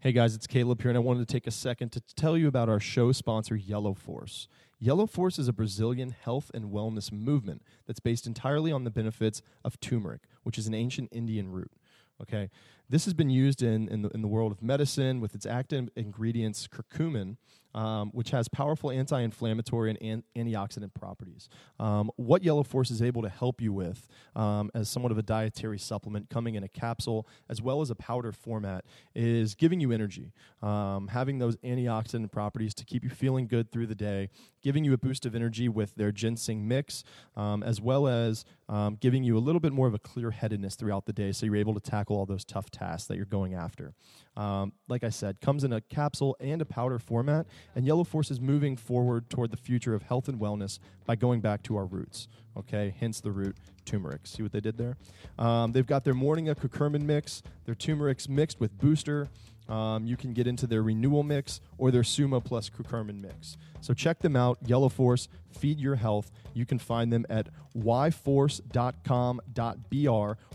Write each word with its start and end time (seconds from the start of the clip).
Hey 0.00 0.12
guys, 0.12 0.34
it's 0.34 0.46
Caleb 0.46 0.82
here, 0.82 0.90
and 0.90 0.96
I 0.96 1.00
wanted 1.00 1.26
to 1.26 1.32
take 1.32 1.46
a 1.46 1.50
second 1.50 1.90
to 1.92 2.02
tell 2.14 2.36
you 2.36 2.48
about 2.48 2.68
our 2.68 2.78
show 2.78 3.12
sponsor, 3.12 3.56
Yellow 3.56 3.94
Force. 3.94 4.46
Yellow 4.78 5.06
Force 5.06 5.38
is 5.38 5.48
a 5.48 5.54
Brazilian 5.54 6.10
health 6.10 6.50
and 6.52 6.66
wellness 6.66 7.10
movement 7.10 7.62
that's 7.86 7.98
based 7.98 8.26
entirely 8.26 8.70
on 8.70 8.84
the 8.84 8.90
benefits 8.90 9.40
of 9.64 9.80
turmeric, 9.80 10.20
which 10.42 10.58
is 10.58 10.66
an 10.66 10.74
ancient 10.74 11.08
Indian 11.12 11.50
root. 11.50 11.72
Okay, 12.20 12.50
this 12.90 13.06
has 13.06 13.14
been 13.14 13.30
used 13.30 13.62
in, 13.62 13.88
in, 13.88 14.02
the, 14.02 14.10
in 14.10 14.20
the 14.20 14.28
world 14.28 14.52
of 14.52 14.62
medicine 14.62 15.18
with 15.18 15.34
its 15.34 15.46
active 15.46 15.88
ingredients, 15.96 16.68
curcumin, 16.68 17.38
um, 17.76 18.10
which 18.10 18.30
has 18.30 18.48
powerful 18.48 18.90
anti 18.90 19.20
inflammatory 19.20 19.90
and 19.90 20.02
an- 20.02 20.24
antioxidant 20.34 20.94
properties. 20.94 21.48
Um, 21.78 22.10
what 22.16 22.42
Yellow 22.42 22.62
Force 22.62 22.90
is 22.90 23.02
able 23.02 23.22
to 23.22 23.28
help 23.28 23.60
you 23.60 23.72
with 23.72 24.08
um, 24.34 24.70
as 24.74 24.88
somewhat 24.88 25.12
of 25.12 25.18
a 25.18 25.22
dietary 25.22 25.78
supplement 25.78 26.30
coming 26.30 26.54
in 26.54 26.64
a 26.64 26.68
capsule 26.68 27.28
as 27.48 27.60
well 27.60 27.82
as 27.82 27.90
a 27.90 27.94
powder 27.94 28.32
format 28.32 28.84
is 29.14 29.54
giving 29.54 29.80
you 29.80 29.92
energy, 29.92 30.32
um, 30.62 31.08
having 31.08 31.38
those 31.38 31.56
antioxidant 31.58 32.32
properties 32.32 32.74
to 32.74 32.84
keep 32.84 33.04
you 33.04 33.10
feeling 33.10 33.46
good 33.46 33.70
through 33.70 33.86
the 33.86 33.94
day, 33.94 34.30
giving 34.62 34.82
you 34.82 34.94
a 34.94 34.98
boost 34.98 35.26
of 35.26 35.34
energy 35.34 35.68
with 35.68 35.94
their 35.96 36.10
ginseng 36.10 36.66
mix, 36.66 37.04
um, 37.36 37.62
as 37.62 37.80
well 37.80 38.08
as 38.08 38.44
um, 38.68 38.96
giving 38.96 39.22
you 39.22 39.36
a 39.36 39.40
little 39.40 39.60
bit 39.60 39.72
more 39.72 39.86
of 39.86 39.94
a 39.94 39.98
clear 39.98 40.30
headedness 40.30 40.76
throughout 40.76 41.04
the 41.04 41.12
day 41.12 41.30
so 41.30 41.44
you're 41.44 41.56
able 41.56 41.74
to 41.74 41.80
tackle 41.80 42.16
all 42.16 42.26
those 42.26 42.44
tough 42.44 42.70
tasks 42.70 43.06
that 43.08 43.16
you're 43.16 43.26
going 43.26 43.54
after. 43.54 43.92
Um, 44.36 44.72
like 44.88 45.02
I 45.02 45.08
said, 45.08 45.40
comes 45.40 45.64
in 45.64 45.72
a 45.72 45.80
capsule 45.80 46.36
and 46.40 46.60
a 46.60 46.66
powder 46.66 46.98
format, 46.98 47.46
and 47.74 47.86
Yellow 47.86 48.04
Force 48.04 48.30
is 48.30 48.40
moving 48.40 48.76
forward 48.76 49.30
toward 49.30 49.50
the 49.50 49.56
future 49.56 49.94
of 49.94 50.02
health 50.02 50.28
and 50.28 50.38
wellness 50.38 50.78
by 51.06 51.16
going 51.16 51.40
back 51.40 51.62
to 51.64 51.76
our 51.76 51.86
roots. 51.86 52.28
Okay, 52.56 52.94
hence 52.98 53.20
the 53.20 53.30
root 53.30 53.56
turmeric. 53.84 54.26
See 54.26 54.42
what 54.42 54.52
they 54.52 54.60
did 54.60 54.76
there? 54.78 54.96
Um, 55.38 55.72
they've 55.72 55.86
got 55.86 56.04
their 56.04 56.14
morning 56.14 56.48
of 56.48 56.58
curcumin 56.58 57.02
mix, 57.02 57.42
their 57.64 57.74
turmeric 57.74 58.28
mixed 58.28 58.60
with 58.60 58.76
booster. 58.78 59.28
Um, 59.68 60.06
you 60.06 60.16
can 60.16 60.32
get 60.32 60.46
into 60.46 60.66
their 60.66 60.82
renewal 60.82 61.22
mix 61.22 61.60
or 61.78 61.90
their 61.90 62.02
sumo 62.02 62.42
plus 62.44 62.70
curcumin 62.70 63.20
mix. 63.20 63.56
So 63.80 63.94
check 63.94 64.20
them 64.20 64.36
out, 64.36 64.58
Yellow 64.64 64.88
Force, 64.88 65.28
Feed 65.50 65.80
Your 65.80 65.96
Health. 65.96 66.30
You 66.54 66.66
can 66.66 66.78
find 66.78 67.12
them 67.12 67.26
at 67.28 67.48
yforce.com.br 67.76 68.70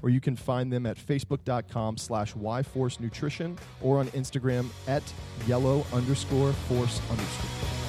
or 0.03 0.09
you 0.09 0.19
can 0.19 0.35
find 0.35 0.73
them 0.73 0.85
at 0.85 0.97
facebook.com 0.97 1.97
slash 1.97 2.33
yforce 2.33 2.99
nutrition 2.99 3.57
or 3.81 3.99
on 3.99 4.07
Instagram 4.09 4.67
at 4.87 5.03
yellow 5.47 5.85
underscore 5.93 6.53
force 6.53 7.01
underscore. 7.09 7.80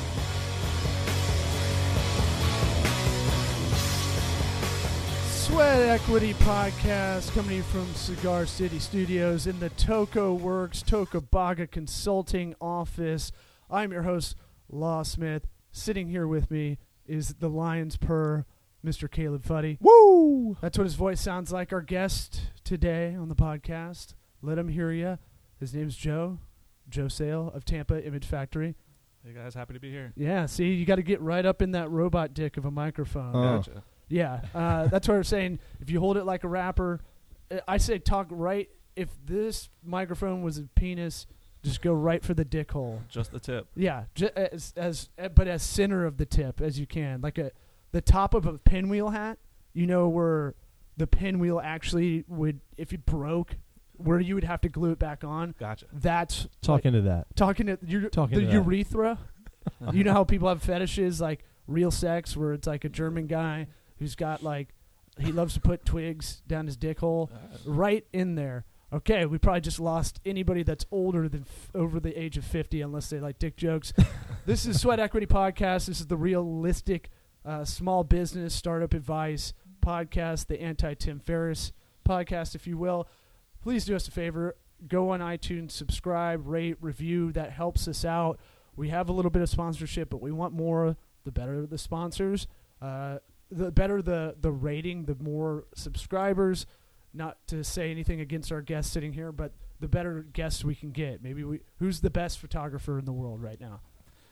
Sweat 5.53 5.83
Equity 5.83 6.33
Podcast 6.33 7.31
coming 7.35 7.51
to 7.51 7.55
you 7.57 7.63
from 7.65 7.85
Cigar 7.93 8.47
City 8.47 8.79
Studios 8.79 9.47
in 9.47 9.61
the 9.61 9.69
Toco 9.69 10.35
Works 10.35 10.83
Tocobaga 10.83 11.71
Consulting 11.71 12.55
Office. 12.59 13.33
I'm 13.71 13.93
your 13.93 14.05
host, 14.05 14.35
Law 14.71 15.03
Smith. 15.03 15.47
Sitting 15.71 16.09
here 16.09 16.27
with 16.27 16.51
me 16.51 16.79
is 17.07 17.35
the 17.35 17.51
Lions 17.51 17.99
Purr, 17.99 18.47
Mr. 18.83 19.11
Caleb 19.11 19.45
Fuddy. 19.45 19.77
Woo! 19.83 20.57
That's 20.63 20.79
what 20.79 20.85
his 20.85 20.95
voice 20.95 21.21
sounds 21.21 21.53
like. 21.53 21.71
Our 21.71 21.83
guest 21.83 22.51
today 22.65 23.15
on 23.15 23.29
the 23.29 23.37
podcast. 23.37 24.15
Let 24.41 24.57
him 24.57 24.69
hear 24.69 24.91
you. 24.91 25.19
His 25.61 25.75
name's 25.75 25.97
Joe, 25.97 26.39
Joe 26.89 27.09
Sale 27.09 27.53
of 27.55 27.67
Tampa 27.67 28.03
Image 28.03 28.25
Factory. 28.25 28.75
Hey 29.23 29.35
guys, 29.35 29.53
happy 29.53 29.75
to 29.75 29.81
be 29.81 29.91
here. 29.91 30.15
Yeah, 30.17 30.47
see, 30.47 30.73
you 30.73 30.87
got 30.87 30.97
to 30.97 31.03
get 31.03 31.21
right 31.21 31.45
up 31.45 31.61
in 31.61 31.73
that 31.73 31.91
robot 31.91 32.33
dick 32.33 32.57
of 32.57 32.65
a 32.65 32.71
microphone. 32.71 33.37
Uh. 33.37 33.57
Gotcha. 33.59 33.83
Yeah, 34.13 34.41
uh, 34.55 34.87
that's 34.89 35.09
what 35.09 35.17
I'm 35.17 35.25
saying. 35.25 35.59
If 35.81 35.91
you 35.91 35.99
hold 36.01 36.17
it 36.17 36.25
like 36.25 36.45
a 36.45 36.49
rapper, 36.49 37.01
uh, 37.51 37.59
I 37.67 37.79
say 37.79 37.99
talk 37.99 38.27
right. 38.31 38.69
If 38.95 39.09
this 39.25 39.71
microphone 39.83 40.43
was 40.43 40.59
a 40.59 40.65
penis, 40.75 41.27
just 41.63 41.81
go 41.81 41.95
right 41.95 42.23
for 42.23 42.35
the 42.35 42.45
dick 42.45 42.73
hole. 42.73 43.01
Just 43.09 43.33
the 43.33 43.41
tip. 43.41 43.69
Yeah, 43.75 44.05
ju- 44.15 44.29
as, 44.37 44.75
as 44.77 45.09
uh, 45.19 45.29
but 45.29 45.49
as 45.49 45.63
center 45.63 46.05
of 46.05 46.19
the 46.19 46.27
tip 46.27 46.61
as 46.61 46.79
you 46.79 46.87
can, 46.87 47.23
like 47.23 47.39
a 47.39 47.53
the 47.93 48.03
top 48.03 48.35
of 48.35 48.45
a 48.47 48.59
pinwheel 48.59 49.09
hat. 49.11 49.39
You 49.73 49.87
know 49.87 50.09
where 50.09 50.55
the 50.99 51.07
pinwheel 51.07 51.59
actually 51.59 52.25
would, 52.29 52.61
if 52.77 52.93
it 52.93 53.07
broke, 53.07 53.57
where 53.97 54.21
you 54.21 54.35
would 54.35 54.45
have 54.45 54.61
to 54.61 54.69
glue 54.69 54.91
it 54.91 54.99
back 54.99 55.25
on. 55.25 55.55
Gotcha. 55.59 55.87
That's 55.91 56.47
Talking 56.61 56.93
to 56.93 57.01
that. 57.01 57.35
talking 57.35 57.65
to 57.69 57.79
your 57.87 58.11
Talking 58.11 58.35
the 58.35 58.41
to 58.43 58.47
that. 58.49 58.53
urethra. 58.53 59.19
you 59.95 60.05
know 60.05 60.13
how 60.13 60.25
people 60.25 60.49
have 60.49 60.63
fetishes 60.63 61.19
like 61.23 61.45
real 61.67 61.91
sex, 61.91 62.37
where 62.37 62.53
it's 62.53 62.67
like 62.67 62.85
a 62.85 62.91
German 62.91 63.27
guy 63.27 63.69
who's 64.03 64.17
got 64.17 64.43
like 64.43 64.75
he 65.19 65.31
loves 65.31 65.55
to 65.55 65.61
put 65.61 65.85
twigs 65.85 66.43
down 66.49 66.67
his 66.67 66.77
dick 66.77 66.99
hole, 66.99 67.31
right 67.65 68.05
in 68.13 68.35
there. 68.35 68.65
Okay, 68.93 69.25
we 69.25 69.39
probably 69.39 69.61
just 69.61 69.81
lost 69.81 70.21
anybody 70.27 70.63
that's 70.63 70.85
older 70.91 71.29
than 71.29 71.47
f- 71.49 71.71
over 71.75 72.01
the 72.01 72.19
age 72.21 72.37
of 72.37 72.45
fifty, 72.45 72.83
unless 72.83 73.09
they 73.09 73.21
like 73.21 73.39
dick 73.39 73.57
jokes. 73.57 73.93
this 74.47 74.67
is 74.67 74.81
Sweat 74.81 74.99
Equity 75.01 75.27
Podcast. 75.27 75.87
This 75.87 76.01
is 76.01 76.09
the 76.09 76.17
realistic 76.17 77.11
uh, 77.45 77.65
small 77.65 78.03
business 78.05 78.55
startup 78.55 78.93
advice 78.93 79.55
podcast, 79.81 80.49
the 80.49 80.61
anti 80.61 80.95
Tim 80.95 81.21
Ferriss 81.21 81.73
podcast, 82.07 82.55
if 82.55 82.67
you 82.67 82.77
will. 82.77 83.07
Please 83.63 83.85
do 83.85 83.95
us 83.95 84.09
a 84.09 84.11
favor. 84.11 84.57
Go 84.89 85.11
on 85.11 85.21
iTunes, 85.21 85.71
subscribe, 85.71 86.47
rate, 86.47 86.77
review. 86.81 87.31
That 87.31 87.53
helps 87.53 87.87
us 87.87 88.05
out. 88.05 88.41
We 88.75 88.89
have 88.89 89.09
a 89.09 89.13
little 89.13 89.31
bit 89.31 89.43
of 89.43 89.49
sponsorship, 89.49 90.11
but 90.11 90.21
we 90.21 90.33
want 90.33 90.53
more. 90.53 90.97
The 91.25 91.31
better 91.31 91.65
the 91.67 91.79
sponsors, 91.79 92.49
uh, 92.81 93.19
the 93.53 93.71
better 93.71 94.03
the 94.03 94.37
the 94.41 94.51
rating, 94.51 95.05
the 95.05 95.17
more 95.17 95.67
subscribers. 95.75 96.67
Not 97.15 97.37
to 97.49 97.63
say 97.63 97.91
anything 97.91 98.21
against 98.21 98.51
our 98.51 98.63
guests 98.63 98.91
sitting 98.91 99.13
here, 99.13 99.33
but 99.33 99.53
the 99.81 99.89
better 99.89 100.25
guests 100.33 100.65
we 100.65 100.75
can 100.75 100.93
get. 100.93 101.23
Maybe 101.23 101.45
we 101.45 101.61
who's 101.79 102.01
the 102.01 102.11
best 102.11 102.39
photographer 102.39 102.99
in 102.99 103.05
the 103.05 103.13
world 103.13 103.43
right 103.43 103.61
now? 103.61 103.81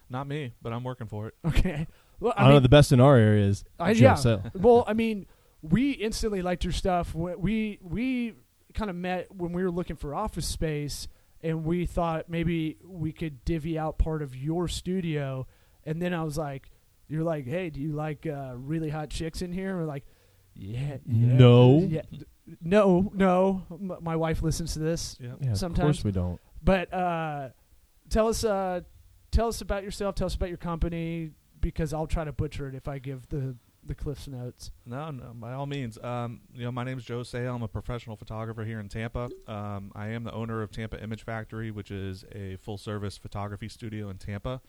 Not 0.09 0.27
me, 0.27 0.55
but 0.63 0.73
I'm 0.73 0.83
working 0.83 1.07
for 1.07 1.29
it. 1.29 1.35
Okay. 1.47 1.87
Well, 2.19 2.35
I, 2.37 2.45
don't 2.45 2.55
know. 2.55 2.61
The 2.61 2.69
best 2.69 2.93
in 2.93 3.01
our 3.01 3.17
area 3.17 3.47
is 3.47 3.65
I- 3.79 3.95
Joe 3.95 4.05
yeah. 4.05 4.15
Sale. 4.15 4.43
well, 4.55 4.85
I 4.87 4.93
mean, 4.93 5.27
we 5.63 5.93
instantly 5.93 6.43
liked 6.43 6.65
your 6.65 6.73
stuff. 6.73 7.15
We 7.15 7.35
we, 7.35 7.79
we 7.83 8.35
kind 8.75 8.91
of 8.91 8.97
met 8.97 9.35
when 9.35 9.53
we 9.53 9.63
were 9.63 9.71
looking 9.71 9.97
for 9.97 10.15
office 10.15 10.47
space, 10.47 11.09
and 11.43 11.65
we 11.65 11.87
thought 11.87 12.29
maybe 12.29 12.77
we 12.85 13.13
could 13.13 13.45
divvy 13.45 13.79
out 13.79 13.99
part 13.99 14.23
of 14.23 14.37
your 14.37 14.69
studio. 14.69 15.47
And 15.85 16.01
then 16.01 16.13
I 16.13 16.23
was 16.25 16.37
like, 16.37 16.71
"You're 17.11 17.25
like, 17.25 17.47
hey, 17.47 17.69
do 17.71 17.81
you 17.81 17.93
like 17.93 18.27
uh, 18.27 18.53
really 18.57 18.89
hot 18.89 19.11
chicks 19.11 19.43
in 19.43 19.53
here?" 19.53 19.77
We're 19.77 19.85
like, 19.85 20.05
"Yeah, 20.55 20.99
yeah, 21.07 21.37
No. 21.37 21.81
yeah, 21.81 22.03
d- 22.11 22.25
no, 22.63 23.11
no." 23.15 23.63
M- 23.71 23.99
my 24.01 24.17
wife 24.17 24.43
listens 24.43 24.73
to 24.75 24.79
this, 24.79 25.17
Yeah. 25.21 25.35
Yeah, 25.41 25.55
Sometimes- 25.55 25.79
Of 25.79 25.85
course 26.03 26.05
we 26.05 26.13
don't. 26.13 26.41
but 26.63 26.93
uh, 26.95 27.49
tell 28.09 28.29
us, 28.29 28.45
uh, 28.45 28.81
tell 29.31 29.49
us 29.49 29.61
about 29.61 29.83
yourself. 29.85 30.15
Tell 30.15 30.27
us 30.27 30.35
about 30.35 30.49
your 30.49 30.59
company 30.59 31.31
because 31.61 31.93
I'll 31.93 32.07
try 32.07 32.25
to 32.25 32.33
butcher 32.33 32.69
it 32.69 32.75
if 32.75 32.89
I 32.89 32.99
give 32.99 33.29
the 33.29 33.57
the 33.83 33.95
Cliff's 33.95 34.29
notes. 34.29 34.71
No, 34.85 35.11
no, 35.11 35.33
by 35.35 35.55
all 35.55 35.65
means. 35.65 35.97
Um, 36.05 36.41
you 36.55 36.65
know, 36.65 36.71
my 36.71 36.85
name 36.85 36.99
is 36.99 37.05
Joe 37.05 37.23
Sale. 37.23 37.55
I'm 37.57 37.63
a 37.63 37.69
professional 37.69 38.15
photographer 38.15 38.63
here 38.63 38.79
in 38.79 38.91
Tampa. 38.91 39.31
Um, 39.49 39.91
I 39.95 40.09
am 40.09 40.23
the 40.25 40.33
owner 40.35 40.61
of 40.61 40.71
Tampa 40.71 41.03
Image 41.03 41.25
Factory, 41.25 41.71
which 41.71 41.91
is 41.91 42.27
a 42.35 42.57
full 42.57 42.77
service 42.77 43.17
photography 43.17 43.69
studio 43.71 44.11
in 44.11 44.19
Tampa. 44.19 44.61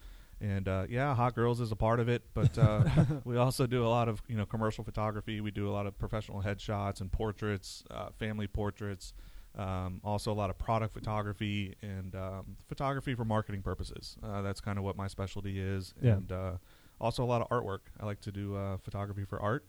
And 0.41 0.67
uh, 0.67 0.85
yeah, 0.89 1.13
Hot 1.13 1.35
Girls 1.35 1.61
is 1.61 1.71
a 1.71 1.75
part 1.75 1.99
of 1.99 2.09
it, 2.09 2.23
but 2.33 2.57
uh, 2.57 2.83
we 3.25 3.37
also 3.37 3.67
do 3.67 3.85
a 3.85 3.87
lot 3.87 4.09
of 4.09 4.23
you 4.27 4.35
know 4.35 4.45
commercial 4.45 4.83
photography. 4.83 5.39
We 5.39 5.51
do 5.51 5.69
a 5.69 5.73
lot 5.73 5.85
of 5.85 5.97
professional 5.99 6.41
headshots 6.41 6.99
and 6.99 7.11
portraits, 7.11 7.83
uh, 7.91 8.09
family 8.17 8.47
portraits. 8.47 9.13
Um, 9.55 10.01
also, 10.03 10.31
a 10.31 10.33
lot 10.33 10.49
of 10.49 10.57
product 10.57 10.93
photography 10.93 11.75
and 11.83 12.15
um, 12.15 12.55
photography 12.67 13.13
for 13.13 13.25
marketing 13.25 13.61
purposes. 13.61 14.17
Uh, 14.23 14.41
that's 14.41 14.61
kind 14.61 14.79
of 14.79 14.83
what 14.83 14.95
my 14.95 15.07
specialty 15.07 15.59
is. 15.59 15.93
Yeah. 16.01 16.13
And 16.13 16.31
uh, 16.31 16.51
also 16.99 17.23
a 17.23 17.25
lot 17.25 17.41
of 17.41 17.49
artwork. 17.49 17.81
I 17.99 18.05
like 18.05 18.21
to 18.21 18.31
do 18.31 18.55
uh, 18.55 18.77
photography 18.77 19.25
for 19.25 19.39
art, 19.39 19.65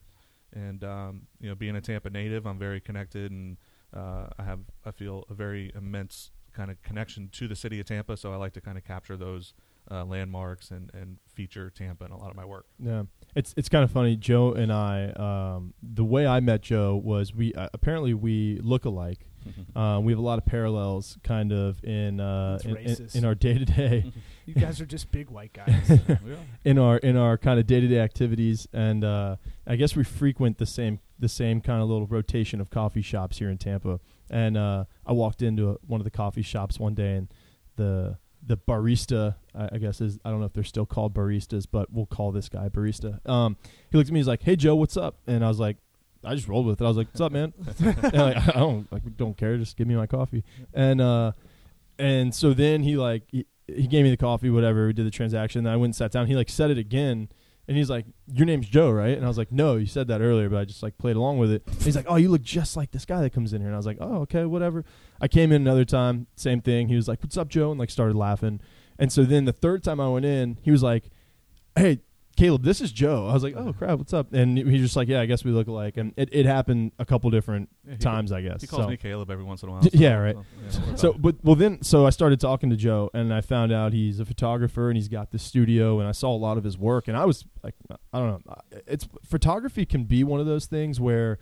and 0.54 0.82
um, 0.84 1.22
you 1.40 1.50
know, 1.50 1.54
being 1.54 1.76
a 1.76 1.82
Tampa 1.82 2.08
native, 2.08 2.46
I'm 2.46 2.58
very 2.58 2.80
connected, 2.80 3.30
and 3.30 3.58
uh, 3.94 4.28
I 4.38 4.44
have 4.44 4.60
I 4.86 4.90
feel 4.90 5.24
a 5.28 5.34
very 5.34 5.70
immense 5.74 6.30
kind 6.54 6.70
of 6.70 6.80
connection 6.82 7.28
to 7.32 7.48
the 7.48 7.56
city 7.56 7.78
of 7.80 7.86
Tampa. 7.86 8.16
So 8.16 8.32
I 8.32 8.36
like 8.36 8.52
to 8.54 8.60
kind 8.62 8.78
of 8.78 8.84
capture 8.84 9.16
those 9.18 9.52
uh, 9.90 10.04
landmarks 10.04 10.70
and 10.70 10.90
and 10.94 11.18
feature 11.34 11.70
Tampa 11.70 12.04
in 12.04 12.12
a 12.12 12.16
lot 12.16 12.30
of 12.30 12.36
my 12.36 12.44
work. 12.44 12.66
Yeah, 12.78 13.04
it's 13.34 13.54
it's 13.56 13.68
kind 13.68 13.84
of 13.84 13.90
funny. 13.90 14.16
Joe 14.16 14.52
and 14.52 14.72
I, 14.72 15.10
um, 15.10 15.74
the 15.82 16.04
way 16.04 16.26
I 16.26 16.40
met 16.40 16.62
Joe 16.62 17.00
was 17.02 17.34
we 17.34 17.52
uh, 17.54 17.68
apparently 17.72 18.14
we 18.14 18.60
look 18.62 18.84
alike. 18.84 19.26
Uh, 19.74 19.98
we 20.00 20.12
have 20.12 20.20
a 20.20 20.22
lot 20.22 20.38
of 20.38 20.46
parallels, 20.46 21.18
kind 21.24 21.50
of 21.50 21.82
in 21.82 22.20
uh, 22.20 22.58
in, 22.64 22.76
in, 22.76 23.08
in 23.14 23.24
our 23.24 23.34
day 23.34 23.58
to 23.58 23.64
day, 23.64 24.12
You 24.44 24.54
guys 24.54 24.80
are 24.80 24.86
just 24.86 25.10
big 25.10 25.30
white 25.30 25.52
guys. 25.52 25.98
in 26.64 26.78
our 26.78 26.98
in 26.98 27.16
our 27.16 27.38
kind 27.38 27.58
of 27.58 27.66
day 27.66 27.80
to 27.80 27.88
day 27.88 27.98
activities, 27.98 28.68
and 28.72 29.02
uh, 29.02 29.36
I 29.66 29.76
guess 29.76 29.96
we 29.96 30.04
frequent 30.04 30.58
the 30.58 30.66
same 30.66 31.00
the 31.18 31.28
same 31.28 31.60
kind 31.60 31.82
of 31.82 31.88
little 31.88 32.06
rotation 32.06 32.60
of 32.60 32.70
coffee 32.70 33.02
shops 33.02 33.38
here 33.38 33.50
in 33.50 33.58
Tampa. 33.58 33.98
And 34.30 34.56
uh, 34.56 34.84
I 35.06 35.12
walked 35.12 35.42
into 35.42 35.70
a, 35.70 35.74
one 35.86 36.00
of 36.00 36.04
the 36.04 36.10
coffee 36.10 36.42
shops 36.42 36.78
one 36.78 36.94
day, 36.94 37.16
and 37.16 37.28
the 37.76 38.18
the 38.44 38.56
barista, 38.56 39.36
I, 39.54 39.68
I 39.72 39.78
guess 39.78 40.00
is 40.00 40.18
I 40.24 40.30
don't 40.30 40.40
know 40.40 40.46
if 40.46 40.52
they're 40.52 40.64
still 40.64 40.86
called 40.86 41.14
baristas, 41.14 41.66
but 41.70 41.92
we'll 41.92 42.06
call 42.06 42.32
this 42.32 42.48
guy 42.48 42.68
barista. 42.68 43.26
Um, 43.28 43.56
he 43.90 43.96
looked 43.96 44.08
at 44.08 44.12
me, 44.12 44.20
he's 44.20 44.28
like, 44.28 44.42
"Hey 44.42 44.56
Joe, 44.56 44.74
what's 44.74 44.96
up?" 44.96 45.18
And 45.26 45.44
I 45.44 45.48
was 45.48 45.60
like, 45.60 45.76
I 46.24 46.34
just 46.34 46.48
rolled 46.48 46.66
with 46.66 46.80
it. 46.80 46.84
I 46.84 46.88
was 46.88 46.96
like, 46.96 47.08
"What's 47.08 47.20
up, 47.20 47.32
man?" 47.32 47.52
and 47.78 48.14
like, 48.14 48.48
I 48.48 48.58
don't 48.58 48.90
like 48.92 49.02
don't 49.16 49.36
care. 49.36 49.56
Just 49.56 49.76
give 49.76 49.86
me 49.86 49.94
my 49.94 50.06
coffee. 50.06 50.44
And 50.72 51.00
uh, 51.00 51.32
and 51.98 52.34
so 52.34 52.54
then 52.54 52.82
he 52.82 52.96
like 52.96 53.24
he, 53.28 53.46
he 53.66 53.86
gave 53.86 54.04
me 54.04 54.10
the 54.10 54.16
coffee, 54.16 54.50
whatever. 54.50 54.86
We 54.86 54.92
did 54.92 55.06
the 55.06 55.10
transaction. 55.10 55.64
Then 55.64 55.72
I 55.72 55.76
went 55.76 55.88
and 55.88 55.96
sat 55.96 56.12
down. 56.12 56.26
He 56.26 56.36
like 56.36 56.48
said 56.48 56.70
it 56.70 56.78
again, 56.78 57.28
and 57.68 57.76
he's 57.76 57.90
like, 57.90 58.06
"Your 58.32 58.46
name's 58.46 58.68
Joe, 58.68 58.90
right?" 58.90 59.16
And 59.16 59.24
I 59.24 59.28
was 59.28 59.38
like, 59.38 59.52
"No, 59.52 59.76
you 59.76 59.86
said 59.86 60.08
that 60.08 60.20
earlier, 60.20 60.48
but 60.48 60.58
I 60.58 60.64
just 60.64 60.82
like 60.82 60.98
played 60.98 61.16
along 61.16 61.38
with 61.38 61.50
it." 61.50 61.62
And 61.66 61.82
he's 61.82 61.96
like, 61.96 62.06
"Oh, 62.08 62.16
you 62.16 62.28
look 62.28 62.42
just 62.42 62.76
like 62.76 62.90
this 62.90 63.04
guy 63.04 63.20
that 63.20 63.32
comes 63.32 63.52
in 63.52 63.60
here." 63.60 63.68
And 63.68 63.74
I 63.74 63.78
was 63.78 63.86
like, 63.86 63.98
"Oh, 64.00 64.22
okay, 64.22 64.44
whatever." 64.44 64.84
I 65.20 65.28
came 65.28 65.52
in 65.52 65.62
another 65.62 65.84
time, 65.84 66.26
same 66.36 66.60
thing. 66.60 66.88
He 66.88 66.96
was 66.96 67.08
like, 67.08 67.22
"What's 67.22 67.36
up, 67.36 67.48
Joe?" 67.48 67.70
and 67.70 67.78
like 67.78 67.90
started 67.90 68.16
laughing. 68.16 68.60
And 68.98 69.12
so 69.12 69.24
then 69.24 69.44
the 69.44 69.52
third 69.52 69.82
time 69.82 70.00
I 70.00 70.08
went 70.08 70.24
in, 70.24 70.58
he 70.62 70.70
was 70.70 70.82
like, 70.82 71.10
"Hey, 71.76 72.00
Caleb, 72.36 72.62
this 72.62 72.80
is 72.80 72.92
Joe." 72.92 73.26
I 73.28 73.34
was 73.34 73.42
like, 73.42 73.54
"Oh 73.56 73.72
crap, 73.72 73.98
what's 73.98 74.12
up?" 74.12 74.32
And 74.32 74.56
he's 74.56 74.80
just 74.80 74.96
like, 74.96 75.08
"Yeah, 75.08 75.20
I 75.20 75.26
guess 75.26 75.44
we 75.44 75.50
look 75.50 75.66
alike." 75.68 75.96
And 75.96 76.14
it, 76.16 76.28
it 76.32 76.46
happened 76.46 76.92
a 76.98 77.04
couple 77.04 77.30
different 77.30 77.68
Yeah, 77.86 77.92
he- 77.92 77.98
times, 77.98 78.32
I 78.32 78.40
guess. 78.42 78.60
He 78.62 78.66
calls 78.66 78.82
So- 78.84 78.88
me 78.88 78.96
Caleb 78.96 79.30
every 79.30 79.44
once 79.44 79.62
in 79.62 79.68
a 79.68 79.72
while. 79.72 79.82
D- 79.82 79.90
yeah, 79.92 80.14
right. 80.14 80.36
so, 80.68 80.80
yeah, 80.88 80.94
so, 80.96 81.12
but 81.12 81.36
well, 81.42 81.54
then, 81.56 81.82
so 81.82 82.06
I 82.06 82.10
started 82.10 82.40
talking 82.40 82.70
to 82.70 82.76
Joe, 82.76 83.10
and 83.14 83.32
I 83.34 83.40
found 83.42 83.72
out 83.72 83.92
he's 83.92 84.18
a 84.20 84.24
photographer, 84.24 84.88
and 84.88 84.96
he's 84.96 85.08
got 85.08 85.30
this 85.30 85.42
studio, 85.42 85.98
and 86.00 86.08
I 86.08 86.12
saw 86.12 86.34
a 86.34 86.36
lot 86.38 86.56
of 86.58 86.64
his 86.64 86.78
work, 86.78 87.08
and 87.08 87.16
I 87.16 87.24
was 87.24 87.44
like, 87.62 87.74
I 88.12 88.18
don't 88.18 88.46
know, 88.46 88.54
it's 88.86 89.06
photography 89.24 89.84
can 89.86 90.04
be 90.04 90.24
one 90.24 90.40
of 90.40 90.46
those 90.46 90.66
things 90.66 90.98
where 91.00 91.38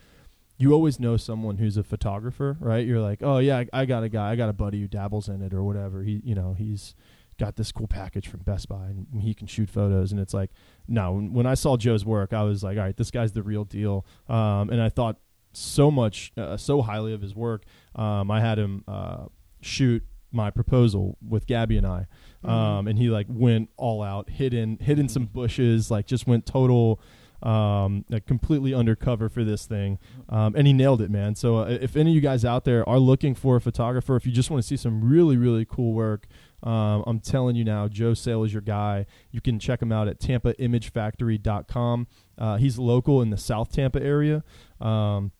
you 0.58 0.72
always 0.74 1.00
know 1.00 1.16
someone 1.16 1.56
who's 1.56 1.78
a 1.78 1.82
photographer, 1.82 2.56
right? 2.60 2.86
You're 2.86 3.00
like, 3.00 3.22
oh 3.22 3.38
yeah, 3.38 3.58
I, 3.72 3.80
I 3.82 3.84
got 3.86 4.02
a 4.02 4.10
guy, 4.10 4.30
I 4.30 4.36
got 4.36 4.50
a 4.50 4.52
buddy 4.52 4.78
who 4.80 4.88
dabbles 4.88 5.26
in 5.28 5.40
it 5.40 5.54
or 5.54 5.62
whatever. 5.62 6.02
He, 6.02 6.20
you 6.22 6.34
know, 6.34 6.52
he's 6.52 6.94
got 7.40 7.56
this 7.56 7.72
cool 7.72 7.88
package 7.88 8.28
from 8.28 8.40
Best 8.40 8.68
Buy, 8.68 8.84
and 8.84 9.22
he 9.22 9.34
can 9.34 9.46
shoot 9.46 9.70
photos, 9.70 10.12
and 10.12 10.20
it's 10.20 10.34
like, 10.34 10.50
no. 10.86 11.12
When, 11.14 11.32
when 11.32 11.46
I 11.46 11.54
saw 11.54 11.76
Joe's 11.76 12.04
work, 12.04 12.32
I 12.32 12.42
was 12.42 12.62
like, 12.62 12.76
all 12.76 12.84
right, 12.84 12.96
this 12.96 13.10
guy's 13.10 13.32
the 13.32 13.42
real 13.42 13.64
deal, 13.64 14.04
um, 14.28 14.68
and 14.70 14.80
I 14.80 14.90
thought 14.90 15.16
so 15.52 15.90
much, 15.90 16.32
uh, 16.36 16.56
so 16.56 16.82
highly 16.82 17.12
of 17.12 17.22
his 17.22 17.34
work. 17.34 17.64
Um, 17.96 18.30
I 18.30 18.40
had 18.40 18.58
him 18.58 18.84
uh, 18.86 19.24
shoot 19.62 20.04
my 20.30 20.50
proposal 20.50 21.16
with 21.26 21.46
Gabby 21.46 21.76
and 21.76 21.86
I, 21.86 22.06
um, 22.44 22.86
and 22.86 22.96
he 22.96 23.10
like 23.10 23.26
went 23.28 23.70
all 23.76 24.02
out, 24.02 24.30
hid 24.30 24.54
in 24.54 24.78
hid 24.78 24.98
in 24.98 25.08
some 25.08 25.24
bushes, 25.24 25.90
like 25.90 26.06
just 26.06 26.26
went 26.26 26.46
total, 26.46 27.00
um, 27.42 28.04
like 28.08 28.26
completely 28.26 28.74
undercover 28.74 29.28
for 29.28 29.44
this 29.44 29.66
thing, 29.66 29.98
um, 30.28 30.54
and 30.56 30.66
he 30.66 30.72
nailed 30.72 31.00
it, 31.00 31.10
man. 31.10 31.34
So 31.34 31.58
uh, 31.58 31.78
if 31.80 31.96
any 31.96 32.10
of 32.10 32.14
you 32.14 32.20
guys 32.20 32.44
out 32.44 32.64
there 32.64 32.88
are 32.88 32.98
looking 32.98 33.34
for 33.34 33.56
a 33.56 33.60
photographer, 33.60 34.16
if 34.16 34.26
you 34.26 34.32
just 34.32 34.50
want 34.50 34.62
to 34.62 34.66
see 34.66 34.76
some 34.76 35.02
really 35.02 35.36
really 35.36 35.64
cool 35.64 35.92
work. 35.92 36.26
Um, 36.62 37.04
I'm 37.06 37.20
telling 37.20 37.56
you 37.56 37.64
now, 37.64 37.88
Joe 37.88 38.12
Sale 38.12 38.44
is 38.44 38.52
your 38.52 38.60
guy. 38.60 39.06
You 39.30 39.40
can 39.40 39.58
check 39.58 39.80
him 39.80 39.92
out 39.92 40.08
at 40.08 40.20
tampaimagefactory.com. 40.20 42.06
Uh, 42.36 42.56
he's 42.58 42.78
local 42.78 43.22
in 43.22 43.30
the 43.30 43.38
South 43.38 43.72
Tampa 43.72 44.02
area. 44.02 44.44
Um, 44.78 45.32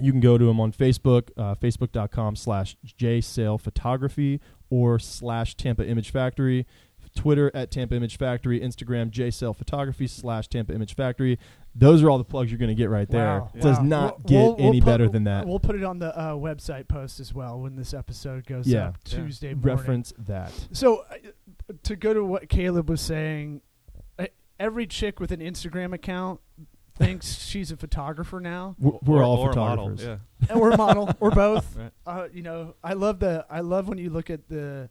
you 0.00 0.12
can 0.12 0.20
go 0.20 0.38
to 0.38 0.48
him 0.48 0.60
on 0.60 0.72
Facebook, 0.72 1.30
uh, 1.36 1.54
facebook.com 1.54 2.36
slash 2.36 2.76
jsalephotography 2.86 4.40
or 4.70 4.98
slash 4.98 5.56
Tampa 5.56 5.86
Image 5.86 6.10
Factory. 6.10 6.66
Twitter 7.18 7.50
at 7.52 7.70
Tampa 7.70 7.94
Image 7.96 8.16
Factory, 8.16 8.60
Instagram 8.60 9.10
jsale 9.10 9.54
photography 9.56 10.06
slash 10.06 10.46
Tampa 10.48 10.72
Image 10.72 10.94
Factory. 10.94 11.38
Those 11.74 12.02
are 12.02 12.08
all 12.10 12.18
the 12.18 12.24
plugs 12.24 12.50
you're 12.50 12.58
going 12.58 12.68
to 12.68 12.74
get 12.74 12.90
right 12.90 13.08
there. 13.10 13.40
Wow. 13.40 13.50
It 13.54 13.60
does 13.60 13.78
Wow. 13.78 13.82
not 13.84 14.18
We'll- 14.18 14.24
get 14.28 14.34
we'll- 14.36 14.56
we'll 14.56 14.66
any 14.68 14.80
put- 14.80 14.86
better 14.86 15.08
than 15.08 15.24
that. 15.24 15.46
We'll 15.46 15.58
put 15.60 15.74
it 15.76 15.82
on 15.84 15.98
the 15.98 16.16
uh, 16.16 16.32
website 16.34 16.86
post 16.88 17.18
as 17.20 17.34
well 17.34 17.60
when 17.60 17.74
this 17.76 17.92
episode 17.92 18.46
goes 18.46 18.66
Yeah. 18.68 18.88
up 18.88 18.98
Yeah. 19.06 19.18
Tuesday 19.18 19.54
morning. 19.54 19.62
Reference 19.76 20.12
that. 20.18 20.52
So, 20.72 21.04
uh, 21.10 21.72
to 21.82 21.96
go 21.96 22.14
to 22.14 22.24
what 22.24 22.48
Caleb 22.48 22.88
was 22.88 23.00
saying, 23.00 23.62
uh, 24.18 24.26
every 24.60 24.86
chick 24.86 25.18
with 25.20 25.32
an 25.32 25.40
Instagram 25.40 25.92
account 25.92 26.40
thinks 26.96 27.38
she's 27.46 27.70
a 27.72 27.76
photographer 27.76 28.40
now, 28.40 28.74
We're, 28.78 28.92
we're 29.04 29.18
Or- 29.18 29.22
all 29.24 29.38
or 29.38 29.50
a 29.50 29.56
model, 29.56 29.88
photographers. 29.96 30.20
Yeah. 30.50 30.54
or 30.56 30.70
a 30.70 30.76
model, 30.76 31.10
or 31.20 31.30
both. 31.44 31.76
Right. 31.76 31.90
Uh, 32.06 32.28
you 32.32 32.42
know, 32.42 32.74
I 32.82 32.92
love 32.94 33.18
the 33.20 33.44
I 33.50 33.60
love 33.60 33.88
when 33.88 33.98
you 33.98 34.10
look 34.10 34.30
at 34.30 34.48
the 34.48 34.88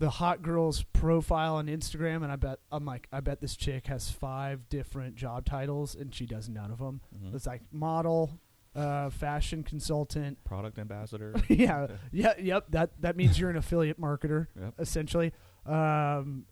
the 0.00 0.10
hot 0.10 0.42
girl's 0.42 0.82
profile 0.82 1.54
on 1.56 1.66
Instagram, 1.68 2.22
and 2.24 2.32
I 2.32 2.36
bet 2.36 2.58
I'm 2.72 2.84
like, 2.84 3.06
I 3.12 3.20
bet 3.20 3.40
this 3.40 3.54
chick 3.54 3.86
has 3.86 4.10
five 4.10 4.68
different 4.68 5.14
job 5.14 5.44
titles, 5.44 5.94
and 5.94 6.12
she 6.12 6.26
does 6.26 6.48
none 6.48 6.72
of 6.72 6.78
them. 6.78 7.00
Mhm. 7.16 7.34
It's 7.34 7.46
like 7.46 7.62
model, 7.70 8.40
uh, 8.74 9.10
fashion 9.10 9.62
consultant. 9.62 10.42
Product 10.44 10.78
ambassador. 10.78 11.34
yeah, 11.48 11.86
yeah, 12.12 12.32
yep. 12.38 12.66
That 12.70 13.00
that 13.02 13.16
means 13.16 13.38
you're 13.38 13.50
an 13.50 13.56
affiliate 13.56 14.00
marketer, 14.00 14.48
Yep. 14.58 14.74
essentially. 14.80 15.32
Um, 15.66 16.46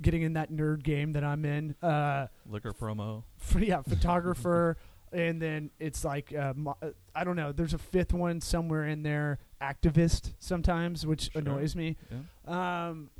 getting 0.00 0.22
in 0.22 0.32
that 0.32 0.50
nerd 0.50 0.82
game 0.82 1.12
that 1.12 1.22
I'm 1.22 1.44
in. 1.44 1.74
Uh, 1.82 2.28
Liquor 2.48 2.72
promo. 2.72 3.24
f- 3.40 3.60
yeah, 3.62 3.82
photographer, 3.82 4.78
and 5.12 5.40
then 5.40 5.70
it's 5.78 6.04
like 6.04 6.34
uh, 6.34 6.54
mo- 6.56 6.76
uh, 6.80 6.90
I 7.14 7.24
don't 7.24 7.36
know. 7.36 7.52
There's 7.52 7.74
a 7.74 7.78
fifth 7.78 8.14
one 8.14 8.40
somewhere 8.40 8.86
in 8.86 9.02
there. 9.02 9.38
Activist 9.64 10.34
sometimes, 10.38 11.06
which 11.06 11.32
Sure. 11.32 11.40
annoys 11.42 11.74
me. 11.74 11.96
Yeah. 12.10 12.88
Um, 12.88 13.10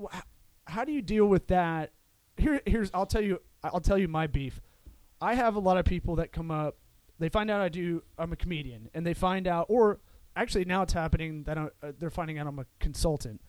wh- 0.00 0.20
how 0.66 0.84
do 0.84 0.92
you 0.92 1.02
deal 1.02 1.26
with 1.26 1.46
that? 1.48 1.92
Here, 2.36 2.60
here's 2.66 2.90
I'll 2.94 3.06
tell 3.06 3.22
you. 3.22 3.40
I'll 3.62 3.80
tell 3.80 3.98
you 3.98 4.08
my 4.08 4.26
beef. 4.26 4.60
I 5.20 5.34
have 5.34 5.54
a 5.56 5.58
lot 5.60 5.76
of 5.76 5.84
people 5.84 6.16
that 6.16 6.32
come 6.32 6.50
up. 6.50 6.76
They 7.18 7.28
find 7.28 7.50
out 7.50 7.60
I 7.60 7.68
do. 7.68 8.02
I'm 8.18 8.32
a 8.32 8.36
comedian, 8.36 8.88
and 8.94 9.04
they 9.04 9.12
find 9.14 9.46
out, 9.46 9.66
or 9.68 10.00
actually 10.36 10.64
now 10.64 10.82
it's 10.82 10.92
happening 10.94 11.42
that 11.44 11.58
uh, 11.58 11.68
they're 11.98 12.08
finding 12.10 12.38
out 12.38 12.46
I'm 12.46 12.58
a 12.58 12.66
consultant. 12.78 13.40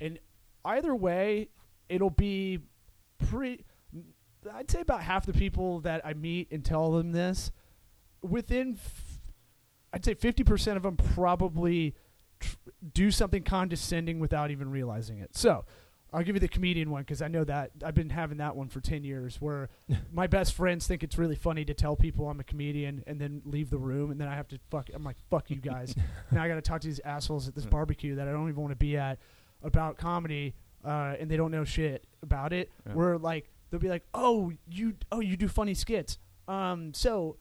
And 0.00 0.18
either 0.64 0.94
way, 0.94 1.48
it'll 1.88 2.08
be 2.10 2.60
pretty. 3.18 3.64
I'd 4.50 4.70
say 4.70 4.80
about 4.80 5.02
half 5.02 5.26
the 5.26 5.34
people 5.34 5.80
that 5.80 6.00
I 6.06 6.14
meet 6.14 6.48
and 6.50 6.64
tell 6.64 6.92
them 6.92 7.12
this, 7.12 7.50
within, 8.22 8.78
I'd 9.92 10.04
say 10.04 10.14
fifty 10.14 10.44
percent 10.44 10.76
of 10.76 10.82
them 10.82 10.96
probably 10.96 11.94
tr- 12.38 12.56
do 12.92 13.10
something 13.10 13.42
condescending 13.42 14.20
without 14.20 14.50
even 14.50 14.70
realizing 14.70 15.18
it. 15.18 15.36
So. 15.36 15.64
I'll 16.12 16.24
give 16.24 16.34
you 16.34 16.40
the 16.40 16.48
comedian 16.48 16.90
one 16.90 17.02
because 17.02 17.22
I 17.22 17.28
know 17.28 17.44
that 17.44 17.70
I've 17.84 17.94
been 17.94 18.10
having 18.10 18.38
that 18.38 18.56
one 18.56 18.68
for 18.68 18.80
ten 18.80 19.04
years. 19.04 19.40
Where 19.40 19.68
my 20.12 20.26
best 20.26 20.54
friends 20.54 20.86
think 20.86 21.02
it's 21.02 21.18
really 21.18 21.36
funny 21.36 21.64
to 21.64 21.74
tell 21.74 21.94
people 21.96 22.28
I'm 22.28 22.40
a 22.40 22.44
comedian 22.44 23.04
and 23.06 23.20
then 23.20 23.42
leave 23.44 23.70
the 23.70 23.78
room, 23.78 24.10
and 24.10 24.20
then 24.20 24.28
I 24.28 24.34
have 24.34 24.48
to 24.48 24.58
fuck. 24.70 24.90
I'm 24.92 25.04
like, 25.04 25.16
fuck 25.30 25.50
you 25.50 25.56
guys. 25.56 25.94
now 26.32 26.42
I 26.42 26.48
got 26.48 26.56
to 26.56 26.62
talk 26.62 26.80
to 26.80 26.88
these 26.88 27.00
assholes 27.04 27.46
at 27.46 27.54
this 27.54 27.66
barbecue 27.66 28.16
that 28.16 28.26
I 28.26 28.32
don't 28.32 28.48
even 28.48 28.60
want 28.60 28.72
to 28.72 28.76
be 28.76 28.96
at 28.96 29.18
about 29.62 29.98
comedy, 29.98 30.54
uh, 30.84 31.14
and 31.18 31.30
they 31.30 31.36
don't 31.36 31.50
know 31.50 31.64
shit 31.64 32.04
about 32.22 32.52
it. 32.52 32.70
Yeah. 32.86 32.94
Where 32.94 33.18
like 33.18 33.48
they'll 33.70 33.80
be 33.80 33.88
like, 33.88 34.04
oh 34.12 34.52
you 34.68 34.94
oh 35.12 35.20
you 35.20 35.36
do 35.36 35.48
funny 35.48 35.74
skits. 35.74 36.18
Um, 36.48 36.92
so 36.92 37.36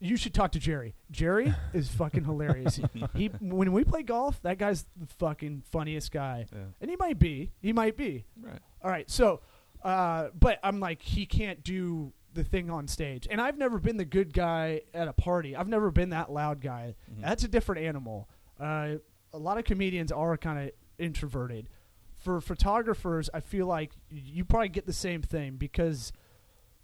you 0.00 0.16
should 0.16 0.34
talk 0.34 0.52
to 0.52 0.58
Jerry. 0.58 0.94
Jerry 1.10 1.54
is 1.72 1.88
fucking 1.88 2.24
hilarious. 2.24 2.80
he 3.14 3.26
when 3.40 3.72
we 3.72 3.84
play 3.84 4.02
golf, 4.02 4.40
that 4.42 4.58
guy's 4.58 4.84
the 4.96 5.06
fucking 5.18 5.62
funniest 5.70 6.12
guy, 6.12 6.46
Yeah. 6.52 6.58
and 6.80 6.90
he 6.90 6.96
might 6.96 7.18
be. 7.18 7.52
He 7.60 7.72
might 7.72 7.96
be. 7.96 8.24
Right. 8.40 8.58
All 8.82 8.90
right, 8.90 9.10
so, 9.10 9.40
uh, 9.82 10.28
but 10.38 10.58
I'm 10.62 10.80
like, 10.80 11.00
he 11.02 11.24
can't 11.26 11.62
do 11.64 12.12
the 12.34 12.44
thing 12.44 12.68
on 12.70 12.88
stage, 12.88 13.26
and 13.30 13.40
I've 13.40 13.56
never 13.56 13.78
been 13.78 13.96
the 13.96 14.04
good 14.04 14.32
guy 14.34 14.82
at 14.92 15.06
a 15.08 15.12
party. 15.12 15.54
I've 15.56 15.68
never 15.68 15.90
been 15.90 16.10
that 16.10 16.30
loud 16.32 16.60
guy. 16.60 16.96
Mhm. 17.12 17.22
That's 17.22 17.44
a 17.44 17.48
different 17.48 17.84
animal. 17.86 18.28
Uh, 18.58 18.96
a 19.32 19.38
lot 19.38 19.56
of 19.58 19.64
comedians 19.64 20.10
are 20.12 20.36
kind 20.36 20.58
of 20.68 20.70
introverted. 20.98 21.68
For 22.12 22.40
photographers, 22.40 23.28
I 23.34 23.40
feel 23.40 23.66
like 23.66 23.92
you 24.10 24.44
probably 24.44 24.68
get 24.70 24.86
the 24.86 24.92
same 24.92 25.22
thing 25.22 25.56
because 25.56 26.12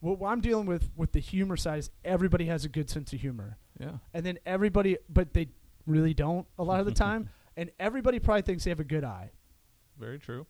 what 0.00 0.28
I'm 0.28 0.40
dealing 0.40 0.66
with 0.66 0.90
with 0.96 1.12
the 1.12 1.20
humor 1.20 1.56
side 1.56 1.78
is 1.80 1.90
everybody 2.04 2.46
has 2.46 2.64
a 2.64 2.68
good 2.68 2.88
sense 2.90 3.12
of 3.12 3.20
humor, 3.20 3.58
Yeah. 3.78 3.98
and 4.14 4.24
then 4.24 4.38
everybody, 4.46 4.96
but 5.08 5.34
they 5.34 5.48
really 5.86 6.14
don't 6.14 6.46
a 6.58 6.64
lot 6.64 6.80
of 6.80 6.86
the 6.86 6.92
time, 7.06 7.28
and 7.56 7.70
everybody 7.78 8.18
probably 8.18 8.42
thinks 8.42 8.64
they 8.64 8.70
have 8.70 8.80
a 8.80 8.84
good 8.84 9.04
eye. 9.04 9.30
Very 9.98 10.18
true. 10.18 10.46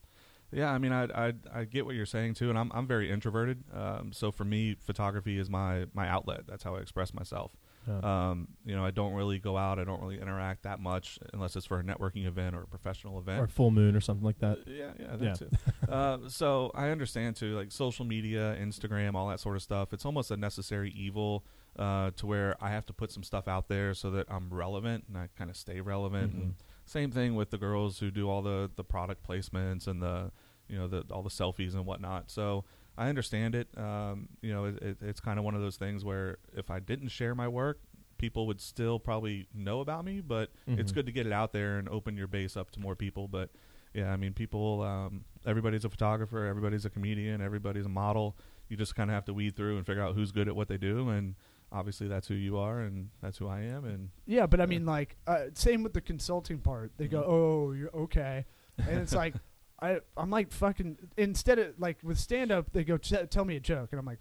Yeah, 0.52 0.71
I 0.71 0.78
mean, 0.78 0.92
I 0.92 1.28
I 1.28 1.33
I 1.52 1.64
get 1.64 1.87
what 1.87 1.95
you're 1.95 2.07
saying 2.07 2.35
too, 2.35 2.49
and 2.50 2.59
I'm 2.59 2.71
I'm 2.75 2.87
very 2.87 3.11
introverted. 3.11 3.62
Um, 3.73 4.12
so 4.12 4.30
for 4.33 4.45
me, 4.45 4.75
photography 4.80 5.38
is 5.38 5.49
my 5.50 5.87
my 5.95 6.09
outlet. 6.09 6.47
That's 6.49 6.64
how 6.64 6.75
I 6.76 6.80
express 6.80 7.14
myself. 7.14 7.57
Yeah. 7.88 8.30
Um, 8.30 8.49
you 8.64 8.76
know, 8.76 8.84
I 8.84 8.90
don't 8.90 9.14
really 9.14 9.38
go 9.38 9.56
out. 9.56 9.78
I 9.78 9.84
don't 9.84 10.00
really 10.02 10.20
interact 10.20 10.62
that 10.64 10.80
much 10.80 11.18
unless 11.32 11.56
it's 11.56 11.66
for 11.66 11.78
a 11.80 11.82
networking 11.82 12.26
event 12.26 12.54
or 12.54 12.62
a 12.62 12.66
professional 12.66 13.18
event. 13.18 13.40
or 13.40 13.46
full 13.49 13.70
moon 13.70 13.96
or 13.96 14.00
something 14.00 14.25
like 14.25 14.38
that. 14.40 14.58
Uh, 14.58 14.62
yeah, 14.70 14.90
yeah, 14.99 15.16
that 15.16 15.20
Yeah. 15.25 15.32
too. 15.34 15.49
uh, 15.88 16.18
so 16.28 16.70
I 16.75 16.90
understand 16.90 17.37
too, 17.37 17.56
like 17.56 17.72
social 17.72 18.04
media, 18.04 18.56
Instagram, 18.60 19.14
all 19.14 19.28
that 19.28 19.40
sort 19.40 19.56
of 19.56 19.62
stuff. 19.62 19.92
It's 19.92 20.04
almost 20.04 20.30
a 20.30 20.37
necessary 20.37 20.90
evil 20.92 21.44
uh, 21.78 22.10
to 22.16 22.26
where 22.26 22.56
I 22.62 22.70
have 22.70 22.84
to 22.87 22.92
put 22.92 23.10
some 23.12 23.22
stuff 23.22 23.49
out 23.49 23.68
there 23.68 23.94
so 23.94 24.10
that 24.10 24.26
I'm 24.30 24.50
relevant 24.52 25.04
and 25.08 25.16
I 25.16 25.28
kind 25.38 25.49
of 25.50 25.56
stay 25.56 25.80
relevant. 25.80 26.37
Mhm. 26.37 26.42
And 26.42 26.54
same 26.84 27.10
thing 27.10 27.34
with 27.34 27.50
the 27.50 27.58
girls 27.58 28.00
who 28.00 28.10
do 28.10 28.28
all 28.28 28.42
the 28.42 28.70
the 28.76 28.84
product 28.84 29.26
placements 29.26 29.87
and 29.87 30.02
the 30.02 30.32
you 30.68 30.76
know 30.78 30.87
the 30.88 31.04
all 31.10 31.22
the 31.22 31.30
selfies 31.30 31.75
and 31.75 31.87
whatnot. 31.87 32.30
So 32.30 32.64
I 33.00 33.09
understand 33.09 33.54
it. 33.54 33.69
Um, 33.78 34.28
you 34.42 34.52
know, 34.52 34.66
it, 34.66 34.83
it, 34.83 34.97
it's 35.00 35.21
kind 35.21 35.38
of 35.38 35.45
one 35.45 35.54
of 35.54 35.62
those 35.62 35.76
things 35.76 36.04
where 36.04 36.37
if 36.54 36.71
I 36.71 36.80
didn't 36.80 37.09
share 37.09 37.35
my 37.35 37.49
work, 37.49 37.80
people 38.19 38.47
would 38.47 38.61
still 38.61 38.99
probably 38.99 39.47
know 39.54 39.80
about 39.80 40.04
me. 40.04 40.21
But 40.21 40.50
it's 40.66 40.92
Mhm. 40.92 40.95
good 40.97 41.07
to 41.07 41.12
get 41.12 41.26
it 41.26 41.33
out 41.33 41.52
there 41.52 41.78
and 41.78 41.88
open 41.88 42.16
your 42.16 42.26
base 42.26 42.57
up 42.57 42.71
to 42.73 42.80
more 42.80 42.95
people. 42.95 43.26
But 43.26 43.50
yeah, 43.95 44.12
I 44.12 44.16
mean, 44.16 44.35
people. 44.35 44.83
Um, 44.83 45.25
everybody's 45.47 45.85
a 45.85 45.88
photographer. 45.88 46.45
Everybody's 46.45 46.85
a 46.85 46.90
comedian. 46.90 47.40
Everybody's 47.40 47.87
a 47.87 47.88
model. 47.88 48.37
You 48.69 48.76
just 48.76 48.95
kind 48.95 49.11
of 49.11 49.14
have 49.14 49.25
to 49.25 49.35
weed 49.35 49.57
through 49.57 49.78
and 49.78 49.87
figure 49.87 50.02
out 50.02 50.14
who's 50.14 50.30
good 50.30 50.47
at 50.47 50.54
what 50.54 50.69
they 50.69 50.76
do. 50.76 51.09
And 51.09 51.35
obviously 51.73 52.07
that's 52.09 52.28
who 52.28 52.35
you 52.35 52.59
are 52.59 52.80
and 52.80 53.09
that's 53.23 53.38
who 53.38 53.49
I 53.49 53.61
am. 53.62 53.85
And 53.85 54.11
Yeah, 54.26 54.47
but 54.47 54.61
I 54.61 54.66
mean, 54.66 54.85
like, 54.85 55.16
uh, 55.26 55.47
same 55.54 55.83
with 55.83 55.95
the 55.95 56.00
consulting 56.02 56.59
part. 56.61 56.92
They 56.99 57.09
go, 57.09 57.23
Mhm. 57.23 57.26
"Oh, 57.28 57.73
you're 57.73 57.97
okay," 58.04 58.45
and 58.78 58.99
it's 59.00 59.14
like, 59.14 59.35
I, 59.82 60.00
I'm 60.16 60.30
like 60.30 60.52
fucking. 60.52 60.99
Instead 61.16 61.58
of 61.58 61.75
like 61.78 61.99
with 62.02 62.18
stand 62.18 62.52
up, 62.52 62.72
they 62.72 62.84
go, 62.84 62.96
"T- 62.96 63.16
"Tell 63.30 63.44
me 63.44 63.56
a 63.56 63.60
joke," 63.60 63.88
and 63.92 63.99
I'm 63.99 64.06
like, 64.06 64.18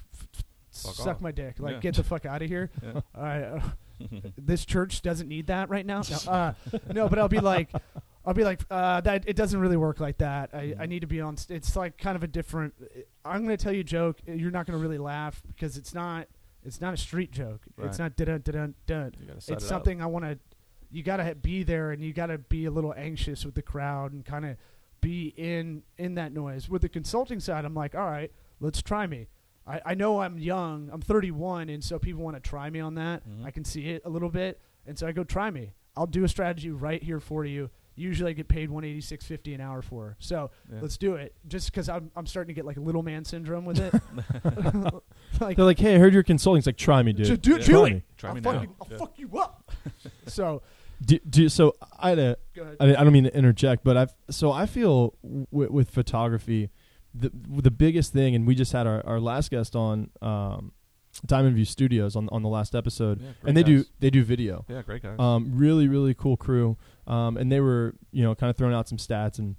Fuck 0.71 0.95
"Suck 0.95 1.07
off. 1.15 1.21
my 1.21 1.31
dick!" 1.31 1.59
Like, 1.59 1.73
Yeah. 1.75 1.79
get 1.79 1.95
the 1.95 2.03
fuck 2.03 2.25
out 2.25 2.41
of 2.41 2.47
here. 2.47 2.69
Yeah. 2.83 3.01
I, 3.13 3.39
uh, 3.41 3.61
this 4.37 4.63
church 4.65 5.01
doesn't 5.01 5.27
need 5.27 5.47
that 5.47 5.69
right 5.69 5.85
now. 5.85 6.01
No, 6.09 6.17
uh, 6.31 6.53
no, 6.93 7.09
but 7.09 7.19
I'll 7.19 7.27
be 7.27 7.39
like, 7.41 7.69
I'll 8.25 8.33
be 8.33 8.45
like, 8.45 8.61
uh, 8.71 9.01
that 9.01 9.25
it 9.27 9.35
doesn't 9.35 9.59
really 9.59 9.75
work 9.75 9.99
like 9.99 10.19
that. 10.19 10.51
I, 10.53 10.73
I 10.79 10.85
need 10.85 11.01
to 11.01 11.07
be 11.07 11.19
on. 11.19 11.35
St- 11.35 11.57
it's 11.57 11.75
like 11.75 11.97
kind 11.97 12.15
of 12.15 12.23
a 12.23 12.27
different. 12.27 12.73
I'm 13.25 13.41
gonna 13.43 13.57
tell 13.57 13.73
you 13.73 13.81
a 13.81 13.83
joke. 13.83 14.19
You're 14.25 14.51
not 14.51 14.65
gonna 14.65 14.77
really 14.79 14.97
laugh 14.99 15.41
because 15.47 15.75
it's 15.77 15.93
not. 15.93 16.27
It's 16.63 16.79
not 16.81 16.93
a 16.93 16.97
street 16.97 17.31
joke. 17.31 17.61
It's 17.81 17.99
not 17.99 18.15
dun 18.17 18.27
dun 18.27 18.41
dun 18.43 18.75
dun. 18.85 19.11
you 19.19 19.27
gotta 19.27 19.41
set 19.41 19.55
It's 19.55 19.63
it 19.63 19.67
up. 19.67 19.69
something 19.69 20.01
I 20.01 20.05
want 20.05 20.25
to. 20.25 20.37
You 20.91 21.03
gotta 21.03 21.35
be 21.35 21.63
there, 21.63 21.91
and 21.91 22.01
you 22.03 22.13
gotta 22.13 22.37
be 22.37 22.65
a 22.65 22.71
little 22.71 22.93
anxious 22.97 23.45
with 23.45 23.55
the 23.55 23.61
crowd, 23.61 24.11
and 24.13 24.23
kind 24.25 24.45
of 24.45 24.57
be 25.01 25.33
in 25.37 25.83
in 25.97 26.15
that 26.15 26.33
noise. 26.33 26.69
With 26.69 26.81
the 26.81 26.89
consulting 26.89 27.39
side, 27.39 27.65
I'm 27.65 27.73
like, 27.75 27.95
all 27.95 28.05
right, 28.09 28.31
let's 28.59 28.81
try 28.81 29.07
me. 29.07 29.27
I, 29.67 29.81
I 29.85 29.93
know 29.95 30.21
I'm 30.21 30.37
young. 30.39 30.89
I'm 30.91 31.01
31, 31.01 31.69
and 31.69 31.83
so 31.83 31.99
people 31.99 32.23
want 32.23 32.35
to 32.41 32.49
try 32.49 32.69
me 32.69 32.79
on 32.79 32.95
that. 32.95 33.27
Mhm. 33.27 33.45
I 33.45 33.51
can 33.51 33.63
see 33.63 33.89
it 33.89 34.01
a 34.05 34.09
little 34.09 34.29
bit, 34.29 34.59
and 34.87 34.97
so 34.97 35.05
I 35.07 35.11
go 35.11 35.23
try 35.23 35.51
me. 35.51 35.73
I'll 35.95 36.07
do 36.07 36.23
a 36.23 36.27
strategy 36.27 36.71
right 36.71 37.01
here 37.03 37.19
for 37.19 37.45
you. 37.45 37.69
Usually, 37.95 38.29
I 38.29 38.33
get 38.33 38.47
paid 38.47 38.69
186.50 38.69 39.55
an 39.55 39.59
hour 39.61 39.81
for. 39.81 40.15
So 40.19 40.51
Yeah. 40.71 40.79
let's 40.81 40.97
do 40.97 41.15
it. 41.15 41.35
Just 41.47 41.69
because 41.71 41.89
I'm 41.89 42.09
I'm 42.15 42.25
starting 42.25 42.47
to 42.47 42.53
get 42.53 42.65
like 42.65 42.77
a 42.77 42.81
little 42.81 43.03
man 43.03 43.25
syndrome 43.25 43.65
with 43.65 43.77
it. 43.79 43.93
like, 45.41 45.57
They're 45.57 45.65
like, 45.65 45.79
hey, 45.79 45.95
I 45.95 45.97
heard 45.99 46.13
you're 46.13 46.23
consulting. 46.23 46.59
It's 46.59 46.67
like, 46.67 46.77
try 46.77 47.03
me, 47.03 47.11
dude. 47.13 47.25
"Ju- 47.25 47.37
do, 47.37 47.51
Yeah. 47.51 47.57
do 47.57 47.63
Try 47.65 47.87
it. 47.87 47.93
me. 47.93 48.03
Try 48.17 48.29
I'll 48.29 48.35
me 48.35 48.41
fucking, 48.41 48.61
now. 48.69 48.75
I'll 48.81 48.87
Yeah. 48.91 48.97
fuck 48.97 49.19
you 49.19 49.37
up. 49.39 49.71
so 50.27 50.61
Do, 51.03 51.17
do, 51.29 51.49
so 51.49 51.75
I 51.97 52.09
had 52.09 52.19
a 52.19 52.37
go 52.55 52.63
ahead. 52.63 52.77
I, 52.79 52.85
I 53.01 53.03
don't 53.03 53.13
mean 53.13 53.23
to 53.23 53.35
interject, 53.37 53.83
but 53.83 53.95
I've 53.97 54.13
so 54.29 54.51
I 54.51 54.65
feel 54.65 55.13
w- 55.23 55.71
with 55.71 55.89
photography, 55.89 56.69
the 57.13 57.31
the 57.33 57.71
biggest 57.71 58.11
thing, 58.13 58.35
and 58.35 58.45
we 58.45 58.53
just 58.55 58.73
had 58.73 58.85
our, 58.85 59.05
our 59.05 59.19
last 59.19 59.49
guest 59.51 59.75
on 59.77 60.09
um, 60.21 60.73
Diamond 61.25 61.55
View 61.55 61.63
Studios 61.65 62.15
on 62.17 62.27
on 62.33 62.43
the 62.43 62.49
last 62.49 62.75
episode, 62.75 63.21
Yeah, 63.21 63.29
and 63.45 63.55
they 63.55 63.63
do 63.63 63.85
they 63.99 64.09
do 64.09 64.23
video. 64.25 64.65
Yeah, 64.67 64.81
great 64.81 65.01
guys. 65.01 65.17
Um, 65.19 65.51
really 65.55 65.87
really 65.87 66.13
cool 66.13 66.35
crew, 66.35 66.77
um, 67.07 67.37
and 67.37 67.49
they 67.49 67.61
were 67.61 67.95
you 68.11 68.23
know 68.23 68.35
kind 68.35 68.49
of 68.49 68.57
throwing 68.57 68.73
out 68.73 68.87
some 68.89 68.97
stats 68.97 69.39
and. 69.39 69.55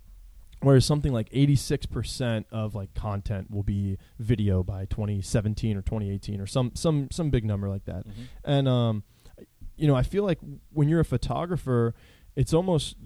Whereas 0.62 0.84
something 0.84 1.10
like 1.10 1.30
86% 1.30 2.44
of 2.52 2.74
like 2.74 2.92
content 2.92 3.50
will 3.50 3.62
be 3.62 3.96
video 4.18 4.62
by 4.62 4.84
2017 4.84 5.74
or 5.74 5.80
2018 5.80 6.38
or 6.38 6.46
some 6.46 6.72
some 6.74 7.08
some 7.10 7.30
big 7.30 7.46
number 7.46 7.66
like 7.70 7.86
that. 7.86 8.06
Mhm. 8.06 8.12
And 8.44 8.68
um, 8.68 9.02
you 9.80 9.86
know, 9.86 9.96
I 9.96 10.02
feel 10.02 10.24
like 10.24 10.38
when 10.72 10.88
you're 10.88 11.00
a 11.00 11.04
photographer, 11.04 11.94
it's 12.36 12.52
almost 12.52 12.96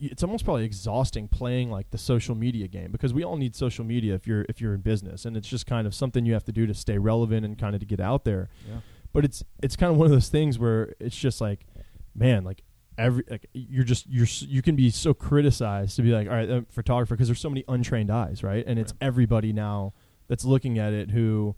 it's 0.00 0.22
almost 0.22 0.44
probably 0.44 0.64
exhausting 0.64 1.28
playing 1.28 1.70
like 1.70 1.90
the 1.90 1.98
social 1.98 2.34
media 2.34 2.66
game 2.66 2.90
because 2.90 3.14
we 3.14 3.22
all 3.22 3.36
need 3.36 3.54
social 3.54 3.84
media 3.84 4.14
if 4.14 4.26
you're 4.26 4.44
if 4.48 4.60
you're 4.60 4.74
in 4.74 4.80
business 4.80 5.24
and 5.24 5.36
it's 5.36 5.46
just 5.46 5.66
kind 5.66 5.86
of 5.86 5.94
something 5.94 6.26
you 6.26 6.32
have 6.32 6.44
to 6.44 6.52
do 6.52 6.66
to 6.66 6.74
stay 6.74 6.98
relevant 6.98 7.44
and 7.44 7.58
kind 7.58 7.74
of 7.74 7.80
to 7.80 7.86
get 7.86 8.00
out 8.00 8.24
there. 8.24 8.48
Yeah. 8.68 8.78
But 9.12 9.24
it's 9.24 9.44
it's 9.62 9.76
kind 9.76 9.92
of 9.92 9.98
one 9.98 10.06
of 10.06 10.12
those 10.12 10.28
things 10.28 10.58
where 10.58 10.94
it's 10.98 11.16
just 11.16 11.40
like, 11.40 11.66
man, 12.14 12.44
like 12.44 12.62
every 12.96 13.24
like 13.28 13.46
you're 13.52 13.84
just 13.84 14.06
you're 14.08 14.26
you 14.40 14.62
can 14.62 14.74
be 14.74 14.90
so 14.90 15.12
criticized 15.12 15.96
to 15.96 16.02
be 16.02 16.12
like, 16.12 16.28
all 16.28 16.34
right, 16.34 16.50
uh, 16.50 16.60
photographer 16.70 17.14
because 17.14 17.28
there's 17.28 17.40
so 17.40 17.50
many 17.50 17.64
untrained 17.68 18.10
eyes, 18.10 18.42
right? 18.42 18.64
And 18.66 18.78
it's 18.78 18.94
everybody 19.02 19.52
now 19.52 19.92
that's 20.28 20.46
looking 20.46 20.78
at 20.78 20.94
it 20.94 21.10
who 21.10 21.54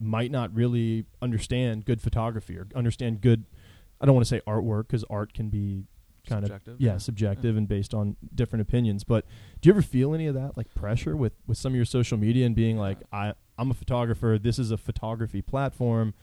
might 0.00 0.30
not 0.30 0.54
really 0.54 1.04
understand 1.20 1.84
good 1.84 2.00
photography 2.00 2.56
or 2.56 2.66
understand 2.74 3.20
good. 3.20 3.44
I 4.00 4.06
don't 4.06 4.14
want 4.14 4.26
to 4.26 4.28
say 4.28 4.40
artwork 4.46 4.86
because 4.88 5.04
art 5.10 5.32
can 5.34 5.48
be 5.48 5.84
kind 6.28 6.44
of 6.44 6.48
Subjective, 6.48 6.76
yeah 6.78 6.92
yeah. 6.92 6.98
subjective 6.98 7.56
and 7.56 7.66
based 7.66 7.94
on 7.94 8.16
different 8.34 8.60
opinions. 8.62 9.02
But 9.02 9.24
do 9.60 9.68
you 9.68 9.72
ever 9.72 9.82
feel 9.82 10.14
any 10.14 10.26
of 10.26 10.34
that 10.34 10.56
like 10.56 10.72
pressure 10.74 11.16
with 11.16 11.32
with 11.46 11.56
some 11.58 11.72
of 11.72 11.76
your 11.76 11.84
social 11.86 12.18
media 12.18 12.44
and 12.46 12.54
being 12.54 12.76
like, 12.78 12.98
I 13.12 13.32
I'm 13.56 13.70
a 13.70 13.74
photographer. 13.74 14.38
This 14.40 14.58
is 14.58 14.70
a 14.70 14.76
photography 14.76 15.42
platform. 15.42 16.14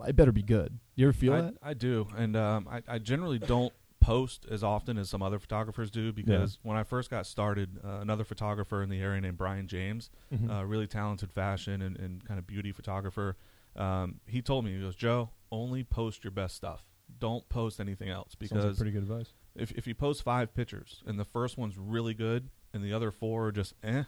I 0.00 0.12
better 0.12 0.32
be 0.32 0.42
good. 0.42 0.78
You 0.96 1.06
ever 1.08 1.12
feel 1.12 1.34
I, 1.34 1.40
that? 1.42 1.54
I 1.62 1.74
do, 1.74 2.08
and 2.16 2.34
um, 2.36 2.66
I, 2.70 2.82
I 2.88 2.98
generally 2.98 3.38
don't 3.38 3.72
post 4.00 4.46
as 4.50 4.64
often 4.64 4.96
as 4.96 5.10
some 5.10 5.22
other 5.22 5.38
photographers 5.38 5.90
do 5.90 6.12
because 6.12 6.58
when 6.62 6.76
I 6.76 6.84
first 6.84 7.10
got 7.10 7.26
started, 7.26 7.78
uh, 7.84 7.98
another 8.00 8.24
photographer 8.24 8.82
in 8.82 8.88
the 8.88 9.00
area 9.00 9.20
named 9.20 9.36
Brian 9.36 9.66
James, 9.66 10.08
Mhm. 10.32 10.50
uh, 10.50 10.64
really 10.64 10.86
talented 10.86 11.30
fashion 11.32 11.82
and, 11.82 11.98
and 11.98 12.24
kind 12.24 12.38
of 12.38 12.46
beauty 12.46 12.72
photographer, 12.72 13.36
um, 13.76 14.20
he 14.26 14.40
told 14.40 14.64
me 14.64 14.72
he 14.74 14.80
goes, 14.80 14.96
Joe, 14.96 15.30
only 15.50 15.84
post 15.84 16.24
your 16.24 16.30
best 16.30 16.54
stuff. 16.56 16.84
Don't 17.18 17.48
post 17.48 17.80
anything 17.80 18.08
else 18.10 18.36
Sounds 18.38 18.52
like 18.52 18.60
because 18.62 18.76
pretty 18.76 18.92
good 18.92 19.02
advice. 19.02 19.32
if 19.54 19.72
if 19.72 19.86
you 19.86 19.94
post 19.94 20.22
five 20.22 20.54
pictures 20.54 21.02
and 21.06 21.18
the 21.18 21.24
first 21.24 21.56
one's 21.56 21.76
really 21.78 22.14
good 22.14 22.50
and 22.74 22.84
the 22.84 22.92
other 22.92 23.10
four 23.10 23.46
are 23.46 23.52
just 23.52 23.72
eh, 23.82 24.04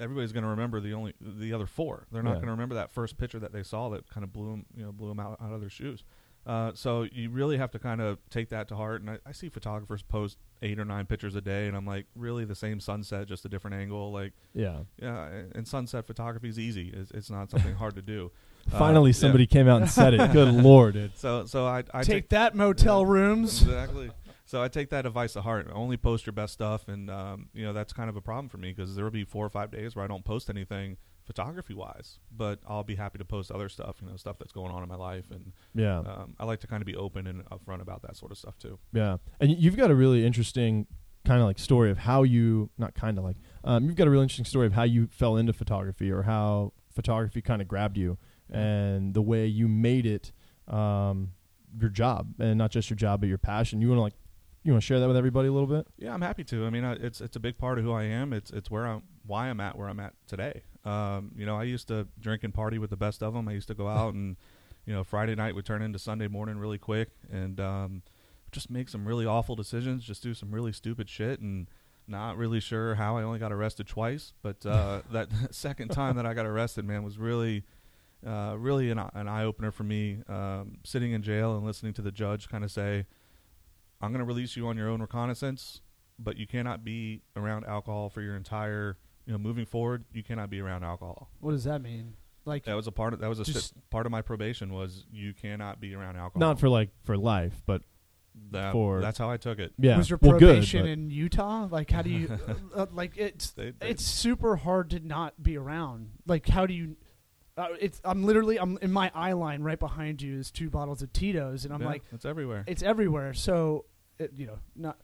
everybody's 0.00 0.32
going 0.32 0.44
to 0.44 0.48
remember 0.50 0.80
the 0.80 0.94
only 0.94 1.12
the 1.20 1.52
other 1.52 1.66
four. 1.66 2.06
They're 2.10 2.22
not 2.22 2.30
Yeah. 2.30 2.34
going 2.36 2.46
to 2.46 2.52
remember 2.52 2.74
that 2.76 2.90
first 2.90 3.18
picture 3.18 3.38
that 3.38 3.52
they 3.52 3.62
saw 3.62 3.90
that 3.90 4.08
kind 4.08 4.24
of 4.24 4.32
blew 4.32 4.50
them 4.50 4.66
you 4.74 4.84
know 4.84 4.92
blew 4.92 5.08
them 5.08 5.20
out, 5.20 5.36
out 5.42 5.52
of 5.52 5.60
their 5.60 5.70
shoes. 5.70 6.04
Uh, 6.46 6.72
so 6.72 7.02
you 7.12 7.28
really 7.28 7.58
have 7.58 7.70
to 7.72 7.78
kind 7.78 8.00
of 8.00 8.16
take 8.30 8.48
that 8.48 8.68
to 8.68 8.76
heart. 8.76 9.02
And 9.02 9.10
I, 9.10 9.18
I 9.26 9.32
see 9.32 9.50
photographers 9.50 10.00
post 10.02 10.38
eight 10.62 10.78
or 10.78 10.84
nine 10.86 11.04
pictures 11.04 11.34
a 11.34 11.42
day, 11.42 11.66
and 11.66 11.76
I'm 11.76 11.84
like, 11.84 12.06
really 12.16 12.46
the 12.46 12.54
same 12.54 12.80
sunset, 12.80 13.28
just 13.28 13.44
a 13.44 13.50
different 13.50 13.76
angle. 13.76 14.10
Like, 14.12 14.32
Yeah. 14.54 14.78
yeah, 14.96 15.42
and 15.54 15.68
sunset 15.68 16.06
photography 16.06 16.48
is 16.48 16.58
easy. 16.58 16.88
It's, 16.88 17.10
it's 17.10 17.28
not 17.28 17.50
something 17.50 17.74
hard 17.82 17.96
to 17.96 18.02
do. 18.02 18.30
Uh, 18.72 18.78
Finally, 18.78 19.10
yeah. 19.10 19.16
somebody 19.16 19.46
came 19.46 19.68
out 19.68 19.80
and 19.82 19.90
said 19.90 20.14
it. 20.14 20.32
Good 20.32 20.52
lord, 20.62 20.94
dude. 20.94 21.16
So 21.16 21.44
so 21.46 21.66
I, 21.66 21.84
I 21.94 22.02
Take 22.02 22.28
that, 22.30 22.54
motel 22.54 23.04
rooms. 23.06 23.62
exactly. 23.62 24.10
So 24.44 24.62
I 24.62 24.68
take 24.68 24.88
that 24.90 25.04
advice 25.04 25.34
to 25.34 25.42
heart. 25.42 25.68
Only 25.72 25.96
post 25.98 26.24
your 26.26 26.32
best 26.32 26.54
stuff, 26.54 26.88
and 26.88 27.10
um, 27.10 27.48
you 27.52 27.64
know 27.64 27.72
that's 27.72 27.92
kind 27.92 28.08
of 28.08 28.16
a 28.16 28.20
problem 28.22 28.48
for 28.48 28.56
me 28.58 28.72
because 28.72 28.94
there 28.96 29.04
will 29.04 29.10
be 29.12 29.24
four 29.24 29.44
or 29.44 29.50
five 29.50 29.70
days 29.70 29.94
where 29.94 30.04
I 30.04 30.08
don't 30.08 30.24
post 30.24 30.48
anything 30.48 30.96
photography 31.26 31.74
wise, 31.74 32.18
but 32.34 32.58
I'll 32.66 32.82
be 32.84 32.94
happy 32.94 33.18
to 33.18 33.24
post 33.26 33.50
other 33.50 33.68
stuff. 33.68 33.96
You 34.00 34.08
know, 34.08 34.16
stuff 34.16 34.38
that's 34.38 34.52
going 34.52 34.72
on 34.72 34.82
in 34.82 34.88
my 34.88 34.94
life, 34.96 35.26
and 35.30 35.52
Yeah. 35.74 35.98
um, 35.98 36.34
I 36.38 36.46
like 36.46 36.60
to 36.60 36.66
kind 36.66 36.80
of 36.80 36.86
be 36.86 36.96
open 36.96 37.26
and 37.26 37.44
upfront 37.50 37.82
about 37.82 38.00
that 38.02 38.16
sort 38.16 38.32
of 38.32 38.38
stuff 38.38 38.58
too. 38.58 38.78
Yeah, 38.94 39.18
and 39.38 39.50
you've 39.50 39.76
got 39.76 39.90
a 39.90 39.94
really 39.94 40.24
interesting 40.24 40.86
kind 41.26 41.40
of 41.42 41.46
like 41.46 41.58
story 41.58 41.90
of 41.90 41.98
how 41.98 42.22
you 42.22 42.70
not 42.78 42.94
kind 42.94 43.18
of 43.18 43.24
like 43.24 43.36
um, 43.64 43.84
you've 43.84 43.96
got 43.96 44.06
a 44.06 44.10
really 44.10 44.22
interesting 44.22 44.46
story 44.46 44.66
of 44.66 44.72
how 44.72 44.84
you 44.84 45.08
fell 45.08 45.36
into 45.36 45.52
photography 45.52 46.10
or 46.10 46.22
how 46.22 46.72
photography 46.94 47.42
kind 47.42 47.60
of 47.60 47.68
grabbed 47.68 47.98
you 47.98 48.16
and 48.50 49.14
the 49.14 49.22
way 49.22 49.46
you 49.46 49.68
made 49.68 50.06
it 50.06 50.32
um, 50.66 51.32
your 51.78 51.90
job 51.90 52.34
and 52.38 52.58
not 52.58 52.70
just 52.70 52.90
your 52.90 52.96
job 52.96 53.20
but 53.20 53.28
your 53.28 53.38
passion. 53.38 53.80
You 53.80 53.88
want 53.88 53.98
to 53.98 54.02
like 54.02 54.14
you 54.64 54.72
want 54.72 54.82
to 54.82 54.86
share 54.86 55.00
that 55.00 55.06
with 55.06 55.16
everybody 55.16 55.48
a 55.48 55.52
little 55.52 55.68
bit? 55.68 55.86
Yeah, 55.96 56.12
I'm 56.12 56.20
happy 56.20 56.44
to. 56.44 56.66
I 56.66 56.70
mean, 56.70 56.84
I, 56.84 56.92
it's 56.94 57.20
it's 57.20 57.36
a 57.36 57.40
big 57.40 57.58
part 57.58 57.78
of 57.78 57.84
who 57.84 57.92
I 57.92 58.04
am. 58.04 58.32
It's 58.32 58.50
it's 58.50 58.70
where 58.70 58.86
I'm 58.86 59.02
why 59.26 59.48
I'm 59.48 59.60
at 59.60 59.76
where 59.76 59.88
I'm 59.88 60.00
at 60.00 60.14
today. 60.26 60.62
Um, 60.84 61.32
you 61.36 61.46
know, 61.46 61.56
I 61.56 61.64
used 61.64 61.88
to 61.88 62.08
drink 62.20 62.44
and 62.44 62.52
party 62.52 62.78
with 62.78 62.90
the 62.90 62.96
best 62.96 63.22
of 63.22 63.34
them. 63.34 63.48
I 63.48 63.52
used 63.52 63.68
to 63.68 63.74
go 63.74 63.88
out 64.00 64.14
and 64.14 64.36
you 64.86 64.94
know 64.94 65.04
Friday 65.04 65.34
night 65.34 65.54
would 65.54 65.66
turn 65.66 65.82
into 65.82 65.98
Sunday 65.98 66.28
morning 66.28 66.58
really 66.58 66.78
quick 66.78 67.10
and 67.30 67.60
um, 67.60 68.02
just 68.52 68.70
make 68.70 68.88
some 68.88 69.06
really 69.06 69.26
awful 69.26 69.54
decisions. 69.54 70.04
Just 70.04 70.22
do 70.22 70.34
some 70.34 70.50
really 70.50 70.72
stupid 70.72 71.08
shit 71.08 71.40
and 71.40 71.68
not 72.06 72.36
really 72.36 72.60
sure 72.60 72.94
how 72.94 73.18
I 73.18 73.22
only 73.22 73.38
got 73.38 73.52
arrested 73.52 73.86
twice. 73.86 74.32
But 74.42 74.64
uh, 74.64 75.02
that 75.12 75.28
second 75.50 75.88
time 75.88 76.16
that 76.16 76.26
I 76.26 76.34
got 76.34 76.46
arrested, 76.46 76.84
man, 76.84 77.02
was 77.02 77.18
really. 77.18 77.64
Uh, 78.26 78.54
really 78.58 78.90
an, 78.90 78.98
an 79.14 79.28
eye 79.28 79.44
opener 79.44 79.70
for 79.70 79.84
me. 79.84 80.18
Um, 80.28 80.78
sitting 80.84 81.12
in 81.12 81.22
jail 81.22 81.56
and 81.56 81.64
listening 81.64 81.92
to 81.94 82.02
the 82.02 82.10
judge 82.10 82.48
kind 82.48 82.64
of 82.64 82.70
say, 82.70 83.06
I'm 84.00 84.10
going 84.12 84.18
to 84.20 84.24
release 84.24 84.56
you 84.56 84.66
on 84.68 84.76
your 84.76 84.88
own 84.88 85.00
recognizance, 85.00 85.80
but 86.18 86.36
you 86.36 86.46
cannot 86.46 86.84
be 86.84 87.22
around 87.36 87.64
alcohol 87.66 88.10
for 88.10 88.20
your 88.20 88.36
entire, 88.36 88.96
you 89.26 89.32
know, 89.32 89.38
moving 89.38 89.66
forward. 89.66 90.04
You 90.12 90.22
cannot 90.24 90.50
be 90.50 90.60
around 90.60 90.84
alcohol. 90.84 91.30
What 91.40 91.52
does 91.52 91.64
that 91.64 91.80
mean? 91.80 92.14
Like, 92.44 92.64
That 92.64 92.74
was 92.74 92.86
a 92.86 92.92
part 92.92 93.12
of 93.12 93.20
that 93.20 93.28
was 93.28 93.40
a 93.40 93.44
Just- 93.44 93.68
st- 93.70 93.90
part 93.90 94.06
of 94.06 94.12
my 94.12 94.22
probation 94.22 94.72
was 94.72 95.04
you 95.12 95.34
cannot 95.34 95.80
be 95.80 95.94
around 95.94 96.16
alcohol. 96.16 96.40
Not 96.40 96.58
for 96.58 96.68
like 96.68 96.88
for 97.04 97.16
life, 97.16 97.60
but 97.66 97.82
that, 98.52 98.72
for- 98.72 99.00
that's 99.00 99.18
how 99.18 99.30
I 99.30 99.36
took 99.36 99.58
it. 99.58 99.74
yeah. 99.78 99.98
was 99.98 100.08
your 100.08 100.18
well, 100.22 100.32
good, 100.32 100.48
probation 100.48 100.82
but- 100.82 100.88
in 100.88 101.10
Utah? 101.10 101.68
Like, 101.70 101.90
how 101.90 102.02
do 102.02 102.10
you, 102.10 102.38
uh, 102.48 102.54
uh, 102.74 102.86
like, 102.92 103.16
it's 103.18 103.50
They- 103.50 103.72
they- 103.72 103.90
it's 103.90 104.04
super 104.04 104.56
hard 104.56 104.90
to 104.90 105.00
not 105.00 105.42
be 105.42 105.56
around. 105.58 106.10
Like, 106.26 106.48
how 106.48 106.64
do 106.66 106.72
you? 106.74 106.96
Uh, 107.58 107.66
it's 107.80 108.00
I'm 108.04 108.24
literally 108.24 108.58
I'm 108.58 108.78
in 108.80 108.92
my 108.92 109.10
eye 109.14 109.32
line 109.32 109.62
right 109.62 109.78
behind 109.78 110.22
you 110.22 110.38
is 110.38 110.50
two 110.50 110.70
bottles 110.70 111.02
of 111.02 111.12
Tito's, 111.12 111.64
and 111.64 111.74
I'm 111.74 111.80
yeah, 111.82 111.88
like, 111.88 112.04
it's 112.12 112.24
everywhere. 112.24 112.64
it's 112.68 112.82
everywhere. 112.82 113.34
So, 113.34 113.84
it, 114.18 114.32
you 114.36 114.46
know, 114.46 114.58
not 114.76 114.96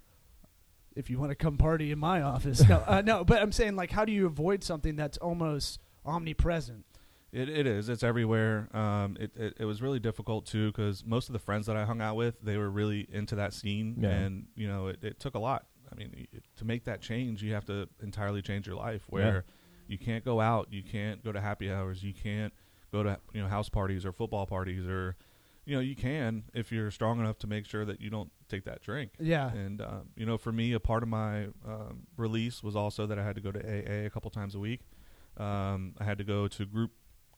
if 0.94 1.11
you 1.11 1.18
want 1.18 1.30
to 1.30 1.34
come 1.34 1.56
party 1.58 1.90
in 1.90 1.99
my 1.99 2.23
office. 2.23 2.62
No, 2.68 2.82
uh, 2.87 3.02
no. 3.04 3.25
But 3.25 3.42
I'm 3.42 3.50
saying, 3.52 3.75
like, 3.76 3.90
how 3.90 4.04
do 4.04 4.12
you 4.12 4.26
avoid 4.26 4.62
something 4.62 4.94
that's 4.94 5.18
almost 5.18 5.80
omnipresent? 6.06 6.84
It, 7.32 7.49
it 7.49 7.66
is. 7.66 7.88
It's 7.88 8.04
everywhere. 8.04 8.68
Um, 8.73 9.16
it, 9.18 9.32
it, 9.37 9.54
it 9.61 9.64
was 9.64 9.82
really 9.82 9.99
difficult 9.99 10.46
too 10.46 10.70
because 10.70 11.04
most 11.04 11.28
of 11.28 11.32
the 11.32 11.40
friends 11.40 11.66
that 11.66 11.76
I 11.76 11.84
hung 11.84 12.00
out 12.00 12.14
with, 12.14 12.40
they 12.40 12.56
were 12.56 12.70
really 12.70 13.08
into 13.12 13.34
that 13.34 13.52
scene, 13.52 13.96
Yeah. 13.99 14.11
and 14.11 14.46
you 14.54 14.68
know, 14.68 14.87
it, 14.87 15.02
it 15.02 15.18
took 15.18 15.34
a 15.34 15.40
lot. 15.40 15.66
I 15.90 15.96
mean, 15.96 16.12
y- 16.16 16.40
to 16.58 16.64
make 16.64 16.84
that 16.84 17.00
change, 17.00 17.42
you 17.42 17.54
have 17.54 17.64
to 17.66 17.88
entirely 18.00 18.40
change 18.42 18.68
your 18.68 18.76
life. 18.76 19.02
Where 19.08 19.44
you 19.86 19.98
can't 19.98 20.24
go 20.24 20.40
out, 20.40 20.68
you 20.70 20.82
can't 20.82 21.22
go 21.24 21.32
to 21.32 21.40
happy 21.40 21.70
hours, 21.72 22.02
you 22.02 22.12
can't 22.14 22.52
go 22.92 23.02
to 23.02 23.18
you 23.32 23.42
know 23.42 23.48
house 23.48 23.68
parties 23.68 24.04
or 24.06 24.12
football 24.12 24.46
parties 24.46 24.86
or 24.86 25.16
you 25.64 25.74
know 25.74 25.80
you 25.80 25.96
can 25.96 26.44
if 26.54 26.70
you're 26.70 26.90
strong 26.90 27.18
enough 27.18 27.38
to 27.40 27.46
make 27.46 27.66
sure 27.66 27.84
that 27.84 28.00
you 28.00 28.10
don't 28.10 28.30
take 28.48 28.64
that 28.64 28.82
drink. 28.82 29.12
Yeah. 29.18 29.50
And 29.52 29.80
um, 29.80 30.08
you 30.16 30.26
know, 30.26 30.36
for 30.38 30.52
me, 30.52 30.72
a 30.72 30.80
part 30.80 31.02
of 31.02 31.08
my 31.08 31.46
um, 31.66 32.06
release 32.16 32.62
was 32.62 32.76
also 32.76 33.06
that 33.06 33.18
I 33.18 33.24
had 33.24 33.34
to 33.36 33.40
go 33.40 33.50
to 33.52 33.58
AA 33.60 34.06
a 34.06 34.10
couple 34.10 34.30
times 34.30 34.54
a 34.54 34.58
week. 34.58 34.80
Um, 35.36 35.94
I 35.98 36.04
had 36.04 36.18
to 36.18 36.24
go 36.24 36.46
to 36.48 36.64
group 36.66 36.92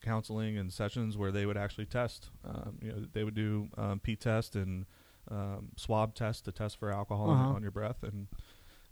counseling 0.05 0.59
and 0.59 0.73
sessions 0.73 1.17
where 1.17 1.33
they 1.33 1.47
would 1.47 1.57
actually 1.57 1.87
test. 1.87 2.29
Um, 2.45 2.79
you 2.83 2.93
know, 2.93 3.07
they 3.13 3.25
would 3.25 3.35
do 3.35 3.69
um, 3.79 4.01
P 4.01 4.15
test 4.17 4.55
and 4.55 4.85
um, 5.31 5.69
swab 5.77 6.15
test 6.15 6.45
to 6.45 6.53
test 6.53 6.79
for 6.79 6.93
alcohol 6.93 7.31
Uh-huh. 7.31 7.55
on, 7.55 7.63
your 7.63 7.71
breath. 7.71 8.03
And 8.03 8.27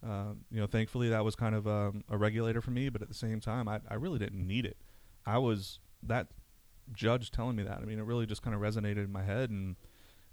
um, 0.05 0.45
you 0.51 0.61
know, 0.61 0.67
thankfully 0.67 1.09
that 1.09 1.25
was 1.25 1.35
kind 1.35 1.55
of 1.55 1.67
um, 1.67 2.05
a 2.09 2.17
regulator 2.17 2.61
for 2.61 2.71
me. 2.71 2.89
But 2.89 3.03
at 3.03 3.09
the 3.09 3.15
same 3.15 3.41
time, 3.41 3.69
I, 3.69 3.81
I 3.89 3.95
really 3.95 4.19
didn't 4.19 4.47
need 4.47 4.67
it. 4.67 4.77
I 5.27 5.39
was 5.39 5.79
that 6.03 6.29
judge 6.93 7.31
telling 7.31 7.57
me 7.57 7.63
that. 7.63 7.79
I 7.79 7.85
mean, 7.85 7.99
it 7.99 8.05
really 8.05 8.27
just 8.27 8.43
kind 8.43 8.55
of 8.55 8.61
resonated 8.61 9.05
in 9.05 9.13
my 9.13 9.23
head 9.23 9.51
and 9.51 9.77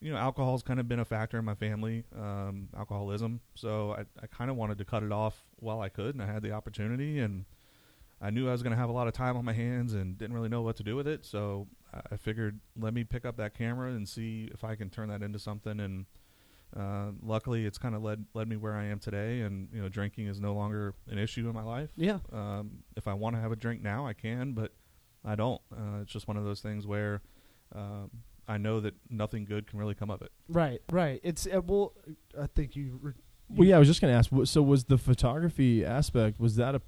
you 0.02 0.12
know, 0.12 0.18
alcohol's 0.18 0.64
kind 0.64 0.80
of 0.80 0.88
been 0.88 1.00
a 1.00 1.06
factor 1.06 1.38
in 1.38 1.46
my 1.46 1.54
family, 1.54 2.04
um, 2.18 2.70
alcoholism. 2.76 3.40
So 3.54 3.92
I, 3.92 4.02
I 4.22 4.28
kind 4.28 4.50
of 4.50 4.58
wanted 4.58 4.80
to 4.80 4.86
cut 4.86 5.04
it 5.04 5.12
off 5.12 5.46
while 5.58 5.80
I 5.80 5.90
could, 5.90 6.16
and 6.16 6.24
I 6.24 6.26
had 6.26 6.42
the 6.42 6.52
opportunity, 6.52 7.20
and 7.20 7.46
I 8.20 8.32
knew 8.32 8.50
I 8.50 8.52
was 8.52 8.64
going 8.64 8.72
to 8.72 8.78
have 8.78 8.90
a 8.90 8.94
lot 8.94 9.08
of 9.08 9.14
time 9.14 9.38
on 9.38 9.46
my 9.46 9.54
hands 9.54 9.94
and 9.94 10.18
didn't 10.18 10.36
really 10.36 10.50
know 10.50 10.64
what 10.64 10.76
to 10.78 10.84
do 10.84 10.96
with 10.96 11.08
it. 11.08 11.24
So 11.24 11.68
I 12.12 12.18
figured, 12.18 12.60
let 12.76 12.96
me 12.96 13.04
pick 13.04 13.26
up 13.26 13.38
that 13.38 13.54
camera 13.54 13.92
and 13.92 14.10
see 14.10 14.50
if 14.52 14.64
I 14.64 14.74
can 14.74 14.90
turn 14.90 15.10
that 15.10 15.22
into 15.22 15.38
something. 15.38 15.80
And 15.80 16.08
uh, 16.78 17.12
luckily, 17.22 17.66
it's 17.66 17.78
kind 17.78 17.96
of 17.96 18.02
led 18.04 18.26
led 18.34 18.48
me 18.48 18.56
where 18.56 18.74
I 18.76 18.86
am 18.86 19.00
today. 19.00 19.42
And 19.42 19.68
you 19.74 19.82
know, 19.82 19.90
drinking 19.90 20.28
is 20.28 20.40
no 20.40 20.54
longer 20.54 20.94
an 21.10 21.18
issue 21.18 21.48
in 21.48 21.54
my 21.54 21.64
life. 21.64 21.90
Yeah. 21.96 22.20
Um, 22.32 22.84
if 22.96 23.08
I 23.08 23.14
want 23.14 23.36
to 23.36 23.42
have 23.42 23.52
a 23.52 23.56
drink 23.56 23.82
now, 23.82 24.08
I 24.08 24.14
can, 24.14 24.54
but 24.54 24.72
I 25.26 25.36
don't. 25.36 25.62
Uh, 25.72 26.02
it's 26.02 26.12
just 26.12 26.28
one 26.28 26.38
of 26.38 26.44
those 26.46 26.62
things 26.62 26.88
where 26.88 27.22
um, 27.76 28.10
I 28.48 28.58
know 28.58 28.80
that 28.80 28.96
nothing 29.10 29.46
good 29.46 29.68
can 29.68 29.80
really 29.80 29.96
come 29.96 30.10
of 30.10 30.22
it. 30.22 30.32
Right. 30.48 30.82
Right. 30.92 31.20
It's 31.24 31.48
uh, 31.48 31.62
well. 31.62 31.94
I 32.40 32.48
think 32.48 32.76
you. 32.76 33.00
Re- 33.02 33.14
Well, 33.50 33.68
yeah, 33.68 33.76
I 33.76 33.80
was 33.80 33.88
just 33.88 34.00
going 34.02 34.14
to 34.14 34.18
ask. 34.18 34.32
So, 34.50 34.62
was 34.62 34.86
the 34.86 34.98
photography 34.98 35.84
aspect 35.86 36.40
was 36.40 36.56
that 36.56 36.74
a 36.76 36.82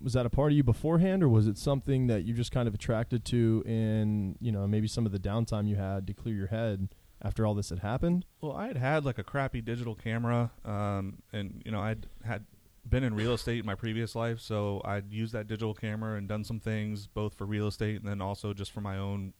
was 0.00 0.12
that 0.12 0.24
a 0.24 0.30
part 0.30 0.52
of 0.52 0.56
you 0.56 0.62
beforehand, 0.62 1.24
or 1.24 1.28
was 1.28 1.48
it 1.48 1.58
something 1.58 2.06
that 2.06 2.22
you 2.24 2.32
just 2.34 2.52
kind 2.52 2.68
of 2.68 2.74
attracted 2.74 3.24
to 3.24 3.64
in 3.66 4.36
you 4.40 4.52
know 4.52 4.68
maybe 4.68 4.86
some 4.86 5.04
of 5.06 5.10
the 5.10 5.18
downtime 5.18 5.66
you 5.66 5.74
had 5.74 6.06
to 6.06 6.14
clear 6.14 6.36
your 6.36 6.46
head 6.46 6.94
after 7.22 7.46
all 7.46 7.54
this 7.54 7.70
had 7.70 7.78
happened? 7.80 8.26
Well, 8.40 8.52
I 8.52 8.66
had 8.66 8.76
had 8.76 9.04
like 9.04 9.18
a 9.18 9.24
crappy 9.24 9.60
digital 9.60 9.94
camera, 9.94 10.50
um, 10.64 11.22
and 11.32 11.62
you 11.64 11.70
know 11.72 11.80
I'd 11.80 12.06
had 12.24 12.44
been 12.88 13.02
in 13.04 13.14
real 13.14 13.32
estate 13.32 13.60
in 13.60 13.66
my 13.66 13.74
previous 13.74 14.14
life, 14.14 14.40
so 14.40 14.82
I'd 14.84 15.10
used 15.12 15.32
that 15.32 15.46
digital 15.46 15.72
camera 15.74 16.16
and 16.18 16.28
done 16.28 16.44
some 16.44 16.60
things 16.60 17.06
both 17.06 17.34
for 17.34 17.46
real 17.46 17.66
estate 17.66 17.96
and 18.00 18.06
then 18.08 18.20
also 18.20 18.52
just 18.52 18.72
for 18.72 18.82
my 18.82 18.98
own, 18.98 19.32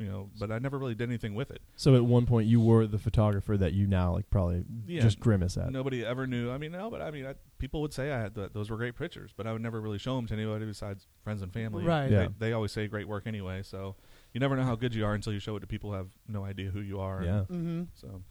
you 0.00 0.06
know. 0.06 0.30
But 0.36 0.50
I 0.50 0.58
never 0.58 0.78
really 0.80 0.96
did 0.96 1.08
anything 1.08 1.36
with 1.36 1.52
it. 1.52 1.62
So, 1.76 1.94
at 1.94 2.04
one 2.04 2.26
point, 2.26 2.48
you 2.48 2.60
were 2.60 2.88
the 2.88 2.98
photographer 2.98 3.56
that 3.56 3.72
you 3.72 3.86
now 3.86 4.14
like 4.14 4.28
probably 4.30 4.64
Yeah. 4.88 5.00
just 5.02 5.20
grimace 5.20 5.56
at. 5.56 5.70
Nobody 5.70 6.04
ever 6.04 6.26
knew. 6.26 6.50
I 6.50 6.58
mean, 6.58 6.72
no, 6.72 6.90
but 6.90 7.00
I 7.00 7.12
mean, 7.12 7.24
I, 7.24 7.34
people 7.58 7.80
would 7.82 7.92
say 7.92 8.10
I 8.10 8.20
had 8.20 8.34
th- 8.34 8.50
those 8.52 8.68
were 8.68 8.76
great 8.76 8.96
pictures, 8.96 9.30
but 9.36 9.46
I 9.46 9.52
would 9.52 9.62
never 9.62 9.80
really 9.80 9.98
show 9.98 10.16
them 10.16 10.26
to 10.26 10.34
anybody 10.34 10.66
besides 10.66 11.06
friends 11.22 11.40
and 11.42 11.52
family. 11.52 11.84
Right. 11.84 12.10
Yeah. 12.10 12.26
They, 12.40 12.48
they 12.48 12.52
always 12.52 12.72
say 12.72 12.88
great 12.88 13.06
work 13.06 13.28
anyway, 13.28 13.62
so 13.62 13.94
you 14.32 14.40
never 14.40 14.56
know 14.56 14.64
how 14.64 14.76
good 14.76 14.94
you 14.94 15.04
are 15.04 15.14
until 15.14 15.32
you 15.32 15.38
show 15.40 15.56
it 15.56 15.60
to 15.60 15.66
people 15.66 15.90
who 15.90 15.96
have 15.96 16.08
no 16.26 16.44
idea 16.44 16.70
who 16.70 16.80
you 16.80 17.00
are. 17.00 17.22
Yeah. 17.22 17.40
mm-hmm. 17.50 17.82
So, 17.94 18.22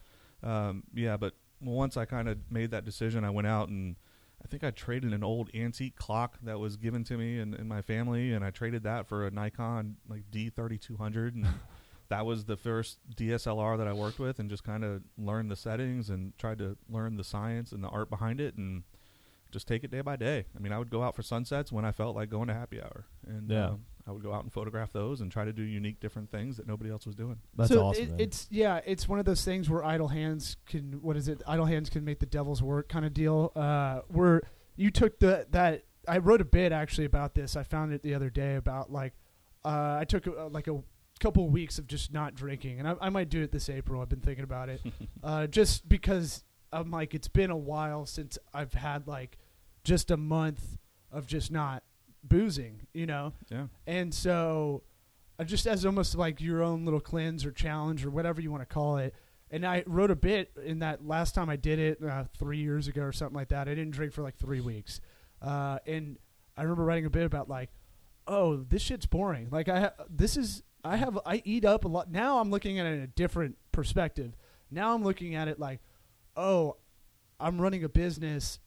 um, 0.47 0.83
yeah, 0.93 1.17
but 1.17 1.33
once 1.61 1.97
I 1.97 2.05
kind 2.05 2.29
of 2.29 2.37
made 2.51 2.71
that 2.71 2.85
decision, 2.85 3.23
I 3.23 3.29
went 3.31 3.47
out 3.47 3.69
and 3.69 3.95
I 4.43 4.47
think 4.47 4.63
I 4.63 4.69
traded 4.71 5.13
an 5.13 5.23
old 5.23 5.49
antique 5.55 5.95
clock 5.95 6.37
that 6.43 6.59
was 6.59 6.77
given 6.77 7.03
to 7.05 7.17
me 7.17 7.39
and, 7.39 7.55
and 7.55 7.67
my 7.67 7.81
family, 7.81 8.31
and 8.33 8.45
I 8.45 8.51
traded 8.51 8.83
that 8.83 9.07
for 9.07 9.25
a 9.25 9.31
Nikon 9.31 9.97
like 10.07 10.29
D3200, 10.31 11.33
and 11.33 11.47
that 12.09 12.25
was 12.25 12.45
the 12.45 12.55
first 12.55 12.99
DSLR 13.15 13.77
that 13.79 13.87
I 13.87 13.93
worked 13.93 14.19
with, 14.19 14.37
and 14.39 14.47
just 14.49 14.63
kind 14.63 14.83
of 14.83 15.01
learned 15.17 15.49
the 15.49 15.55
settings 15.55 16.09
and 16.11 16.37
tried 16.37 16.59
to 16.59 16.77
learn 16.87 17.17
the 17.17 17.23
science 17.23 17.71
and 17.71 17.83
the 17.83 17.87
art 17.89 18.09
behind 18.11 18.39
it, 18.39 18.55
and 18.55 18.83
just 19.51 19.67
take 19.67 19.83
it 19.83 19.89
day 19.89 20.01
by 20.01 20.15
day. 20.15 20.45
I 20.55 20.59
mean, 20.59 20.71
I 20.71 20.77
would 20.77 20.91
go 20.91 21.01
out 21.01 21.15
for 21.15 21.23
sunsets 21.23 21.71
when 21.71 21.83
I 21.83 21.91
felt 21.91 22.15
like 22.15 22.29
going 22.29 22.47
to 22.47 22.53
happy 22.53 22.79
hour, 22.79 23.05
and 23.25 23.49
Yeah. 23.49 23.69
um, 23.69 23.85
I 24.07 24.11
would 24.11 24.23
go 24.23 24.33
out 24.33 24.43
and 24.43 24.53
photograph 24.53 24.93
those 24.93 25.21
and 25.21 25.31
try 25.31 25.43
to 25.43 25.51
do 25.51 25.63
unique, 25.63 25.99
different 25.99 26.31
things 26.31 26.57
that 26.57 26.67
nobody 26.67 26.89
else 26.89 27.05
was 27.05 27.15
doing. 27.15 27.37
That's 27.55 27.69
so 27.69 27.85
awesome. 27.85 28.13
It, 28.13 28.21
it's 28.21 28.47
yeah, 28.49 28.79
it's 28.85 29.07
one 29.07 29.19
of 29.19 29.25
those 29.25 29.43
things 29.43 29.69
where 29.69 29.83
idle 29.83 30.07
hands 30.07 30.55
can 30.65 31.01
what 31.01 31.17
is 31.17 31.27
it? 31.27 31.41
Idle 31.45 31.65
hands 31.65 31.89
can 31.89 32.05
make 32.05 32.19
the 32.19 32.25
devil's 32.25 32.61
work 32.61 32.87
kind 32.87 33.05
of 33.05 33.13
deal. 33.13 33.51
Uh, 33.55 34.01
where 34.07 34.41
you 34.75 34.91
took 34.91 35.19
the 35.19 35.47
that 35.51 35.83
I 36.07 36.19
wrote 36.19 36.39
a 36.39 36.45
bit 36.45 36.71
actually 36.71 37.05
about 37.05 37.35
this. 37.35 37.55
I 37.57 37.63
found 37.63 37.91
it 37.91 38.01
the 38.01 38.13
other 38.13 38.29
day 38.29 38.55
about 38.55 38.91
like 38.91 39.13
uh, 39.65 39.97
I 39.99 40.05
took 40.05 40.25
uh, 40.27 40.47
like 40.47 40.67
a 40.67 40.81
couple 41.19 41.45
of 41.45 41.51
weeks 41.51 41.77
of 41.77 41.87
just 41.87 42.13
not 42.13 42.33
drinking, 42.33 42.79
and 42.79 42.87
I, 42.87 42.95
I 43.01 43.09
might 43.09 43.29
do 43.29 43.41
it 43.41 43.51
this 43.51 43.69
April. 43.69 44.01
I've 44.01 44.09
been 44.09 44.21
thinking 44.21 44.45
about 44.45 44.69
it, 44.69 44.81
uh, 45.23 45.47
just 45.47 45.89
because 45.89 46.45
I'm 46.71 46.91
like 46.91 47.13
it's 47.13 47.27
been 47.27 47.51
a 47.51 47.57
while 47.57 48.05
since 48.05 48.37
I've 48.53 48.73
had 48.73 49.07
like 49.07 49.37
just 49.83 50.11
a 50.11 50.17
month 50.17 50.77
of 51.11 51.27
just 51.27 51.51
not 51.51 51.83
boozing, 52.27 52.87
you 52.93 53.05
know. 53.05 53.33
Yeah. 53.49 53.67
And 53.85 54.13
so, 54.13 54.83
uh, 55.39 55.43
just 55.43 55.67
as 55.67 55.85
almost 55.85 56.15
like 56.15 56.41
your 56.41 56.63
own 56.63 56.85
little 56.85 56.99
cleanse 56.99 57.45
or 57.45 57.51
challenge 57.51 58.05
or 58.05 58.09
whatever 58.09 58.41
you 58.41 58.51
want 58.51 58.61
to 58.61 58.73
call 58.73 58.97
it. 58.97 59.13
And 59.49 59.65
I 59.65 59.83
wrote 59.85 60.11
a 60.11 60.15
bit 60.15 60.51
in 60.65 60.79
that 60.79 61.05
last 61.07 61.33
time 61.33 61.49
I 61.49 61.55
did 61.55 61.79
it 61.79 62.03
uh, 62.03 62.25
three 62.37 62.57
years 62.57 62.87
ago 62.87 63.03
or 63.03 63.11
something 63.11 63.35
like 63.35 63.49
that. 63.49 63.67
I 63.67 63.75
didn't 63.75 63.91
drink 63.91 64.11
for 64.13 64.21
like 64.21 64.35
three 64.35 64.59
weeks, 64.59 64.99
uh, 65.41 65.79
and 65.85 66.17
I 66.57 66.63
remember 66.63 66.83
writing 66.83 67.05
a 67.05 67.09
bit 67.09 67.25
about 67.25 67.47
like, 67.47 67.69
oh, 68.27 68.57
this 68.57 68.81
shit's 68.81 69.05
boring. 69.05 69.47
Like 69.49 69.69
I, 69.69 69.79
ha- 69.79 69.93
this 70.09 70.35
is 70.35 70.63
I 70.83 70.97
have 70.97 71.17
I 71.25 71.41
eat 71.45 71.63
up 71.63 71.85
a 71.85 71.87
lot. 71.87 72.11
Now 72.11 72.39
I'm 72.39 72.49
looking 72.49 72.79
at 72.79 72.85
it 72.85 72.95
in 72.95 73.01
a 73.01 73.07
different 73.07 73.57
perspective. 73.71 74.35
Now 74.69 74.93
I'm 74.93 75.03
looking 75.03 75.35
at 75.35 75.47
it 75.47 75.59
like, 75.59 75.79
oh, 76.35 76.77
I'm 77.39 77.61
running 77.61 77.83
a 77.83 77.89
business. 77.89 78.59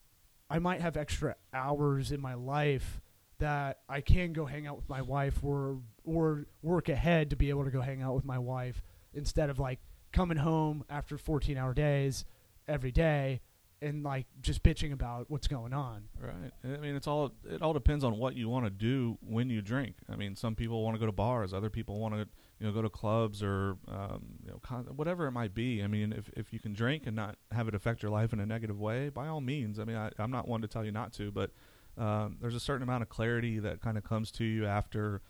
I 0.49 0.59
might 0.59 0.81
have 0.81 0.97
extra 0.97 1.35
hours 1.53 2.11
in 2.11 2.21
my 2.21 2.33
life 2.33 2.99
that 3.41 3.79
I 3.89 4.01
can 4.01 4.33
go 4.33 4.45
hang 4.45 4.67
out 4.67 4.77
with 4.77 4.87
my 4.87 5.01
wife 5.01 5.43
or 5.43 5.79
or 6.05 6.45
work 6.61 6.89
ahead 6.89 7.29
to 7.31 7.35
be 7.35 7.49
able 7.49 7.65
to 7.65 7.71
go 7.71 7.81
hang 7.81 8.01
out 8.01 8.15
with 8.15 8.25
my 8.25 8.39
wife 8.39 8.81
instead 9.13 9.49
of 9.49 9.59
like 9.59 9.79
coming 10.13 10.37
home 10.37 10.83
after 10.89 11.17
14 11.17 11.57
hour 11.57 11.73
days 11.73 12.25
every 12.67 12.91
day 12.91 13.41
and 13.81 14.03
like 14.03 14.27
just 14.41 14.61
bitching 14.61 14.93
about 14.93 15.29
what's 15.29 15.47
going 15.47 15.73
on. 15.73 16.03
Right. 16.19 16.51
I 16.63 16.77
mean, 16.77 16.95
it's 16.95 17.07
all 17.07 17.33
it 17.49 17.61
all 17.61 17.73
depends 17.73 18.03
on 18.03 18.17
what 18.17 18.35
you 18.35 18.47
want 18.47 18.65
to 18.65 18.69
do 18.69 19.17
when 19.21 19.49
you 19.49 19.61
drink. 19.61 19.95
I 20.09 20.15
mean, 20.15 20.35
some 20.35 20.55
people 20.55 20.83
want 20.83 20.95
to 20.95 20.99
go 20.99 21.07
to 21.07 21.11
bars, 21.11 21.53
other 21.53 21.69
people 21.69 21.99
want 21.99 22.13
to 22.13 22.27
you 22.59 22.67
know 22.67 22.73
go 22.73 22.83
to 22.83 22.89
clubs 22.89 23.41
or 23.41 23.77
um, 23.87 24.23
you 24.45 24.51
know 24.51 24.59
con- 24.61 24.87
whatever 24.95 25.25
it 25.25 25.31
might 25.31 25.55
be. 25.55 25.81
I 25.81 25.87
mean, 25.87 26.13
if 26.13 26.29
if 26.37 26.53
you 26.53 26.59
can 26.59 26.73
drink 26.73 27.03
and 27.07 27.15
not 27.15 27.37
have 27.51 27.67
it 27.67 27.73
affect 27.73 28.03
your 28.03 28.11
life 28.11 28.33
in 28.33 28.39
a 28.39 28.45
negative 28.45 28.79
way, 28.79 29.09
by 29.09 29.27
all 29.27 29.41
means. 29.41 29.79
I 29.79 29.85
mean, 29.85 29.97
I, 29.97 30.11
I'm 30.19 30.31
not 30.31 30.47
one 30.47 30.61
to 30.61 30.67
tell 30.67 30.85
you 30.85 30.91
not 30.91 31.11
to, 31.13 31.31
but 31.31 31.49
um, 31.97 32.37
there's 32.41 32.55
a 32.55 32.59
certain 32.59 32.83
amount 32.83 33.01
of 33.03 33.09
clarity 33.09 33.59
that 33.59 33.81
kind 33.81 33.97
of 33.97 34.03
comes 34.03 34.31
to 34.31 34.43
you 34.43 34.65
after 34.65 35.21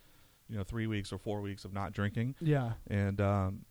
you 0.49 0.57
know 0.57 0.63
three 0.63 0.87
weeks 0.87 1.11
or 1.13 1.17
four 1.17 1.41
weeks 1.41 1.65
of 1.65 1.73
not 1.73 1.93
drinking 1.93 2.35
Yeah. 2.41 2.73
and 2.87 3.19
um, 3.21 3.65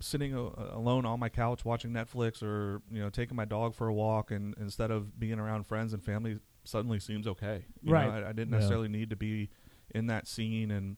sitting 0.00 0.34
a- 0.34 0.38
alone 0.76 1.06
on 1.06 1.18
my 1.20 1.28
couch 1.28 1.64
watching 1.64 1.90
Netflix 1.92 2.42
or 2.42 2.82
you 2.90 3.00
know 3.00 3.10
taking 3.10 3.36
my 3.36 3.44
dog 3.44 3.74
for 3.74 3.88
a 3.88 3.94
walk 3.94 4.30
and 4.30 4.54
instead 4.60 4.90
of 4.90 5.18
being 5.18 5.38
around 5.38 5.66
friends 5.66 5.92
and 5.92 6.02
family 6.02 6.38
suddenly 6.64 6.98
seems 6.98 7.26
okay. 7.26 7.64
You 7.82 7.92
know, 7.92 7.98
Right. 7.98 8.24
I, 8.24 8.28
I 8.30 8.32
didn't 8.32 8.50
Yeah. 8.52 8.58
necessarily 8.58 8.88
need 8.88 9.10
to 9.10 9.16
be 9.16 9.50
in 9.94 10.06
that 10.06 10.26
scene 10.26 10.70
and 10.70 10.96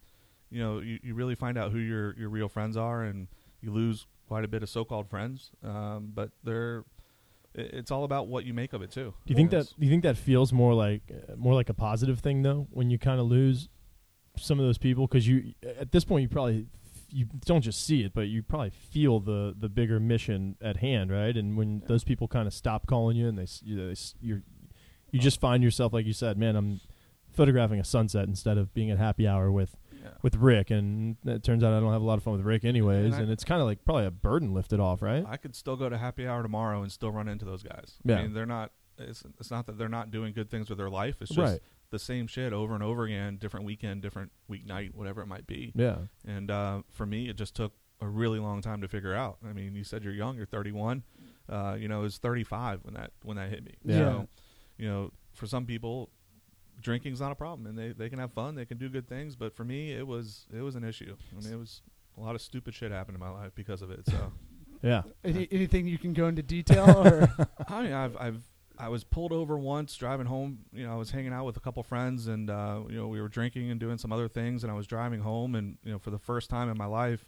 you 0.50 0.60
know 0.62 0.78
you, 0.80 0.98
you 1.02 1.14
really 1.14 1.34
find 1.34 1.58
out 1.58 1.72
who 1.72 1.78
your 1.78 2.14
your 2.16 2.28
real 2.28 2.48
friends 2.48 2.76
are 2.76 3.02
and 3.02 3.28
you 3.60 3.72
lose 3.72 4.06
quite 4.28 4.44
a 4.44 4.48
bit 4.48 4.62
of 4.62 4.68
so-called 4.68 5.08
friends 5.08 5.50
um, 5.64 6.10
but 6.14 6.30
they're 6.44 6.84
it's 7.58 7.90
all 7.90 8.04
about 8.04 8.28
what 8.28 8.44
you 8.44 8.52
make 8.54 8.72
of 8.72 8.82
it 8.82 8.90
too. 8.90 9.14
Do 9.26 9.32
you 9.32 9.36
think 9.36 9.50
that 9.50 9.66
do 9.78 9.84
you 9.86 9.90
think 9.90 10.02
that 10.04 10.16
feels 10.16 10.52
more 10.52 10.74
like 10.74 11.02
uh, 11.10 11.34
more 11.36 11.54
like 11.54 11.68
a 11.68 11.74
positive 11.74 12.20
thing 12.20 12.42
though 12.42 12.66
when 12.70 12.90
you 12.90 12.98
kind 12.98 13.18
of 13.20 13.26
lose 13.26 13.68
some 14.36 14.60
of 14.60 14.66
those 14.66 14.78
people 14.78 15.06
because 15.06 15.26
you 15.26 15.54
at 15.78 15.92
this 15.92 16.04
point 16.04 16.22
you 16.22 16.28
probably 16.28 16.66
you 17.08 17.26
don't 17.46 17.62
just 17.62 17.84
see 17.86 18.02
it 18.02 18.12
but 18.12 18.28
you 18.28 18.42
probably 18.42 18.68
feel 18.70 19.18
the 19.20 19.54
the 19.58 19.68
bigger 19.68 19.98
mission 19.98 20.56
at 20.60 20.76
hand 20.78 21.10
right 21.10 21.36
and 21.36 21.56
when 21.56 21.78
Yeah. 21.80 21.86
those 21.88 22.04
people 22.04 22.28
kind 22.28 22.46
of 22.46 22.52
stop 22.52 22.86
calling 22.86 23.16
you 23.16 23.28
and 23.28 23.38
they 23.38 23.46
you 23.62 23.76
know, 23.76 23.88
they 23.88 23.96
you're 24.20 24.42
you 25.12 25.18
just 25.20 25.40
find 25.40 25.62
yourself 25.62 25.92
like 25.94 26.04
you 26.04 26.12
said 26.12 26.36
man 26.36 26.54
I'm 26.56 26.80
photographing 27.32 27.80
a 27.80 27.84
sunset 27.84 28.28
instead 28.28 28.58
of 28.58 28.74
being 28.74 28.90
at 28.90 28.98
happy 28.98 29.26
hour 29.26 29.50
with 29.50 29.76
yeah. 30.06 30.12
with 30.22 30.36
Rick 30.36 30.70
and 30.70 31.16
it 31.24 31.42
turns 31.42 31.62
out 31.64 31.72
I 31.72 31.80
don't 31.80 31.92
have 31.92 32.02
a 32.02 32.04
lot 32.04 32.16
of 32.18 32.22
fun 32.22 32.32
with 32.34 32.42
Rick 32.46 32.64
anyways 32.64 33.06
And 33.06 33.14
I- 33.14 33.20
and 33.20 33.30
it's 33.30 33.44
kind 33.44 33.60
of 33.60 33.66
like 33.66 33.84
probably 33.84 34.06
a 34.06 34.10
burden 34.10 34.54
lifted 34.54 34.80
off 34.80 35.02
right 35.02 35.24
I 35.28 35.36
could 35.36 35.54
still 35.54 35.76
go 35.76 35.88
to 35.88 35.98
happy 35.98 36.26
hour 36.26 36.42
tomorrow 36.42 36.82
and 36.82 36.90
still 36.90 37.10
run 37.10 37.28
into 37.28 37.44
those 37.44 37.62
guys. 37.62 37.94
Yeah. 38.04 38.16
I 38.18 38.22
mean, 38.22 38.32
they're 38.34 38.46
not. 38.46 38.72
It's, 38.98 39.22
it's 39.38 39.50
not 39.50 39.66
that 39.66 39.76
they're 39.76 39.88
not 39.90 40.10
doing 40.10 40.32
good 40.32 40.48
things 40.50 40.70
with 40.70 40.78
their 40.78 40.88
life. 40.88 41.16
It's 41.20 41.30
just 41.30 41.38
right 41.52 41.60
the 41.90 41.98
same 41.98 42.26
shit 42.26 42.52
over 42.52 42.74
and 42.74 42.82
over 42.82 43.04
again, 43.04 43.36
different 43.36 43.64
weekend, 43.64 44.02
different 44.02 44.32
weeknight, 44.50 44.92
whatever 44.94 45.20
it 45.22 45.26
might 45.26 45.46
be. 45.46 45.72
yeah 45.76 45.98
And 46.26 46.50
uh, 46.50 46.82
for 46.90 47.06
me, 47.06 47.28
it 47.28 47.36
just 47.36 47.54
took 47.54 47.72
a 48.00 48.08
really 48.08 48.38
long 48.40 48.60
time 48.60 48.80
to 48.80 48.88
figure 48.88 49.14
out. 49.14 49.38
I 49.48 49.52
mean, 49.52 49.74
you 49.76 49.84
said 49.84 50.02
you're 50.02 50.12
young, 50.12 50.36
you're 50.36 50.46
31. 50.46 51.04
Uh, 51.48 51.76
you 51.78 51.86
know, 51.88 52.00
it 52.00 52.02
was 52.02 52.18
35 52.18 52.80
when 52.82 52.94
that 52.94 53.12
when 53.22 53.36
that 53.36 53.50
hit 53.50 53.64
me. 53.64 53.74
Yeah. 53.84 53.98
So, 53.98 54.28
you 54.78 54.88
know, 54.88 55.12
for 55.32 55.46
some 55.46 55.64
people, 55.64 56.10
drinking's 56.80 57.20
not 57.20 57.32
a 57.32 57.34
problem, 57.34 57.66
and 57.66 57.78
they 57.78 57.92
they 57.92 58.08
can 58.08 58.18
have 58.18 58.32
fun, 58.32 58.54
they 58.54 58.64
can 58.66 58.78
do 58.78 58.88
good 58.88 59.08
things. 59.08 59.36
But 59.36 59.54
for 59.56 59.64
me, 59.64 59.92
it 59.92 60.06
was 60.06 60.46
it 60.56 60.60
was 60.62 60.74
an 60.74 60.84
issue. 60.84 61.16
I 61.36 61.42
mean, 61.42 61.52
it 61.52 61.58
was 61.58 61.82
a 62.16 62.20
lot 62.20 62.34
of 62.34 62.40
stupid 62.40 62.74
shit 62.74 62.90
happened 62.92 63.16
in 63.16 63.20
my 63.20 63.30
life 63.30 63.52
because 63.54 63.82
of 63.82 63.90
it. 63.90 64.00
So 64.08 64.32
Yeah. 64.82 65.02
Any, 65.24 65.48
anything 65.50 65.86
you 65.86 65.98
can 65.98 66.12
go 66.12 66.26
into 66.28 66.42
detail 66.42 66.90
or 67.06 67.28
I 67.68 67.82
mean, 67.82 67.92
I've 67.92 68.16
I've 68.18 68.42
I 68.78 68.90
was 68.90 69.04
pulled 69.04 69.32
over 69.32 69.56
once 69.58 69.96
driving 69.96 70.26
home. 70.26 70.58
You 70.72 70.86
know, 70.86 70.92
I 70.92 70.96
was 70.96 71.10
hanging 71.10 71.32
out 71.32 71.46
with 71.46 71.56
a 71.56 71.60
couple 71.60 71.82
friends, 71.82 72.26
and 72.26 72.50
uh, 72.50 72.82
you 72.90 72.96
know, 72.96 73.08
we 73.08 73.20
were 73.22 73.28
drinking 73.28 73.70
and 73.70 73.80
doing 73.80 73.96
some 73.98 74.12
other 74.12 74.28
things. 74.28 74.62
And 74.64 74.70
I 74.70 74.74
was 74.76 74.86
driving 74.86 75.20
home, 75.20 75.54
and 75.54 75.78
you 75.82 75.92
know, 75.92 75.98
for 75.98 76.10
the 76.10 76.18
first 76.18 76.50
time 76.50 76.68
in 76.68 76.76
my 76.76 76.84
life, 76.86 77.24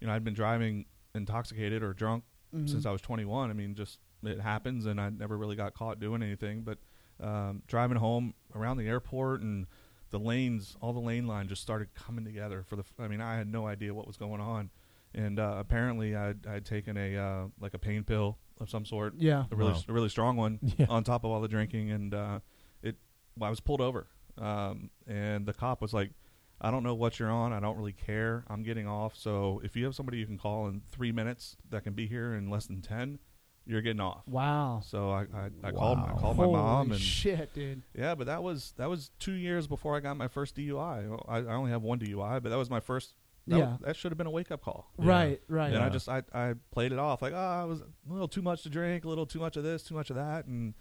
you 0.00 0.06
know, 0.06 0.12
I'd 0.14 0.24
been 0.24 0.32
driving 0.34 0.86
intoxicated 1.14 1.82
or 1.82 1.92
drunk 1.92 2.24
Mhm. 2.54 2.68
since 2.68 2.86
I 2.86 2.90
was 2.92 3.00
21. 3.02 3.50
I 3.50 3.52
mean, 3.52 3.74
just 3.74 3.98
it 4.22 4.40
happens, 4.40 4.86
and 4.86 4.98
I 5.00 5.10
never 5.10 5.36
really 5.36 5.56
got 5.56 5.74
caught 5.74 6.00
doing 6.00 6.22
anything. 6.22 6.62
But 6.62 6.78
um, 7.20 7.62
driving 7.66 7.96
home 7.98 8.34
around 8.54 8.76
the 8.78 8.86
airport 8.88 9.40
and 9.42 9.66
the 10.10 10.18
lanes, 10.18 10.76
all 10.80 10.92
the 10.92 11.00
lane 11.00 11.26
line 11.26 11.48
just 11.48 11.62
started 11.62 11.88
coming 11.94 12.24
together. 12.24 12.62
For 12.68 12.76
the, 12.76 12.82
f- 12.82 12.94
I 12.98 13.08
mean, 13.08 13.20
I 13.20 13.36
had 13.36 13.50
no 13.50 13.66
idea 13.66 13.92
what 13.92 14.06
was 14.06 14.16
going 14.16 14.40
on, 14.40 14.70
and 15.14 15.38
uh, 15.38 15.56
apparently 15.58 16.14
I'd, 16.14 16.46
I'd 16.46 16.64
taken 16.64 16.96
a 16.96 17.16
uh, 17.16 17.44
like 17.60 17.74
a 17.74 17.78
pain 17.78 18.04
pill 18.04 18.38
of 18.60 18.70
some 18.70 18.84
sort, 18.86 19.14
yeah. 19.18 19.44
a 19.50 19.56
really 19.56 19.72
Wow. 19.72 19.80
a 19.88 19.92
really 19.92 20.08
strong 20.08 20.36
one, 20.36 20.58
Yeah. 20.78 20.86
on 20.88 21.04
top 21.04 21.24
of 21.24 21.30
all 21.30 21.40
the 21.40 21.48
drinking, 21.48 21.90
and 21.90 22.14
uh, 22.14 22.38
it, 22.82 22.96
well, 23.36 23.48
I 23.48 23.50
was 23.50 23.60
pulled 23.60 23.80
over, 23.80 24.06
um, 24.38 24.90
and 25.06 25.46
the 25.46 25.52
cop 25.54 25.80
was 25.80 25.92
like. 25.92 26.10
I 26.58 26.70
don't 26.70 26.82
know 26.84 26.94
what 26.94 27.18
you're 27.18 27.30
on. 27.30 27.52
I 27.52 27.60
don't 27.60 27.76
really 27.76 27.92
care. 27.92 28.42
I'm 28.48 28.62
getting 28.62 28.88
off. 28.88 29.14
So 29.14 29.60
if 29.62 29.76
you 29.76 29.84
have 29.84 29.94
somebody 29.94 30.16
you 30.16 30.24
can 30.24 30.38
call 30.38 30.68
in 30.68 30.80
three 30.90 31.12
minutes 31.12 31.58
that 31.68 31.84
can 31.84 31.92
be 31.92 32.06
here 32.06 32.32
in 32.32 32.48
less 32.48 32.64
than 32.64 32.80
ten, 32.80 33.18
you're 33.66 33.82
getting 33.82 34.00
off. 34.00 34.22
Wow. 34.28 34.80
So 34.84 35.10
I 35.10 35.22
I, 35.34 35.50
I 35.64 35.72
called 35.72 35.98
I 35.98 36.12
called 36.18 36.36
Holy 36.36 36.52
my 36.52 36.58
mom 36.58 36.92
and 36.92 37.00
shit, 37.00 37.52
dude. 37.52 37.82
yeah, 37.94 38.14
but 38.14 38.26
that 38.26 38.42
was 38.42 38.72
that 38.76 38.88
was 38.88 39.10
two 39.18 39.32
years 39.32 39.66
before 39.66 39.96
I 39.96 40.00
got 40.00 40.16
my 40.16 40.28
first 40.28 40.56
DUI. 40.56 41.08
Oh, 41.10 41.24
I, 41.28 41.38
I 41.38 41.54
only 41.54 41.70
have 41.70 41.82
one 41.82 41.98
DUI, 41.98 42.42
but 42.42 42.48
that 42.50 42.56
was 42.58 42.70
my 42.70 42.80
first. 42.80 43.14
That, 43.48 43.58
Yeah. 43.58 43.76
that 43.82 43.94
should 43.94 44.10
have 44.10 44.18
been 44.18 44.26
a 44.26 44.30
wake 44.30 44.50
up 44.50 44.62
call. 44.62 44.90
Yeah. 44.98 45.08
Right, 45.08 45.40
right. 45.48 45.72
And 45.72 45.82
I 45.82 45.88
just 45.88 46.08
I, 46.08 46.22
I 46.34 46.54
played 46.72 46.90
it 46.92 46.98
off 46.98 47.22
like 47.22 47.32
ah, 47.34 47.58
oh 47.58 47.62
I 47.62 47.64
was 47.64 47.80
a 47.80 47.86
little 48.08 48.26
too 48.28 48.42
much 48.42 48.62
to 48.64 48.68
drink, 48.68 49.04
a 49.04 49.08
little 49.08 49.26
too 49.26 49.38
much 49.38 49.56
of 49.56 49.62
this, 49.62 49.82
too 49.84 49.94
much 49.94 50.10
of 50.10 50.16
that, 50.16 50.46
and 50.46 50.74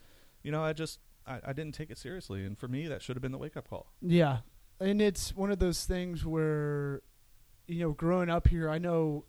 you 0.43 0.51
know 0.51 0.63
I 0.63 0.73
just 0.73 0.99
I, 1.27 1.39
I 1.47 1.53
didn't 1.53 1.73
take 1.75 1.89
it 1.91 1.97
seriously. 1.97 2.43
And 2.45 2.57
for 2.57 2.67
me, 2.67 2.87
that 2.87 3.01
should 3.01 3.15
have 3.15 3.21
been 3.21 3.31
the 3.31 3.37
wake 3.37 3.57
up 3.57 3.69
call. 3.69 3.91
Yeah. 4.01 4.37
And 4.79 5.01
it's 5.01 5.35
one 5.35 5.51
of 5.51 5.59
those 5.59 5.85
things 5.85 6.25
where, 6.25 7.01
you 7.67 7.79
know, 7.79 7.91
growing 7.91 8.29
up 8.29 8.47
here, 8.47 8.69
I 8.69 8.77
know 8.77 9.25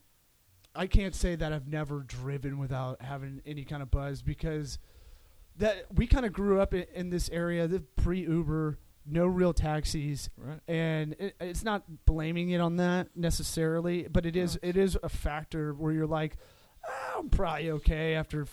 I 0.77 0.87
can't 0.87 1.15
say 1.15 1.35
that 1.37 1.53
I've 1.53 1.69
never 1.69 2.01
driven 2.01 2.59
without 2.59 3.03
having 3.03 3.43
any 3.47 3.65
kind 3.65 3.83
of 3.83 3.91
buzz 3.91 4.23
because 4.23 4.79
that 5.59 5.87
we 5.95 6.07
kind 6.07 6.27
of 6.27 6.33
grew 6.33 6.61
up 6.61 6.75
in, 6.75 6.87
in 6.95 7.11
this 7.11 7.31
area, 7.31 7.67
the 7.67 7.81
pre 7.81 8.21
Uber, 8.21 8.79
no 9.07 9.27
real 9.27 9.53
taxis. 9.53 10.29
Right. 10.37 10.61
And 10.69 11.15
it, 11.19 11.37
it's 11.41 11.65
not 11.65 12.05
blaming 12.05 12.51
it 12.51 12.61
on 12.61 12.77
that 12.77 13.09
necessarily, 13.17 14.07
but 14.11 14.27
it 14.27 14.37
is 14.37 14.59
it 14.63 14.77
is 14.77 14.99
a 15.03 15.09
factor 15.09 15.73
where 15.73 15.93
you're 15.93 16.07
like, 16.07 16.37
"Ah, 16.87 17.19
I'm 17.19 17.31
probably 17.31 17.71
okay 17.71 18.15
after 18.15 18.47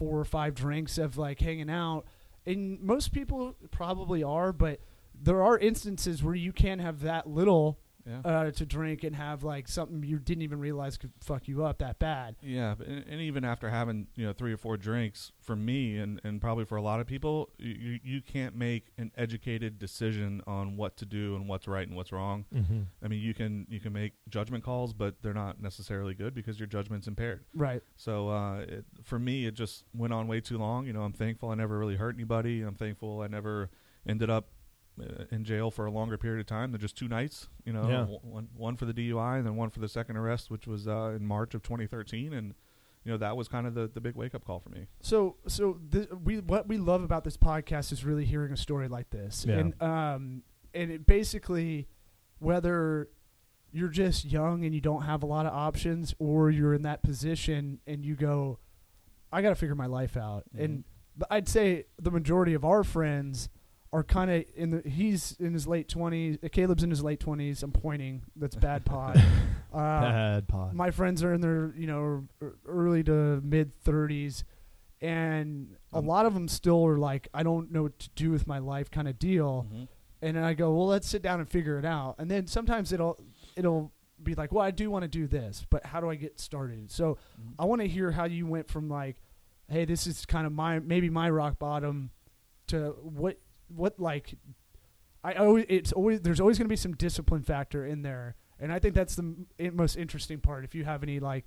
four 0.00 0.18
or 0.18 0.24
five 0.24 0.54
drinks 0.54 0.96
of 0.96 1.18
like 1.18 1.40
hanging 1.40 1.70
out. 1.70 2.06
And 2.46 2.80
most 2.80 3.12
people 3.12 3.54
probably 3.70 4.22
are, 4.22 4.50
but 4.50 4.80
there 5.14 5.42
are 5.42 5.58
instances 5.58 6.22
where 6.22 6.34
you 6.34 6.52
can 6.52 6.78
have 6.78 7.00
that 7.02 7.28
little 7.28 7.78
Yeah. 8.06 8.20
uh, 8.24 8.50
to 8.50 8.66
drink 8.66 9.04
and 9.04 9.14
have 9.16 9.42
like 9.42 9.68
something 9.68 10.02
you 10.02 10.18
didn't 10.18 10.42
even 10.42 10.58
realize 10.58 10.96
could 10.96 11.12
fuck 11.20 11.48
you 11.48 11.64
up 11.64 11.78
that 11.78 11.98
bad. 11.98 12.36
Yeah, 12.42 12.74
and, 12.84 13.04
and 13.08 13.20
even 13.20 13.44
after 13.44 13.70
having 13.70 14.06
you 14.16 14.26
know 14.26 14.32
three 14.32 14.52
or 14.52 14.56
four 14.56 14.76
drinks, 14.76 15.32
for 15.40 15.56
me 15.56 15.98
and, 15.98 16.20
and 16.24 16.40
probably 16.40 16.64
for 16.64 16.76
a 16.76 16.82
lot 16.82 17.00
of 17.00 17.06
people, 17.06 17.50
you, 17.58 17.74
you 17.74 18.00
you 18.02 18.22
can't 18.22 18.54
make 18.54 18.86
an 18.98 19.12
educated 19.16 19.78
decision 19.78 20.42
on 20.46 20.76
what 20.76 20.96
to 20.98 21.06
do 21.06 21.36
and 21.36 21.48
what's 21.48 21.68
right 21.68 21.86
and 21.86 21.96
what's 21.96 22.12
wrong. 22.12 22.44
Mm-hmm. 22.54 22.80
I 23.02 23.08
mean, 23.08 23.20
you 23.20 23.34
can 23.34 23.66
you 23.68 23.80
can 23.80 23.92
make 23.92 24.12
judgment 24.28 24.64
calls, 24.64 24.92
but 24.92 25.16
they're 25.22 25.34
not 25.34 25.60
necessarily 25.60 26.14
good 26.14 26.34
because 26.34 26.58
your 26.58 26.66
judgment's 26.66 27.06
impaired. 27.06 27.44
Right. 27.54 27.82
So 27.96 28.28
uh, 28.28 28.58
it, 28.60 28.84
for 29.02 29.18
me, 29.18 29.46
it 29.46 29.54
just 29.54 29.84
went 29.94 30.12
on 30.12 30.26
way 30.26 30.40
too 30.40 30.58
long. 30.58 30.86
You 30.86 30.92
know, 30.92 31.02
I'm 31.02 31.12
thankful 31.12 31.50
I 31.50 31.54
never 31.54 31.78
really 31.78 31.96
hurt 31.96 32.14
anybody. 32.14 32.62
I'm 32.62 32.74
thankful 32.74 33.20
I 33.20 33.26
never 33.26 33.70
ended 34.06 34.30
up 34.30 34.48
in 35.30 35.44
jail 35.44 35.70
for 35.70 35.86
a 35.86 35.90
longer 35.90 36.16
period 36.18 36.40
of 36.40 36.46
time 36.46 36.72
than 36.72 36.80
just 36.80 36.96
two 36.96 37.08
nights. 37.08 37.48
You 37.64 37.72
know, 37.72 37.88
Yeah. 37.88 38.04
one 38.22 38.48
one 38.56 38.76
for 38.76 38.86
the 38.86 38.92
DUI 38.94 39.38
and 39.38 39.46
then 39.46 39.56
one 39.56 39.70
for 39.70 39.80
the 39.80 39.88
second 39.88 40.16
arrest, 40.16 40.50
which 40.50 40.66
was 40.66 40.86
uh, 40.88 41.14
in 41.16 41.24
March 41.26 41.54
of 41.54 41.62
2013, 41.62 42.32
and 42.32 42.54
you 43.04 43.10
know 43.12 43.16
that 43.18 43.36
was 43.36 43.48
kind 43.48 43.66
of 43.66 43.74
the, 43.74 43.88
the 43.88 44.00
big 44.00 44.14
wake 44.14 44.34
up 44.34 44.44
call 44.44 44.60
for 44.60 44.68
me. 44.68 44.86
So, 45.00 45.36
so 45.46 45.78
th- 45.90 46.08
we 46.24 46.40
what 46.40 46.68
we 46.68 46.76
love 46.78 47.02
about 47.02 47.24
this 47.24 47.36
podcast 47.36 47.92
is 47.92 48.04
really 48.04 48.24
hearing 48.24 48.52
a 48.52 48.56
story 48.56 48.88
like 48.88 49.10
this, 49.10 49.46
Yeah. 49.48 49.58
and 49.58 49.82
um, 49.82 50.42
and 50.74 50.90
it 50.90 51.06
basically 51.06 51.88
whether 52.38 53.08
you're 53.72 53.88
just 53.88 54.24
young 54.24 54.64
and 54.64 54.74
you 54.74 54.80
don't 54.80 55.02
have 55.02 55.22
a 55.22 55.26
lot 55.26 55.46
of 55.46 55.52
options, 55.52 56.14
or 56.18 56.50
you're 56.50 56.74
in 56.74 56.82
that 56.82 57.02
position 57.02 57.78
and 57.86 58.04
you 58.04 58.16
go, 58.16 58.58
I 59.32 59.42
got 59.42 59.50
to 59.50 59.54
figure 59.54 59.74
my 59.76 59.86
life 59.86 60.16
out, 60.16 60.44
Mhm. 60.56 60.64
and 60.64 60.84
but 61.16 61.28
I'd 61.30 61.48
say 61.48 61.84
the 62.00 62.10
majority 62.10 62.54
of 62.54 62.64
our 62.64 62.82
friends 62.82 63.48
are 63.92 64.04
kind 64.04 64.30
of 64.30 64.44
in 64.54 64.70
the 64.70 64.88
he's 64.88 65.36
in 65.40 65.52
his 65.52 65.66
late 65.66 65.88
20s 65.88 66.38
caleb's 66.52 66.82
in 66.84 66.90
his 66.90 67.02
late 67.02 67.18
20s 67.18 67.62
i'm 67.64 67.72
pointing 67.72 68.22
that's 68.36 68.54
bad 68.54 68.84
pod 68.84 69.16
uh, 69.74 70.00
Bad 70.00 70.46
pod. 70.48 70.74
my 70.74 70.90
friends 70.92 71.22
are 71.24 71.32
in 71.34 71.40
their 71.40 71.74
you 71.76 71.86
know 71.88 72.24
er- 72.40 72.56
early 72.66 73.02
to 73.04 73.40
mid 73.42 73.72
30s 73.84 74.44
and 75.02 75.76
a 75.92 75.98
Um, 75.98 76.06
lot 76.06 76.26
of 76.26 76.34
them 76.34 76.46
still 76.48 76.84
are 76.86 76.98
like 76.98 77.28
i 77.34 77.42
don't 77.42 77.72
know 77.72 77.82
what 77.84 77.98
to 78.00 78.10
do 78.10 78.30
with 78.30 78.46
my 78.46 78.58
life 78.58 78.90
kind 78.90 79.08
of 79.08 79.18
deal 79.18 79.66
Mhm. 79.72 79.88
and 80.22 80.38
i 80.38 80.54
go 80.54 80.72
well 80.74 80.86
let's 80.86 81.08
sit 81.08 81.22
down 81.22 81.40
and 81.40 81.48
figure 81.48 81.78
it 81.78 81.84
out 81.84 82.16
and 82.18 82.30
then 82.30 82.46
sometimes 82.46 82.92
it'll 82.92 83.18
it'll 83.56 83.92
be 84.22 84.34
like 84.34 84.52
well 84.52 84.64
i 84.64 84.70
do 84.70 84.90
want 84.90 85.02
to 85.02 85.08
do 85.08 85.26
this 85.26 85.64
but 85.70 85.84
how 85.86 86.00
do 86.00 86.10
i 86.10 86.14
get 86.14 86.38
started 86.38 86.90
so 86.90 87.16
Mhm. 87.40 87.54
i 87.58 87.64
want 87.64 87.80
to 87.80 87.88
hear 87.88 88.10
how 88.12 88.24
you 88.24 88.46
went 88.46 88.68
from 88.68 88.88
like 88.88 89.16
hey 89.68 89.84
this 89.84 90.06
is 90.06 90.26
kind 90.26 90.46
of 90.46 90.52
my 90.52 90.78
maybe 90.78 91.08
my 91.10 91.30
rock 91.30 91.58
bottom 91.58 92.10
to 92.66 92.90
what 93.02 93.38
what 93.74 93.98
like 94.00 94.34
i 95.24 95.34
always 95.34 95.64
it's 95.68 95.92
always 95.92 96.20
there's 96.20 96.40
always 96.40 96.58
going 96.58 96.66
to 96.66 96.68
be 96.72 96.76
some 96.76 96.94
discipline 96.94 97.42
factor 97.42 97.84
in 97.86 98.02
there 98.02 98.36
and 98.58 98.72
i 98.72 98.78
think 98.78 98.94
that's 98.94 99.14
the 99.16 99.22
m- 99.58 99.76
most 99.76 99.96
interesting 99.96 100.40
part 100.40 100.64
if 100.64 100.74
you 100.74 100.84
have 100.84 101.02
any 101.02 101.20
like 101.20 101.44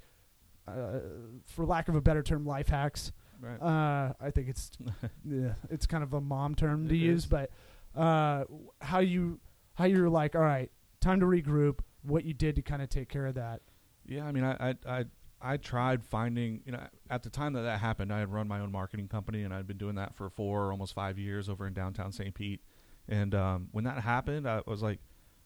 uh, 0.68 1.00
for 1.46 1.66
lack 1.66 1.90
of 1.90 1.96
a 1.96 2.02
better 2.02 2.24
term 2.24 2.46
life 2.46 2.68
hacks 2.70 3.12
Right. 3.42 3.62
uh, 3.62 4.14
I 4.22 4.32
think 4.32 4.48
it's 4.48 4.72
yeah, 5.26 5.56
it's 5.70 5.86
kind 5.86 6.02
of 6.02 6.14
a 6.14 6.22
mom 6.22 6.56
term 6.56 6.88
to 6.88 6.96
It 6.96 6.98
use, 6.98 7.24
is. 7.24 7.26
but 7.26 7.52
uh, 7.94 8.46
how 8.80 9.00
you 9.00 9.42
how 9.74 9.84
you're 9.84 10.10
like, 10.10 10.34
all 10.34 10.42
right, 10.44 10.72
time 11.02 11.20
to 11.20 11.26
regroup. 11.26 11.80
What 12.04 12.24
you 12.24 12.34
did 12.34 12.56
to 12.56 12.62
kind 12.62 12.82
of 12.82 12.88
take 12.88 13.10
care 13.10 13.26
of 13.26 13.36
that. 13.36 13.60
Yeah, 14.06 14.24
I 14.24 14.32
mean, 14.32 14.46
I, 14.46 14.70
I, 14.70 14.76
I, 14.88 15.06
I 15.44 15.58
tried 15.58 16.04
finding, 16.04 16.62
you 16.66 16.72
know, 16.72 16.80
at 17.10 17.22
the 17.24 17.30
time 17.30 17.54
that 17.54 17.62
that 17.64 17.80
happened, 17.80 18.14
I 18.14 18.20
had 18.20 18.32
run 18.32 18.48
my 18.48 18.60
own 18.62 18.72
marketing 18.72 19.08
company 19.10 19.44
and 19.44 19.54
I'd 19.54 19.68
been 19.68 19.78
doing 19.78 19.96
that 19.96 20.16
for 20.16 20.30
four, 20.30 20.72
almost 20.72 20.94
five 20.94 21.20
years 21.20 21.50
over 21.50 21.68
in 21.68 21.74
downtown 21.74 22.12
St. 22.12 22.34
Pete. 22.34 22.62
And 23.10 23.36
um, 23.36 23.68
when 23.74 23.84
that 23.84 24.00
happened, 24.00 24.48
I 24.48 24.62
was 24.66 24.82
like, 24.82 25.00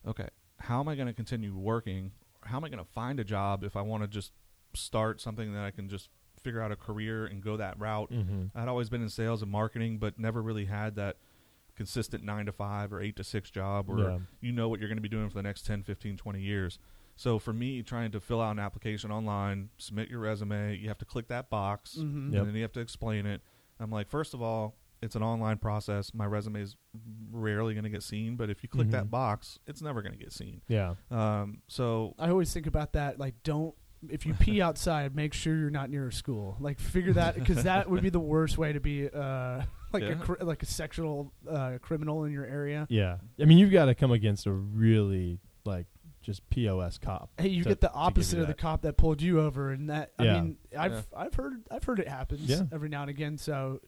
okay, 0.08 0.28
how 0.60 0.80
am 0.80 0.88
I 0.88 0.96
going 0.96 1.08
to 1.08 1.14
continue 1.14 1.56
working? 1.56 2.12
How 2.44 2.58
am 2.58 2.64
I 2.64 2.70
going 2.70 2.84
to 2.84 2.90
find 2.92 3.20
a 3.20 3.24
job 3.24 3.64
if 3.64 3.76
I 3.76 3.82
want 3.82 4.04
to 4.04 4.08
just 4.08 4.32
start 4.76 5.20
something 5.20 5.52
that 5.54 5.64
I 5.64 5.72
can 5.72 5.90
just 5.90 6.10
figure 6.44 6.62
out 6.62 6.72
a 6.72 6.76
career 6.76 7.26
and 7.26 7.42
go 7.42 7.58
that 7.58 7.80
route? 7.80 8.12
Mm-hmm. 8.12 8.58
I'd 8.58 8.68
always 8.68 8.90
been 8.90 9.02
in 9.02 9.10
sales 9.10 9.42
and 9.42 9.52
marketing, 9.52 9.98
but 9.98 10.20
never 10.20 10.42
really 10.44 10.66
had 10.66 10.96
that 10.98 11.18
consistent 11.76 12.24
nine 12.24 12.46
to 12.48 12.52
five 12.52 12.92
or 12.92 13.02
eight 13.02 13.16
to 13.16 13.24
six 13.24 13.50
job 13.52 13.88
where 13.88 14.10
Yeah. 14.12 14.18
you 14.42 14.52
know 14.52 14.68
what 14.70 14.80
you're 14.80 14.90
going 14.90 14.98
to 14.98 15.02
be 15.02 15.10
doing 15.10 15.30
for 15.30 15.36
the 15.36 15.44
next 15.44 15.66
10, 15.66 15.84
15, 15.84 16.18
20 16.18 16.40
years. 16.42 16.80
So 17.18 17.38
for 17.40 17.52
me, 17.52 17.82
trying 17.84 18.12
to 18.12 18.20
fill 18.22 18.40
out 18.42 18.52
an 18.52 18.60
application 18.60 19.12
online, 19.12 19.70
submit 19.78 20.10
your 20.10 20.20
resume, 20.20 20.78
you 20.78 20.88
have 20.88 21.00
to 21.00 21.06
click 21.06 21.28
that 21.28 21.50
box 21.50 21.96
Mm-hmm. 22.00 22.34
Yep. 22.34 22.40
and 22.40 22.48
then 22.50 22.56
you 22.56 22.62
have 22.62 22.72
to 22.74 22.80
explain 22.80 23.26
it. 23.26 23.42
I'm 23.80 23.92
like, 23.92 24.08
first 24.10 24.34
of 24.34 24.42
all, 24.42 24.76
it's 25.02 25.16
an 25.16 25.22
online 25.24 25.58
process. 25.58 26.14
My 26.14 26.26
resume 26.26 26.62
is 26.62 26.76
rarely 27.32 27.74
going 27.74 27.84
to 27.84 27.90
get 27.90 28.02
seen, 28.04 28.36
but 28.36 28.50
if 28.50 28.64
you 28.64 28.70
click 28.70 28.88
Mhm. 28.88 28.92
that 28.92 29.12
box, 29.12 29.60
it's 29.68 29.82
never 29.82 30.02
going 30.02 30.14
to 30.14 30.18
get 30.18 30.32
seen. 30.32 30.62
Yeah. 30.68 30.96
Um, 31.12 31.62
so 31.68 32.16
I 32.18 32.30
always 32.30 32.52
think 32.54 32.66
about 32.68 32.94
that. 32.94 33.20
Like, 33.20 33.36
don't 33.44 33.76
if 34.10 34.26
you 34.28 34.34
pee 34.36 34.62
outside, 34.68 35.16
make 35.16 35.34
sure 35.34 35.56
you're 35.58 35.70
not 35.72 35.90
near 35.90 36.08
a 36.08 36.14
school. 36.14 36.56
Like, 36.60 36.80
figure 36.80 37.14
that 37.14 37.36
because 37.36 37.64
that 37.64 37.90
would 37.90 38.02
be 38.04 38.10
the 38.10 38.20
worst 38.20 38.58
way 38.58 38.74
to 38.74 38.80
be 38.80 39.10
uh, 39.10 39.64
like 39.94 40.04
a 40.04 40.08
Yeah. 40.10 40.14
cr- 40.16 40.44
like 40.44 40.62
a 40.64 40.68
sexual 40.68 41.32
uh, 41.50 41.78
criminal 41.82 42.24
in 42.26 42.32
your 42.32 42.46
area. 42.46 42.86
Yeah. 42.90 43.18
I 43.40 43.46
mean, 43.46 43.58
you've 43.58 43.72
got 43.72 43.86
to 43.86 43.96
come 43.96 44.12
against 44.12 44.46
a 44.48 44.52
really 44.52 45.40
like 45.66 45.86
just 46.28 46.48
pos 46.50 46.98
cop. 46.98 47.32
Hey, 47.40 47.48
you 47.48 47.64
to- 47.64 47.70
get 47.70 47.80
the 47.82 47.92
opposite 47.92 48.38
of 48.40 48.48
the 48.48 48.54
cop 48.54 48.82
that 48.82 48.98
pulled 48.98 49.22
you 49.22 49.40
over, 49.40 49.72
and 49.72 49.90
that 49.90 50.12
I 50.20 50.26
Yeah. 50.26 50.42
mean, 50.42 50.58
I've 50.78 50.92
Yeah. 50.92 51.02
I've 51.16 51.34
heard 51.34 51.64
I've 51.72 51.84
heard 51.86 52.00
it 52.00 52.08
happens 52.10 52.42
Yeah. 52.50 52.64
every 52.72 52.90
now 52.90 53.02
and 53.02 53.10
again. 53.10 53.38
So 53.38 53.80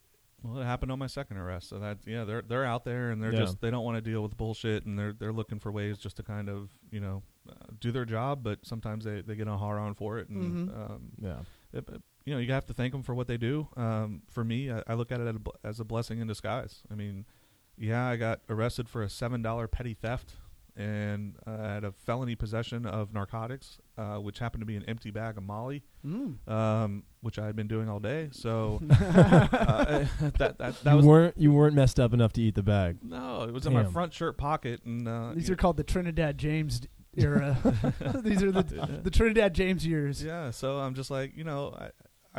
Well, 0.41 0.57
it 0.61 0.63
happened 0.63 0.89
on 0.89 0.99
my 0.99 1.07
second 1.07 1.35
arrest. 1.35 1.67
So 1.67 1.79
that 1.79 1.97
yeah, 2.07 2.23
they're 2.23 2.41
they're 2.41 2.63
out 2.63 2.85
there 2.85 3.11
and 3.11 3.21
they're 3.21 3.33
Yeah. 3.33 3.39
just 3.39 3.59
they 3.59 3.69
don't 3.69 3.83
want 3.83 3.97
to 4.03 4.09
deal 4.09 4.23
with 4.23 4.37
bullshit 4.37 4.85
and 4.85 4.97
they're 4.97 5.11
they're 5.13 5.33
looking 5.33 5.59
for 5.59 5.69
ways 5.71 5.97
just 5.97 6.15
to 6.17 6.23
kind 6.23 6.47
of 6.49 6.71
you 6.91 7.01
know 7.01 7.23
uh, 7.49 7.53
do 7.79 7.91
their 7.91 8.05
job, 8.05 8.41
but 8.41 8.65
sometimes 8.65 9.03
they 9.03 9.19
they 9.21 9.35
get 9.35 9.49
a 9.49 9.57
hard 9.57 9.77
on 9.79 9.93
for 9.93 10.17
it 10.17 10.29
and 10.29 10.69
Mhm. 10.69 10.89
um, 10.91 11.11
Yeah. 11.19 11.39
it- 11.73 11.89
it- 11.89 12.01
you 12.25 12.33
know 12.33 12.39
you 12.39 12.53
have 12.53 12.65
to 12.67 12.73
thank 12.73 12.93
them 12.93 13.03
for 13.03 13.13
what 13.13 13.27
they 13.27 13.37
do. 13.37 13.67
Um, 13.75 14.21
for 14.29 14.45
me, 14.45 14.71
I, 14.71 14.81
I 14.87 14.93
look 14.93 15.11
at 15.11 15.19
it 15.19 15.27
as 15.27 15.35
a, 15.35 15.39
bl- 15.39 15.49
as 15.63 15.79
a 15.81 15.83
blessing 15.85 16.19
in 16.19 16.27
disguise. 16.27 16.83
I 16.89 16.95
mean, 16.95 17.25
Yeah, 17.81 18.07
I 18.07 18.17
got 18.17 18.41
arrested 18.49 18.87
for 18.89 19.01
a 19.03 19.09
seven 19.09 19.41
dollar 19.41 19.67
petty 19.67 19.93
theft 19.93 20.35
and 20.75 21.35
uh, 21.45 21.57
had 21.57 21.83
a 21.83 21.91
felony 21.91 22.35
possession 22.35 22.85
of 22.85 23.13
narcotics, 23.13 23.79
uh, 23.97 24.15
which 24.17 24.39
happened 24.39 24.61
to 24.61 24.65
be 24.65 24.75
an 24.75 24.83
empty 24.87 25.11
bag 25.11 25.37
of 25.37 25.43
Molly, 25.43 25.83
Mm. 26.05 26.47
um, 26.49 27.03
which 27.21 27.37
I 27.37 27.45
had 27.45 27.55
been 27.55 27.67
doing 27.67 27.89
all 27.89 27.99
day. 27.99 28.29
So 28.31 28.79
uh, 28.89 30.05
that 30.37 30.57
that, 30.57 30.57
that 30.59 30.85
you 30.91 30.95
was 30.95 31.05
weren't 31.05 31.37
you 31.37 31.51
weren't 31.51 31.75
messed 31.75 31.99
up 31.99 32.13
enough 32.13 32.33
to 32.33 32.41
eat 32.41 32.55
the 32.55 32.63
bag. 32.63 32.97
no, 33.03 33.43
it 33.43 33.51
was 33.53 33.65
in 33.65 33.73
my 33.73 33.83
front 33.85 34.13
shirt 34.13 34.37
pocket, 34.37 34.81
and 34.85 35.07
uh, 35.07 35.33
These 35.35 35.47
you- 35.49 35.53
are 35.53 35.57
called 35.57 35.77
the 35.77 35.83
Trinidad 35.83 36.37
James 36.37 36.81
era. 37.17 37.57
These 38.23 38.43
are 38.43 38.51
the 38.51 38.99
the 39.03 39.09
Trinidad 39.11 39.53
James 39.53 39.85
years. 39.85 40.23
Yeah, 40.23 40.51
so 40.51 40.77
I'm 40.79 40.93
just 40.93 41.11
like, 41.11 41.35
you 41.35 41.43
know, 41.43 41.75
I 41.77 41.89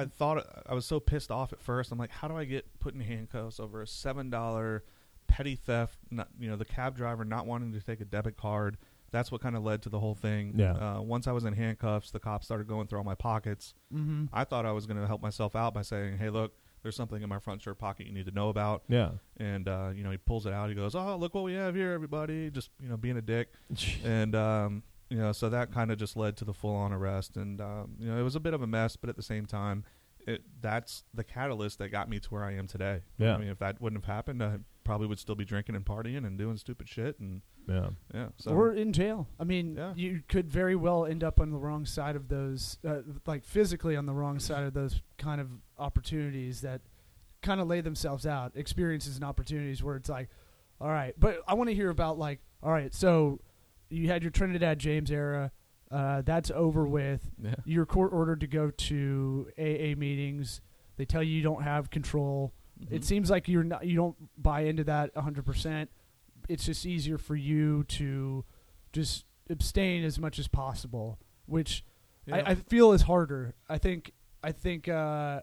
I 0.03 0.05
thought 0.07 0.47
I 0.67 0.73
was 0.75 0.87
so 0.87 1.01
pissed 1.01 1.31
off 1.31 1.53
at 1.53 1.61
first. 1.61 1.91
I'm 1.93 1.99
like, 1.99 2.11
how 2.13 2.29
do 2.29 2.37
I 2.37 2.45
get 2.45 2.79
put 2.81 2.95
in 2.95 3.01
handcuffs 3.01 3.59
over 3.61 3.83
a 3.83 3.87
seven 3.87 4.31
dollar 4.31 4.85
petty 5.31 5.57
theft? 5.57 5.99
Not, 6.11 6.29
you 6.39 6.49
know, 6.49 6.57
the 6.57 6.65
cab 6.65 6.97
driver 6.97 7.25
not 7.25 7.47
wanting 7.47 7.73
to 7.73 7.81
take 7.81 8.01
a 8.01 8.05
debit 8.05 8.37
card. 8.37 8.77
That's 9.13 9.33
what 9.33 9.41
kind 9.41 9.57
of 9.57 9.65
led 9.65 9.83
to 9.83 9.89
the 9.89 9.99
whole 9.99 10.15
thing. 10.15 10.55
Yeah. 10.57 10.73
Uh, 10.73 11.03
once 11.03 11.27
I 11.27 11.33
was 11.33 11.45
in 11.45 11.55
handcuffs, 11.55 12.11
the 12.11 12.21
cops 12.21 12.47
started 12.47 12.69
going 12.69 12.87
through 12.87 12.99
all 12.99 13.05
my 13.05 13.17
pockets. 13.17 13.75
Mm-hmm. 13.93 14.27
I 14.33 14.45
thought 14.45 14.67
I 14.67 14.73
was 14.73 14.87
going 14.87 15.01
to 15.01 15.07
help 15.07 15.21
myself 15.21 15.57
out 15.57 15.75
by 15.75 15.83
saying, 15.83 16.19
"Hey, 16.19 16.31
look, 16.31 16.55
there's 16.83 16.95
something 16.95 17.21
in 17.21 17.29
my 17.29 17.41
front 17.41 17.61
shirt 17.63 17.79
pocket 17.79 18.07
you 18.07 18.13
need 18.13 18.27
to 18.27 18.33
know 18.33 18.51
about." 18.51 18.85
Yeah. 18.89 19.11
And 19.39 19.67
uh, 19.69 19.91
you 19.95 20.05
know, 20.05 20.13
he 20.13 20.17
pulls 20.17 20.47
it 20.47 20.53
out. 20.53 20.69
He 20.69 20.77
goes, 20.77 20.95
"Oh, 20.95 21.17
look 21.17 21.35
what 21.35 21.43
we 21.43 21.55
have 21.55 21.75
here, 21.75 21.93
everybody!" 21.93 22.51
Just 22.51 22.71
you 22.81 22.89
know, 22.89 22.97
being 22.97 23.17
a 23.17 23.23
dick 23.23 23.49
and 24.05 24.37
um, 24.37 24.85
you 25.11 25.19
know, 25.19 25.33
so 25.33 25.51
that 25.51 25.73
kind 25.73 25.91
of 25.91 25.99
just 25.99 26.17
led 26.17 26.37
to 26.37 26.45
the 26.45 26.55
full-on 26.55 26.93
arrest, 26.93 27.37
and 27.37 27.61
um, 27.61 27.97
you 27.99 28.09
know, 28.09 28.19
it 28.19 28.23
was 28.23 28.37
a 28.37 28.41
bit 28.41 28.55
of 28.55 28.63
a 28.63 28.67
mess, 28.67 28.95
but 28.95 29.11
at 29.11 29.17
the 29.17 29.23
same 29.25 29.45
time, 29.45 29.85
it 30.27 30.43
that's 30.61 31.03
the 31.13 31.25
catalyst 31.25 31.79
that 31.79 31.89
got 31.89 32.09
me 32.09 32.21
to 32.21 32.29
where 32.29 32.45
I 32.45 32.55
am 32.55 32.69
today. 32.69 33.01
Yeah. 33.19 33.35
I 33.35 33.39
mean, 33.39 33.49
if 33.49 33.59
that 33.59 33.81
wouldn't 33.81 34.05
have 34.05 34.15
happened, 34.15 34.43
I 34.43 34.59
probably 34.91 35.07
would 35.07 35.21
still 35.21 35.37
be 35.37 35.45
drinking 35.45 35.77
and 35.77 35.85
partying 35.85 36.27
and 36.27 36.37
doing 36.37 36.57
stupid 36.57 36.89
shit, 36.89 37.17
and 37.21 37.43
yeah. 37.69 37.91
yeah, 38.13 38.27
so 38.39 38.51
or 38.51 38.73
in 38.73 38.93
jail. 38.93 39.29
I 39.39 39.45
mean, 39.45 39.77
Yeah. 39.77 39.93
you 39.95 40.21
could 40.27 40.51
very 40.51 40.75
well 40.75 41.07
end 41.07 41.23
up 41.23 41.39
on 41.39 41.53
the 41.53 41.59
wrong 41.59 41.87
side 41.87 42.17
of 42.17 42.27
those, 42.27 42.77
uh, 42.85 43.03
like 43.25 43.45
physically 43.45 43.95
on 43.95 44.07
the 44.07 44.13
wrong 44.13 44.41
side 44.41 44.65
of 44.65 44.75
those 44.75 45.01
kind 45.17 45.41
of 45.41 45.49
opportunities 45.79 46.63
that 46.63 46.81
kind 47.41 47.61
of 47.61 47.69
lay 47.69 47.81
themselves 47.81 48.27
out, 48.27 48.51
experiences 48.57 49.15
and 49.15 49.25
opportunities 49.25 49.81
where 49.81 49.95
it's 49.95 50.09
like, 50.09 50.29
all 50.81 50.89
right, 50.89 51.15
but 51.17 51.41
I 51.47 51.55
want 51.55 51.71
to 51.71 51.75
hear 51.77 51.91
about 51.91 52.19
like, 52.19 52.41
all 52.61 52.73
right, 52.73 52.93
so 52.93 53.39
you 53.91 54.09
had 54.09 54.25
your 54.25 54.33
Trinidad 54.33 54.81
James 54.81 55.13
era, 55.13 55.53
uh, 55.93 56.23
that's 56.23 56.51
over 56.51 56.85
with. 56.85 57.31
yeah, 57.41 57.55
You're 57.65 57.87
court 57.87 58.13
ordered 58.13 58.41
to 58.41 58.49
go 58.49 58.73
to 58.73 59.47
AA 59.57 59.95
meetings. 59.97 60.61
They 60.97 61.05
tell 61.05 61.23
you 61.23 61.33
you 61.37 61.43
don't 61.45 61.63
have 61.63 61.91
control. 61.91 62.53
It 62.89 63.03
Mhm. 63.03 63.05
seems 63.05 63.31
like 63.31 63.49
you're 63.49 63.65
not 63.65 63.87
you 63.87 63.97
don't 63.97 64.17
buy 64.43 64.63
into 64.63 64.85
that 64.85 65.15
100%. 65.15 65.91
It's 66.49 66.65
just 66.65 66.87
easier 66.87 67.19
for 67.19 67.37
you 67.37 67.85
to 67.85 68.45
just 68.93 69.25
abstain 69.49 70.05
as 70.05 70.19
much 70.19 70.39
as 70.39 70.49
possible, 70.49 71.19
which 71.47 71.85
Yeah. 72.27 72.37
I, 72.37 72.51
I 72.51 72.55
feel 72.55 72.93
is 72.93 73.03
harder. 73.03 73.55
I 73.69 73.79
think 73.79 74.13
I 74.43 74.53
think 74.53 74.89
uh, 74.89 75.43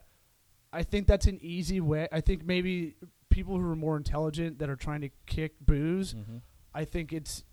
I 0.73 0.83
think 0.83 1.07
that's 1.07 1.27
an 1.27 1.39
easy 1.41 1.79
way. 1.79 2.07
I 2.11 2.21
think 2.21 2.43
maybe 2.45 2.95
people 3.29 3.57
who 3.59 3.69
are 3.69 3.75
more 3.75 3.95
intelligent 3.97 4.57
that 4.59 4.69
are 4.69 4.75
trying 4.75 5.01
to 5.01 5.09
kick 5.27 5.59
booze, 5.59 6.13
Mhm. 6.15 6.41
I 6.73 6.85
think 6.85 7.13
it's 7.13 7.43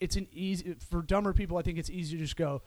it's 0.00 0.16
an 0.16 0.28
easy 0.32 0.74
for 0.74 1.02
dumber 1.02 1.32
people. 1.32 1.56
I 1.58 1.62
think 1.62 1.78
it's 1.78 1.90
easy 1.90 2.16
to 2.16 2.22
just 2.22 2.36
go. 2.36 2.62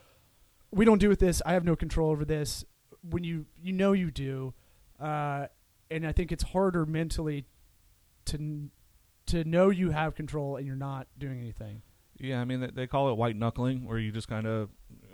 We 0.72 0.86
don't 0.86 1.00
do 1.00 1.10
with 1.10 1.20
this. 1.20 1.41
I 1.46 1.54
have 1.54 1.63
no 1.65 1.76
control 1.76 2.10
over 2.12 2.24
this. 2.26 2.63
When 3.02 3.24
you 3.24 3.46
you 3.62 3.74
know 3.74 3.91
you 3.94 4.12
do, 4.12 4.54
uh, 5.00 5.48
and 5.91 6.08
I 6.08 6.12
think 6.12 6.32
it's 6.32 6.43
harder 6.43 6.86
mentally 6.86 7.45
to 8.25 8.69
to 9.27 9.43
know 9.43 9.69
you 9.69 9.91
have 9.91 10.15
control 10.15 10.56
and 10.58 10.65
you're 10.65 10.75
not 10.75 11.08
doing 11.17 11.39
anything. 11.39 11.82
Yeah, 12.19 12.41
I 12.41 12.45
mean 12.45 12.60
they, 12.62 12.67
they 12.67 12.88
call 12.88 13.10
it 13.10 13.17
white 13.17 13.36
knuckling, 13.36 13.86
where 13.86 13.97
you 13.97 14.12
just 14.12 14.27
kind 14.27 14.45
of, 14.45 14.69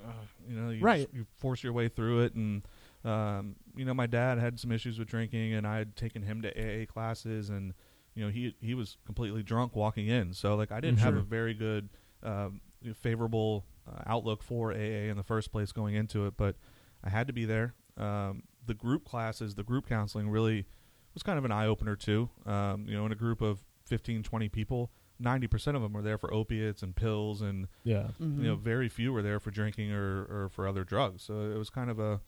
uh, 0.05 0.11
you 0.47 0.55
know, 0.55 0.69
you, 0.71 0.81
Right. 0.81 1.01
just- 1.03 1.13
you 1.13 1.25
force 1.37 1.63
your 1.63 1.73
way 1.73 1.87
through 1.89 2.21
it. 2.21 2.35
And 2.35 2.63
um, 3.05 3.55
you 3.75 3.85
know, 3.85 3.93
my 3.93 4.07
dad 4.07 4.37
had 4.39 4.59
some 4.59 4.71
issues 4.71 4.99
with 4.99 5.07
drinking, 5.07 5.53
and 5.53 5.65
I 5.67 5.77
had 5.77 5.95
taken 5.95 6.21
him 6.23 6.41
to 6.41 6.49
AA 6.49 6.85
classes, 6.85 7.49
and 7.49 7.73
you 8.15 8.23
know, 8.25 8.31
he 8.31 8.55
he 8.59 8.73
was 8.73 8.97
completely 9.05 9.43
drunk 9.43 9.75
walking 9.75 10.07
in. 10.07 10.33
So 10.33 10.55
like, 10.55 10.71
I 10.71 10.79
didn't 10.79 10.99
have 10.99 11.15
a 11.15 11.21
very 11.21 11.53
good, 11.53 11.89
um, 12.23 12.61
favorable 12.95 13.65
uh, 13.87 14.01
outlook 14.05 14.43
for 14.43 14.71
AA 14.73 15.09
in 15.09 15.15
the 15.17 15.23
first 15.23 15.51
place 15.51 15.71
going 15.71 15.95
into 15.95 16.25
it, 16.25 16.35
but 16.35 16.55
I 17.03 17.09
had 17.09 17.27
to 17.27 17.33
be 17.33 17.45
there. 17.45 17.73
Um, 17.95 18.43
the 18.67 18.73
group 18.73 19.03
classes, 19.06 19.56
the 19.56 19.63
group 19.63 19.88
counseling, 19.88 20.30
really 20.30 20.65
was 21.13 21.23
kind 21.23 21.38
of 21.39 21.45
an 21.45 21.51
eye 21.51 21.65
opener 21.65 21.95
too. 21.95 22.30
Um, 22.45 22.86
you 22.88 22.95
know, 22.95 23.06
in 23.06 23.12
a 23.12 23.15
group 23.15 23.41
of 23.41 23.63
15, 23.86 24.23
20 24.23 24.49
people. 24.49 24.91
Ninety 25.19 25.47
percent 25.47 25.75
of 25.75 25.82
them 25.82 25.93
were 25.93 26.03
there 26.03 26.19
for 26.19 26.32
opiates 26.32 26.84
and 26.84 26.95
pills, 26.95 27.41
and 27.41 27.67
Yeah. 27.84 28.10
you 28.19 28.27
know, 28.27 28.56
very 28.56 28.88
few 28.88 29.12
were 29.12 29.23
there 29.23 29.39
for 29.39 29.49
drinking 29.49 29.91
or, 29.91 30.25
or 30.30 30.49
for 30.51 30.67
other 30.67 30.84
drugs. 30.84 31.23
So 31.23 31.49
it 31.49 31.58
was 31.58 31.71
kind 31.71 31.89
of 31.89 31.97
a, 31.97 32.21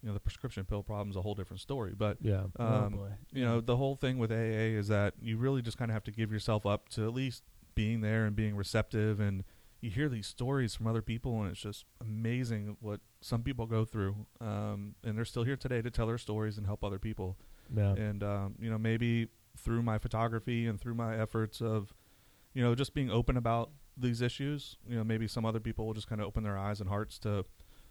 you 0.00 0.06
know, 0.08 0.12
the 0.14 0.20
prescription 0.20 0.64
pill 0.64 0.84
problem 0.84 1.10
is 1.10 1.16
a 1.16 1.22
whole 1.22 1.34
different 1.34 1.60
story. 1.60 1.92
But 1.98 2.18
Yeah. 2.20 2.44
oh 2.60 2.64
um, 2.64 2.92
boy. 2.92 3.08
you 3.32 3.44
know, 3.44 3.60
the 3.60 3.76
whole 3.76 3.96
thing 3.96 4.16
with 4.18 4.30
AA 4.30 4.76
is 4.78 4.86
that 4.86 5.14
you 5.20 5.38
really 5.38 5.60
just 5.60 5.76
kind 5.76 5.90
of 5.90 5.94
have 5.94 6.04
to 6.04 6.12
give 6.12 6.30
yourself 6.30 6.64
up 6.64 6.88
to 6.90 7.04
at 7.04 7.12
least 7.14 7.42
being 7.74 8.00
there 8.00 8.26
and 8.26 8.36
being 8.36 8.54
receptive. 8.54 9.18
And 9.18 9.42
you 9.80 9.90
hear 9.90 10.08
these 10.08 10.26
stories 10.26 10.74
from 10.74 10.86
other 10.86 11.02
people, 11.02 11.40
and 11.42 11.50
it's 11.50 11.60
just 11.60 11.84
amazing 12.00 12.76
what 12.80 13.00
some 13.20 13.42
people 13.42 13.66
go 13.66 13.84
through. 13.84 14.26
Um, 14.40 14.94
and 15.04 15.16
they're 15.16 15.24
still 15.24 15.44
here 15.44 15.56
today 15.56 15.82
to 15.82 15.90
tell 15.90 16.06
their 16.06 16.18
stories 16.18 16.56
and 16.58 16.66
help 16.66 16.82
other 16.84 16.98
people 16.98 17.36
Yeah. 17.74 17.92
and 17.94 18.22
um, 18.22 18.54
you 18.60 18.70
know 18.70 18.78
maybe 18.78 19.28
through 19.56 19.82
my 19.82 19.98
photography 19.98 20.66
and 20.66 20.80
through 20.80 20.94
my 20.94 21.18
efforts 21.18 21.60
of 21.60 21.92
you 22.54 22.62
know 22.62 22.74
just 22.74 22.94
being 22.94 23.10
open 23.10 23.36
about 23.36 23.70
these 23.96 24.20
issues 24.20 24.76
you 24.86 24.94
know 24.96 25.02
maybe 25.04 25.26
some 25.26 25.44
other 25.46 25.60
people 25.60 25.86
will 25.86 25.94
just 25.94 26.06
kind 26.08 26.20
of 26.20 26.26
open 26.26 26.44
their 26.44 26.58
eyes 26.58 26.80
and 26.80 26.88
hearts 26.90 27.18
to 27.18 27.42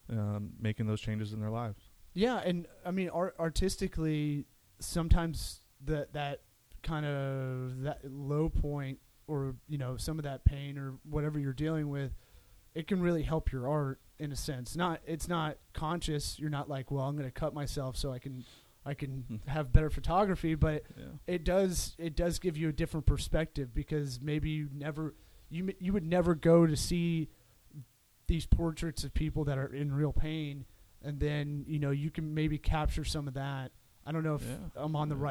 um, 0.10 0.52
making 0.60 0.86
those 0.86 1.02
changes 1.02 1.34
in 1.34 1.40
their 1.40 1.50
lives 1.50 1.90
Yeah, 2.14 2.38
and 2.46 2.68
I 2.86 2.92
mean, 2.92 3.10
art- 3.10 3.36
artistically, 3.40 4.46
sometimes 4.80 5.62
that 5.84 6.14
that 6.14 6.42
kind 6.84 7.06
of 7.06 7.82
that 7.82 8.00
low 8.10 8.48
point, 8.50 9.00
or 9.28 9.56
you 9.68 9.78
know, 9.78 9.98
some 9.98 10.20
of 10.20 10.24
that 10.24 10.46
pain 10.46 10.78
or 10.78 10.94
whatever 11.10 11.40
you're 11.40 11.54
dealing 11.54 11.90
with, 11.90 12.12
it 12.74 12.88
can 12.88 13.02
really 13.02 13.24
help 13.24 13.52
your 13.52 13.70
art 13.70 14.00
in 14.20 14.32
a 14.32 14.36
sense. 14.36 14.76
Not, 14.76 15.02
it's 15.06 15.28
not 15.28 15.58
conscious. 15.74 16.40
You're 16.40 16.50
not 16.50 16.70
like, 16.70 16.92
well, 16.92 17.06
I'm 17.06 17.16
going 17.16 17.28
to 17.28 17.32
cut 17.32 17.54
myself 17.54 17.98
so 17.98 18.12
I 18.12 18.20
can, 18.20 18.46
I 18.86 18.94
can 18.94 19.26
hmm. 19.28 19.50
have 19.50 19.72
better 19.72 19.90
photography, 19.90 20.56
but 20.56 20.84
yeah 20.98 21.06
it 21.28 21.44
does 21.44 21.96
it 21.98 22.16
does 22.16 22.40
give 22.40 22.58
you 22.58 22.70
a 22.70 22.72
different 22.72 23.06
perspective 23.06 23.74
because 23.74 24.20
maybe 24.22 24.50
you 24.50 24.70
never 24.74 25.16
you 25.50 25.74
you 25.80 25.94
would 25.94 26.06
never 26.06 26.36
go 26.36 26.66
to 26.66 26.76
see 26.76 27.30
these 28.28 28.46
portraits 28.46 29.04
of 29.04 29.14
people 29.14 29.44
that 29.46 29.58
are 29.58 29.74
in 29.74 29.94
real 29.94 30.14
pain 30.14 30.66
and 31.04 31.20
then 31.20 31.64
you 31.68 31.80
know 31.80 31.92
you 31.92 32.10
can 32.10 32.34
maybe 32.34 32.58
capture 32.58 33.04
some 33.04 33.28
of 33.28 33.34
that 33.34 33.72
i 34.06 34.12
don't 34.12 34.24
know 34.24 34.36
if 34.36 34.44
Yeah. 34.44 34.84
i'm 34.84 34.96
on 34.96 35.10
the 35.10 35.16
Yes. 35.16 35.22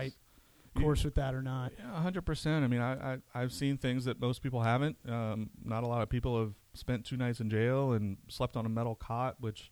Right 0.75 0.81
You- 0.81 0.87
course 0.87 1.05
with 1.05 1.15
that 1.17 1.35
or 1.35 1.43
not 1.43 1.73
yeah 1.79 2.03
100% 2.11 2.63
i 2.63 2.67
mean 2.67 2.81
I, 2.81 3.15
I, 3.15 3.19
i've 3.35 3.53
seen 3.53 3.77
things 3.79 4.05
that 4.07 4.21
most 4.21 4.43
people 4.43 4.63
haven't 4.63 4.97
um, 5.09 5.51
not 5.65 5.83
a 5.85 5.87
lot 5.87 6.03
of 6.03 6.09
people 6.09 6.39
have 6.41 6.55
spent 6.75 7.05
two 7.05 7.17
nights 7.17 7.41
in 7.41 7.49
jail 7.51 7.93
and 7.93 8.17
slept 8.29 8.57
on 8.57 8.67
a 8.67 8.69
metal 8.69 8.95
cot 8.95 9.37
which 9.41 9.71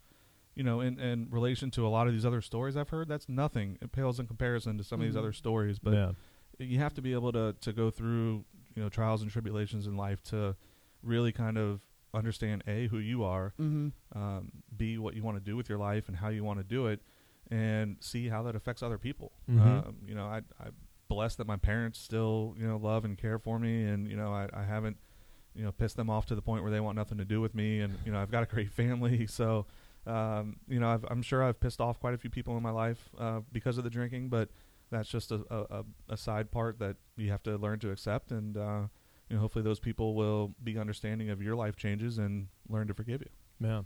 you 0.55 0.63
know 0.63 0.81
in, 0.81 1.01
in 1.01 1.29
relation 1.31 1.71
to 1.73 1.87
a 1.87 1.89
lot 1.89 2.07
of 2.07 2.13
these 2.13 2.25
other 2.27 2.41
stories 2.41 2.77
i've 2.77 2.91
heard 2.91 3.09
that's 3.09 3.29
nothing 3.29 3.79
it 3.83 3.91
pales 3.93 4.21
in 4.21 4.27
comparison 4.27 4.79
to 4.79 4.85
some 4.85 5.01
of 5.01 5.05
Mhm. 5.05 5.09
these 5.11 5.17
other 5.17 5.33
stories 5.33 5.79
but 5.79 5.95
yeah. 5.95 6.13
you 6.59 6.79
have 6.79 6.95
to 6.95 7.03
be 7.03 7.13
able 7.13 7.33
to 7.33 7.55
to 7.61 7.73
go 7.73 7.91
through 7.91 8.45
you 8.75 8.83
know 8.83 8.89
trials 8.89 9.23
and 9.23 9.31
tribulations 9.31 9.87
in 9.87 9.97
life 9.97 10.23
to 10.25 10.55
really 11.03 11.33
kind 11.33 11.59
of 11.59 11.81
understand 12.15 12.63
a 12.67 12.87
who 12.89 12.99
you 12.99 13.25
are 13.25 13.55
mm-hmm. 13.61 13.89
um, 14.17 14.53
b 14.77 14.99
what 14.99 15.15
you 15.15 15.23
want 15.23 15.37
to 15.37 15.43
do 15.43 15.57
with 15.57 15.69
your 15.69 15.79
life 15.79 16.09
and 16.09 16.17
how 16.19 16.29
you 16.29 16.45
want 16.45 16.59
to 16.59 16.65
do 16.65 16.87
it 16.87 17.01
and 17.51 17.97
see 18.01 18.29
how 18.29 18.43
that 18.43 18.55
affects 18.55 18.83
other 18.83 18.99
people 18.99 19.33
Mhm. 19.51 19.61
um, 19.89 19.97
you 20.07 20.15
know 20.15 20.27
I, 20.27 20.43
i'm 20.61 20.75
blessed 21.15 21.39
that 21.39 21.47
my 21.47 21.57
parents 21.57 21.99
still 21.99 22.55
you 22.59 22.67
know 22.67 22.77
love 22.77 23.05
and 23.05 23.17
care 23.19 23.39
for 23.39 23.59
me. 23.59 23.85
And 23.85 24.09
you 24.09 24.17
know 24.17 24.33
I, 24.33 24.49
I 24.53 24.65
haven't 24.65 24.97
you 25.55 25.65
know 25.65 25.73
pissed 25.73 25.97
them 25.97 26.09
off 26.11 26.27
to 26.27 26.35
the 26.35 26.43
point 26.43 26.63
where 26.63 26.73
they 26.73 26.81
want 26.81 26.97
nothing 26.97 27.19
to 27.19 27.25
do 27.25 27.41
with 27.41 27.55
me. 27.55 27.81
And 27.81 27.99
you 28.05 28.13
know 28.13 28.21
i've 28.21 28.31
got 28.31 28.43
a 28.43 28.47
great 28.47 28.71
family. 28.81 29.27
So 29.27 29.67
um, 30.07 30.57
you 30.69 30.81
know 30.81 30.89
I've, 30.89 31.05
i'm 31.11 31.23
sure 31.23 31.43
i've 31.45 31.61
pissed 31.61 31.81
off 31.81 32.01
quite 32.01 32.15
a 32.15 32.19
few 32.19 32.31
people 32.31 32.57
in 32.57 32.63
my 32.63 32.71
life 32.71 33.11
uh, 33.19 33.41
because 33.53 33.79
of 33.79 33.85
the 33.85 33.91
drinking. 33.91 34.29
But 34.29 34.49
that's 34.91 35.09
just 35.09 35.31
a, 35.33 35.41
a, 35.51 35.85
a- 36.11 36.17
side 36.19 36.51
part 36.51 36.79
that 36.81 36.97
you 37.17 37.31
have 37.31 37.43
to 37.45 37.57
learn 37.57 37.79
to 37.79 37.91
accept. 37.91 38.31
And 38.31 38.57
uh, 38.57 38.83
you 39.29 39.37
know 39.37 39.41
hopefully 39.41 39.63
those 39.63 39.81
people 39.81 40.15
will 40.15 40.55
be 40.63 40.77
understanding 40.79 41.31
of 41.31 41.41
your 41.41 41.55
life 41.57 41.77
changes 41.77 42.19
and 42.19 42.49
learn 42.69 42.89
to 42.89 42.95
forgive 42.95 43.21
you. 43.23 43.31
Yeah, 43.69 43.83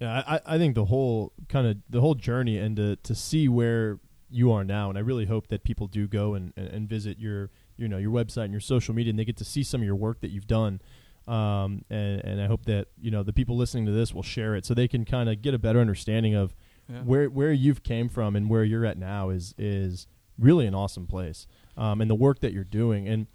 yeah. 0.00 0.22
I, 0.26 0.36
I- 0.36 0.40
I 0.54 0.58
think 0.58 0.74
the 0.74 0.86
whole 0.86 1.32
kind 1.48 1.66
of 1.66 1.76
the 1.90 2.00
whole 2.00 2.14
journey 2.14 2.56
and 2.58 2.76
to 2.76 2.96
to 2.96 3.14
see 3.14 3.48
where 3.48 3.98
you 4.30 4.52
are 4.52 4.64
now, 4.64 4.88
and 4.88 4.98
I 4.98 5.00
really 5.00 5.26
hope 5.26 5.48
that 5.48 5.64
people 5.64 5.86
do 5.86 6.06
go 6.06 6.34
and, 6.34 6.52
and, 6.56 6.68
and 6.68 6.88
visit 6.88 7.18
your 7.18 7.50
you 7.76 7.88
know 7.88 7.98
your 7.98 8.10
website 8.10 8.44
and 8.44 8.52
your 8.52 8.60
social 8.60 8.94
media, 8.94 9.10
and 9.10 9.18
they 9.18 9.24
get 9.24 9.36
to 9.38 9.44
see 9.44 9.62
some 9.62 9.80
of 9.80 9.86
your 9.86 9.96
work 9.96 10.20
that 10.20 10.30
you've 10.30 10.46
done. 10.46 10.80
Um, 11.26 11.84
and 11.90 12.24
and 12.24 12.40
I 12.40 12.46
hope 12.46 12.64
that 12.66 12.88
you 13.00 13.10
know 13.10 13.22
the 13.22 13.32
people 13.32 13.56
listening 13.56 13.86
to 13.86 13.92
this 13.92 14.14
will 14.14 14.22
share 14.22 14.54
it 14.54 14.64
so 14.64 14.74
they 14.74 14.88
can 14.88 15.04
kind 15.04 15.28
of 15.28 15.42
get 15.42 15.54
a 15.54 15.58
better 15.58 15.80
understanding 15.80 16.34
of 16.34 16.54
yeah. 16.88 17.00
where 17.00 17.28
where 17.28 17.52
you've 17.52 17.82
came 17.82 18.08
from 18.08 18.36
and 18.36 18.48
where 18.48 18.64
you're 18.64 18.86
at 18.86 18.98
now 18.98 19.30
is 19.30 19.54
is 19.58 20.06
really 20.38 20.66
an 20.66 20.74
awesome 20.74 21.06
place. 21.06 21.46
Um, 21.76 22.00
and 22.00 22.10
the 22.10 22.16
work 22.16 22.40
that 22.40 22.52
you're 22.52 22.64
doing 22.64 23.06
and 23.06 23.28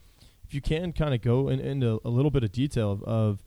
if 0.44 0.54
you 0.54 0.62
can 0.62 0.94
kind 0.94 1.14
of 1.14 1.22
go 1.22 1.50
in, 1.50 1.60
into 1.60 2.02
a 2.04 2.10
little 2.10 2.32
bit 2.32 2.44
of 2.44 2.52
detail 2.52 2.92
of, 2.92 3.04
of 3.04 3.44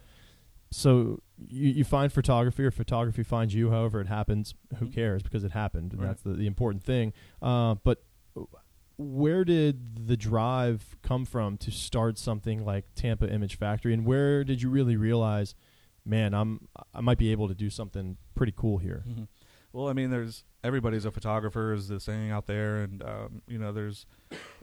so 0.70 1.20
you, 1.48 1.68
you 1.70 1.84
find 1.84 2.12
photography 2.12 2.64
or 2.64 2.70
photography 2.70 3.22
finds 3.22 3.54
you, 3.54 3.70
however 3.70 4.00
it 4.00 4.06
happens. 4.08 4.54
Who 4.76 4.86
Mhm. 4.86 4.92
cares? 4.94 5.22
Because 5.22 5.44
it 5.44 5.52
happened, 5.52 5.92
and 5.92 6.00
Right. 6.02 6.08
that's 6.08 6.22
the, 6.22 6.32
the 6.32 6.46
important 6.46 6.82
thing. 6.84 7.12
Uh, 7.42 7.74
but 7.84 8.04
where 8.96 9.44
did 9.44 10.06
the 10.06 10.16
drive 10.16 10.96
come 11.02 11.24
from 11.26 11.58
to 11.58 11.70
start 11.70 12.16
something 12.18 12.64
like 12.64 12.86
Tampa 12.94 13.30
Image 13.30 13.56
Factory, 13.58 13.92
and 13.92 14.06
where 14.06 14.42
did 14.42 14.62
you 14.62 14.70
really 14.70 14.96
realize, 14.96 15.54
man, 16.04 16.32
I'm 16.34 16.68
I 16.94 17.00
might 17.02 17.18
be 17.18 17.30
able 17.30 17.48
to 17.48 17.54
do 17.54 17.68
something 17.68 18.16
pretty 18.34 18.52
cool 18.56 18.78
here? 18.78 19.04
Mhm. 19.06 19.28
Well, 19.72 19.88
I 19.88 19.92
mean, 19.92 20.08
there's 20.10 20.44
everybody's 20.64 21.04
a 21.04 21.10
photographer, 21.10 21.74
is 21.74 21.88
the 21.88 22.00
saying 22.00 22.30
out 22.30 22.46
there, 22.46 22.78
and 22.78 23.02
um, 23.02 23.42
you 23.46 23.58
know, 23.58 23.70
there's 23.72 24.06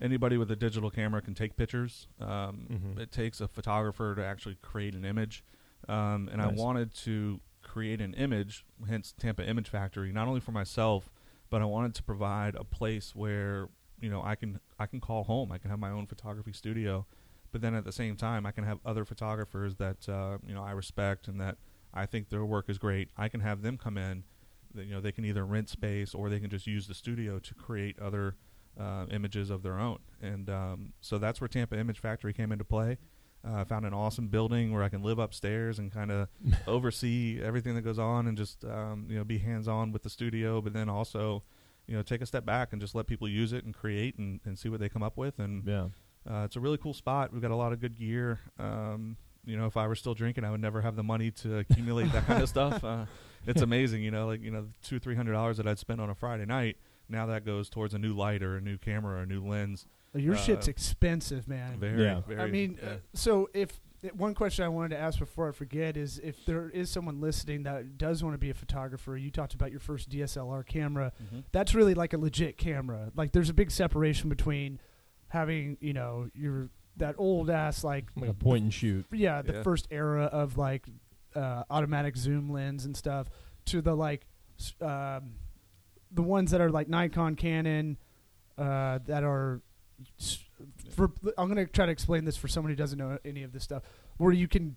anybody 0.02 0.38
with 0.38 0.50
a 0.50 0.56
digital 0.56 0.90
camera 0.90 1.22
can 1.22 1.36
take 1.36 1.56
pictures. 1.56 2.08
Um, 2.20 2.68
Mhm. 2.72 3.00
It 3.00 3.12
takes 3.12 3.40
a 3.40 3.48
photographer 3.48 4.16
to 4.16 4.26
actually 4.26 4.56
create 4.64 4.96
an 4.96 5.06
image, 5.06 5.44
um, 5.90 6.30
and 6.32 6.42
I 6.42 6.48
wanted 6.48 6.94
to 6.96 7.40
create 7.62 8.02
an 8.02 8.14
image, 8.14 8.66
hence 8.88 9.14
Tampa 9.18 9.48
Image 9.48 9.70
Factory, 9.70 10.12
not 10.12 10.28
only 10.28 10.40
for 10.40 10.52
myself, 10.52 11.10
but 11.50 11.62
I 11.62 11.66
wanted 11.66 11.96
to 11.96 12.04
provide 12.04 12.56
a 12.56 12.64
place 12.64 13.16
where 13.16 13.70
you 14.00 14.10
know 14.10 14.22
I 14.24 14.36
can 14.36 14.60
I 14.80 14.86
can 14.86 15.00
call 15.00 15.24
home. 15.24 15.52
I 15.52 15.58
can 15.58 15.70
have 15.70 15.80
my 15.80 15.92
own 15.92 16.06
photography 16.06 16.54
studio, 16.54 17.06
but 17.52 17.62
then 17.62 17.74
at 17.76 17.86
the 17.86 17.92
same 17.92 18.16
time, 18.16 18.46
I 18.46 18.52
can 18.52 18.64
have 18.64 18.80
other 18.86 19.06
photographers 19.06 19.76
that 19.76 20.08
uh, 20.10 20.38
you 20.46 20.54
know 20.54 20.64
I 20.64 20.72
respect 20.72 21.28
and 21.28 21.40
that 21.42 21.58
I 21.94 22.06
think 22.06 22.30
their 22.30 22.44
work 22.46 22.70
is 22.70 22.78
great. 22.78 23.10
I 23.18 23.30
can 23.30 23.42
have 23.42 23.62
them 23.62 23.78
come 23.78 23.98
in. 23.98 24.24
That, 24.74 24.86
you 24.86 24.94
know, 24.96 25.02
they 25.02 25.12
can 25.12 25.26
either 25.26 25.46
rent 25.46 25.70
space 25.70 26.16
or 26.16 26.30
they 26.30 26.40
can 26.40 26.50
just 26.50 26.66
use 26.66 26.88
the 26.88 26.96
studio 26.96 27.38
to 27.38 27.54
create 27.54 28.00
other 28.00 28.36
uh, 28.80 29.06
images 29.12 29.52
of 29.52 29.62
their 29.62 29.80
own. 29.80 30.00
And 30.22 30.50
um, 30.50 30.94
so 31.00 31.20
that's 31.20 31.40
where 31.40 31.48
Tampa 31.48 31.78
Image 31.78 32.00
Factory 32.00 32.34
came 32.34 32.52
into 32.52 32.64
play. 32.64 32.98
Uh, 33.46 33.56
I 33.62 33.64
found 33.66 33.86
an 33.86 33.94
awesome 33.94 34.28
building 34.28 34.72
where 34.74 34.84
I 34.84 34.90
can 34.90 35.04
live 35.04 35.20
upstairs 35.20 35.78
and 35.80 35.92
kind 35.92 36.12
of 36.12 36.30
oversee 36.68 37.42
everything 37.44 37.76
that 37.76 37.82
goes 37.82 38.00
on 38.00 38.28
and 38.28 38.38
just 38.38 38.64
um, 38.66 39.06
you 39.10 39.18
know 39.18 39.24
be 39.24 39.38
hands 39.38 39.68
on 39.68 39.92
with 39.92 40.04
the 40.04 40.10
studio, 40.10 40.62
but 40.62 40.74
then 40.74 40.88
also 40.90 41.44
you 41.88 41.96
know 41.96 42.02
take 42.02 42.22
a 42.22 42.26
step 42.26 42.46
back 42.46 42.72
and 42.72 42.82
just 42.82 42.96
let 42.96 43.06
people 43.08 43.28
use 43.28 43.52
it 43.54 43.66
and 43.66 43.74
create 43.74 44.18
and, 44.18 44.40
and 44.46 44.58
see 44.58 44.70
what 44.70 44.80
they 44.80 44.88
come 44.90 45.04
up 45.04 45.18
with. 45.18 45.40
And 45.40 45.66
Yeah. 45.68 45.88
uh, 46.30 46.44
it's 46.46 46.56
a 46.56 46.60
really 46.62 46.78
cool 46.78 46.94
spot. 46.94 47.34
We've 47.34 47.42
got 47.42 47.52
a 47.52 47.56
lot 47.56 47.74
of 47.74 47.82
good 47.82 47.98
gear. 47.98 48.40
Um, 48.58 49.18
you 49.46 49.58
know, 49.58 49.66
if 49.66 49.76
I 49.76 49.88
were 49.88 49.96
still 49.96 50.14
drinking, 50.14 50.46
I 50.46 50.52
would 50.52 50.62
never 50.62 50.80
have 50.82 50.96
the 50.96 51.04
money 51.04 51.30
to 51.32 51.58
accumulate 51.58 52.14
that 52.14 52.26
kind 52.26 52.42
of 52.42 52.48
stuff. 52.58 52.82
Uh, 52.82 53.06
it's 53.46 53.62
amazing, 53.62 54.02
you 54.04 54.12
know, 54.12 54.26
like 54.28 54.42
you 54.42 54.52
know, 54.52 54.68
two 54.82 55.00
three 55.00 55.16
hundred 55.16 55.34
dollars 55.34 55.58
that 55.58 55.68
I'd 55.68 55.80
spend 55.80 56.00
on 56.00 56.10
a 56.10 56.16
Friday 56.16 56.46
night. 56.46 56.78
Now 57.10 57.26
that 57.26 57.44
goes 57.46 57.70
towards 57.70 57.94
a 57.94 58.00
new 58.00 58.14
light 58.14 58.42
or 58.42 58.56
a 58.56 58.62
new 58.62 58.78
camera 58.78 59.18
or 59.18 59.24
a 59.24 59.26
new 59.26 59.46
lens. 59.46 59.86
Your 60.14 60.36
Uh, 60.36 60.38
shit's 60.38 60.68
expensive, 60.68 61.48
man. 61.48 61.80
Very, 61.80 62.04
Yeah. 62.04 62.22
very. 62.22 62.40
I 62.42 62.48
mean, 62.48 62.78
yeah. 62.82 62.90
uh, 62.90 62.98
so 63.14 63.50
if 63.54 63.80
one 64.16 64.34
question 64.36 64.66
I 64.66 64.68
wanted 64.68 64.90
to 64.90 64.98
ask 64.98 65.18
before 65.18 65.48
I 65.48 65.52
forget 65.54 65.96
is 65.98 66.20
if 66.20 66.46
there 66.46 66.70
is 66.70 66.90
someone 66.90 67.22
listening 67.22 67.64
that 67.64 67.98
does 67.98 68.22
want 68.24 68.34
to 68.34 68.38
be 68.38 68.50
a 68.50 68.54
photographer, 68.54 69.16
you 69.18 69.32
talked 69.32 69.54
about 69.54 69.72
your 69.72 69.80
first 69.80 70.10
DSLR 70.10 70.62
camera. 70.64 71.14
Mhm. 71.34 71.44
That's 71.52 71.74
really 71.74 71.94
like 71.94 72.14
a 72.14 72.18
legit 72.18 72.58
camera. 72.58 73.12
Like 73.16 73.32
there's 73.32 73.50
a 73.50 73.54
big 73.54 73.72
separation 73.72 74.30
between 74.30 74.80
having, 75.30 75.78
you 75.80 75.94
know, 75.94 76.30
your 76.34 76.70
that 76.98 77.16
old 77.18 77.50
ass 77.50 77.84
like 77.84 78.06
Like 78.16 78.30
a 78.30 78.34
point 78.36 78.64
and 78.66 78.74
shoot. 78.74 79.06
yeah, 79.12 79.42
the 79.42 79.54
Yeah. 79.54 79.64
first 79.64 79.88
era 79.90 80.26
of 80.26 80.58
like 80.58 80.86
uh, 81.34 81.64
automatic 81.72 82.16
zoom 82.16 82.52
lens 82.52 82.86
and 82.86 82.96
stuff 82.96 83.28
to 83.66 83.82
the 83.82 83.96
like 83.96 84.28
um, 84.80 85.34
the 86.12 86.22
ones 86.22 86.52
that 86.52 86.62
are 86.62 86.70
like 86.70 86.88
Nikon, 86.88 87.36
Canon, 87.36 87.98
uh, 88.58 89.00
that 89.06 89.24
are. 89.24 89.62
For 90.96 91.12
I'm 91.38 91.48
gonna 91.48 91.66
try 91.66 91.86
to 91.86 91.92
explain 91.92 92.26
this 92.26 92.38
for 92.38 92.48
someone 92.48 92.72
who 92.72 92.76
doesn't 92.76 92.98
know 92.98 93.18
any 93.26 93.44
of 93.44 93.52
this 93.52 93.64
stuff, 93.64 93.84
where 94.18 94.32
you 94.32 94.48
can 94.48 94.76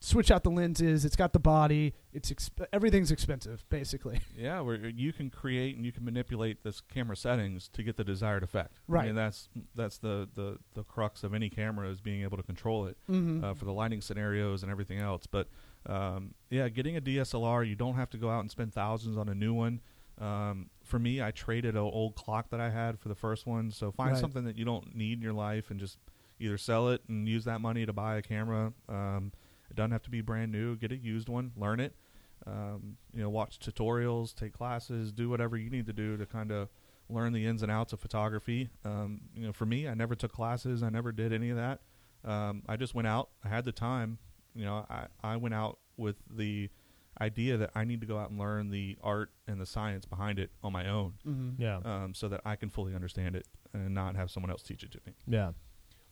switch 0.00 0.30
out 0.30 0.42
the 0.44 0.50
lenses. 0.50 1.04
It's 1.04 1.16
got 1.16 1.32
the 1.32 1.38
body. 1.38 1.94
It's 2.12 2.30
exp- 2.30 2.66
everything's 2.74 3.10
expensive, 3.10 3.64
basically. 3.70 4.20
Yeah, 4.36 4.60
where 4.60 4.74
you 4.88 5.12
can 5.14 5.30
create 5.30 5.76
and 5.76 5.86
you 5.86 5.92
can 5.92 6.04
manipulate 6.04 6.62
this 6.62 6.80
camera 6.82 7.16
settings 7.16 7.68
to 7.68 7.82
get 7.82 7.96
the 7.96 8.04
desired 8.04 8.42
effect. 8.42 8.74
I 8.88 8.92
Right. 8.92 9.06
mean, 9.06 9.14
that's 9.14 9.48
that's 9.74 9.98
the, 9.98 10.28
the, 10.34 10.58
the 10.74 10.82
crux 10.84 11.22
of 11.24 11.32
any 11.32 11.48
camera 11.48 11.88
is 11.88 12.00
being 12.00 12.22
able 12.22 12.36
to 12.36 12.42
control 12.42 12.86
it 12.86 12.96
Mm-hmm. 13.10 13.44
uh, 13.44 13.54
for 13.54 13.64
the 13.64 13.72
lighting 13.72 14.00
scenarios 14.02 14.62
and 14.62 14.70
everything 14.70 14.98
else. 14.98 15.26
But 15.26 15.48
um, 15.86 16.34
yeah, 16.50 16.68
getting 16.68 16.96
a 16.96 17.00
DSLR, 17.00 17.66
you 17.66 17.74
don't 17.76 17.94
have 17.94 18.10
to 18.10 18.18
go 18.18 18.28
out 18.30 18.40
and 18.40 18.50
spend 18.50 18.74
thousands 18.74 19.16
on 19.16 19.28
a 19.28 19.34
new 19.34 19.54
one. 19.54 19.80
Um, 20.20 20.70
for 20.82 20.98
me, 20.98 21.20
I 21.22 21.30
traded 21.32 21.74
an 21.74 21.80
old 21.80 22.14
clock 22.14 22.50
that 22.50 22.60
I 22.60 22.70
had 22.70 22.98
for 22.98 23.08
the 23.08 23.14
first 23.14 23.46
one. 23.46 23.70
So 23.70 23.90
find 23.90 24.12
Right. 24.12 24.20
something 24.20 24.44
that 24.44 24.56
you 24.56 24.64
don't 24.64 24.94
need 24.94 25.14
in 25.18 25.22
your 25.22 25.32
life 25.32 25.70
and 25.70 25.80
just 25.80 25.98
either 26.38 26.56
sell 26.58 26.88
it 26.90 27.02
and 27.08 27.28
use 27.28 27.44
that 27.44 27.60
money 27.60 27.84
to 27.86 27.92
buy 27.92 28.16
a 28.16 28.22
camera. 28.22 28.72
Um, 28.88 29.32
it 29.70 29.76
doesn't 29.76 29.90
have 29.92 30.02
to 30.02 30.10
be 30.10 30.20
brand 30.20 30.52
new. 30.52 30.76
Get 30.76 30.92
a 30.92 30.96
used 30.96 31.28
one, 31.28 31.52
learn 31.56 31.80
it. 31.80 31.94
Um, 32.46 32.96
you 33.12 33.22
know, 33.22 33.30
watch 33.30 33.58
tutorials, 33.58 34.34
take 34.34 34.52
classes, 34.52 35.10
do 35.12 35.28
whatever 35.28 35.56
you 35.56 35.70
need 35.70 35.86
to 35.86 35.92
do 35.92 36.16
to 36.16 36.26
kind 36.26 36.52
of 36.52 36.68
learn 37.08 37.32
the 37.32 37.46
ins 37.46 37.62
and 37.62 37.70
outs 37.72 37.92
of 37.92 38.00
photography. 38.00 38.70
Um, 38.84 39.22
you 39.34 39.46
know, 39.46 39.52
for 39.52 39.66
me, 39.66 39.88
I 39.88 39.94
never 39.94 40.14
took 40.14 40.32
classes. 40.32 40.82
I 40.82 40.90
never 40.90 41.10
did 41.12 41.32
any 41.32 41.50
of 41.50 41.56
that. 41.56 41.80
Um, 42.24 42.62
I 42.68 42.76
just 42.76 42.94
went 42.94 43.08
out. 43.08 43.30
I 43.44 43.48
had 43.48 43.64
the 43.64 43.72
time. 43.72 44.18
You 44.54 44.64
know, 44.64 44.86
I, 44.88 45.06
I 45.22 45.36
went 45.36 45.54
out 45.54 45.78
with 45.96 46.16
the 46.30 46.68
idea 47.20 47.56
that 47.58 47.70
I 47.74 47.84
need 47.84 48.00
to 48.00 48.06
go 48.06 48.18
out 48.18 48.30
and 48.30 48.38
learn 48.38 48.70
the 48.70 48.96
art 49.02 49.30
and 49.46 49.60
the 49.60 49.66
science 49.66 50.04
behind 50.04 50.38
it 50.38 50.50
on 50.62 50.72
my 50.72 50.88
own, 50.88 51.14
mm-hmm. 51.26 51.60
Yeah. 51.62 51.78
um, 51.84 52.14
so 52.14 52.28
that 52.28 52.40
I 52.44 52.56
can 52.56 52.70
fully 52.70 52.94
understand 52.94 53.36
it 53.36 53.46
and 53.72 53.94
not 53.94 54.16
have 54.16 54.30
someone 54.30 54.50
else 54.50 54.62
teach 54.62 54.82
it 54.82 54.90
to 54.92 55.00
me. 55.06 55.12
Yeah. 55.26 55.52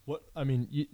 What 0.04 0.22
I 0.36 0.44
mean, 0.44 0.66
you, 0.70 0.86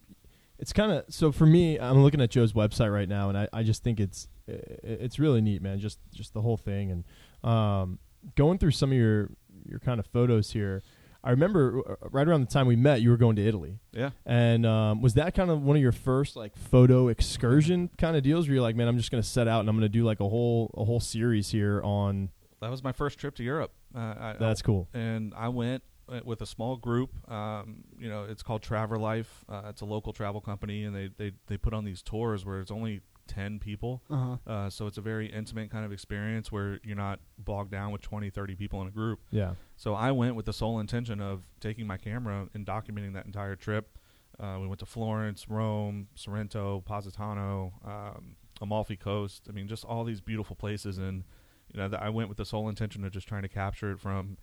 it's 0.58 0.72
kind 0.72 0.92
of 0.92 1.04
so 1.08 1.32
for 1.32 1.46
me. 1.46 1.78
I'm 1.78 2.02
looking 2.02 2.20
at 2.20 2.30
Joe's 2.30 2.52
website 2.52 2.92
right 2.92 3.08
now, 3.08 3.28
and 3.28 3.38
I, 3.38 3.48
I 3.52 3.62
just 3.62 3.82
think 3.82 4.00
it's 4.00 4.28
i- 4.48 4.52
it's 4.82 5.18
really 5.18 5.40
neat, 5.40 5.62
man. 5.62 5.78
Just 5.78 5.98
just 6.12 6.34
the 6.34 6.42
whole 6.42 6.56
thing, 6.58 6.90
and 6.90 7.50
um, 7.50 7.98
going 8.34 8.58
through 8.58 8.72
some 8.72 8.90
of 8.92 8.98
your 8.98 9.30
your 9.64 9.78
kind 9.78 9.98
of 10.00 10.06
photos 10.06 10.50
here. 10.52 10.82
I 11.28 11.32
remember 11.32 11.82
uh, 11.86 12.08
right 12.10 12.26
around 12.26 12.40
the 12.40 12.46
time 12.52 12.66
we 12.66 12.74
met, 12.74 13.02
you 13.02 13.10
were 13.10 13.18
going 13.18 13.36
to 13.36 13.46
Italy, 13.46 13.78
Yeah. 13.92 14.10
and 14.24 14.64
um, 14.64 15.02
was 15.02 15.12
that 15.14 15.34
kind 15.34 15.50
of 15.50 15.62
one 15.62 15.76
of 15.76 15.82
your 15.82 15.92
first 15.92 16.36
like 16.36 16.56
photo 16.56 17.08
excursion 17.08 17.90
kind 17.98 18.16
of 18.16 18.22
deals? 18.22 18.46
Where 18.48 18.54
you're 18.54 18.62
like, 18.62 18.76
man, 18.76 18.88
I'm 18.88 18.96
just 18.96 19.10
going 19.10 19.22
to 19.22 19.28
set 19.28 19.46
out 19.46 19.60
and 19.60 19.68
I'm 19.68 19.76
going 19.76 19.82
to 19.84 19.90
do 19.90 20.04
like 20.04 20.20
a 20.20 20.28
whole 20.28 20.70
a 20.74 20.84
whole 20.84 21.00
series 21.00 21.50
here 21.50 21.82
on. 21.84 22.30
That 22.62 22.70
was 22.70 22.82
my 22.82 22.92
first 22.92 23.18
trip 23.18 23.34
to 23.36 23.44
Europe. 23.44 23.72
Uh, 23.94 23.98
I, 23.98 24.36
That's 24.40 24.62
cool. 24.62 24.88
and 24.94 25.34
I 25.36 25.48
went 25.48 25.82
uh, 26.08 26.20
with 26.24 26.40
a 26.40 26.46
small 26.46 26.76
group. 26.76 27.10
Um, 27.30 27.84
you 28.00 28.08
know, 28.08 28.24
it's 28.24 28.42
called 28.42 28.62
Travel 28.62 28.98
Life. 28.98 29.44
Uh, 29.50 29.64
it's 29.68 29.82
a 29.82 29.84
local 29.84 30.14
travel 30.14 30.40
company, 30.40 30.84
and 30.84 30.96
they, 30.96 31.10
they, 31.18 31.32
they 31.46 31.56
put 31.58 31.74
on 31.74 31.84
these 31.84 32.00
tours 32.02 32.44
where 32.46 32.58
it's 32.60 32.70
only 32.70 33.02
ten 33.28 33.58
people. 33.60 34.02
Uh-huh. 34.10 34.36
Uh, 34.46 34.70
so 34.70 34.86
it's 34.86 34.98
a 34.98 35.00
very 35.00 35.26
intimate 35.26 35.70
kind 35.70 35.84
of 35.84 35.92
experience 35.92 36.50
where 36.50 36.80
you're 36.82 36.96
not 36.96 37.20
bogged 37.38 37.70
down 37.70 37.92
with 37.92 38.00
20, 38.00 38.30
30 38.30 38.56
people 38.56 38.82
in 38.82 38.88
a 38.88 38.90
group. 38.90 39.20
Yeah. 39.30 39.52
So 39.76 39.94
I 39.94 40.10
went 40.10 40.34
with 40.34 40.46
the 40.46 40.52
sole 40.52 40.80
intention 40.80 41.20
of 41.20 41.42
taking 41.60 41.86
my 41.86 41.96
camera 41.96 42.48
and 42.54 42.66
documenting 42.66 43.14
that 43.14 43.26
entire 43.26 43.54
trip. 43.54 43.96
Uh, 44.40 44.58
we 44.60 44.66
went 44.66 44.80
to 44.80 44.86
Florence, 44.86 45.48
Rome, 45.48 46.08
Sorrento, 46.14 46.82
Positano, 46.84 47.72
um, 47.84 48.36
Amalfi 48.60 48.96
Coast. 48.96 49.46
I 49.48 49.52
mean, 49.52 49.68
just 49.68 49.84
all 49.84 50.04
these 50.04 50.20
beautiful 50.20 50.56
places. 50.56 50.98
And 50.98 51.24
you 51.72 51.80
know, 51.80 51.88
th- 51.88 52.00
I 52.00 52.08
went 52.08 52.28
with 52.28 52.38
the 52.38 52.44
sole 52.44 52.68
intention 52.68 53.04
of 53.04 53.12
just 53.12 53.28
trying 53.28 53.42
to 53.42 53.48
capture 53.48 53.92
it 53.92 54.00
from 54.00 54.38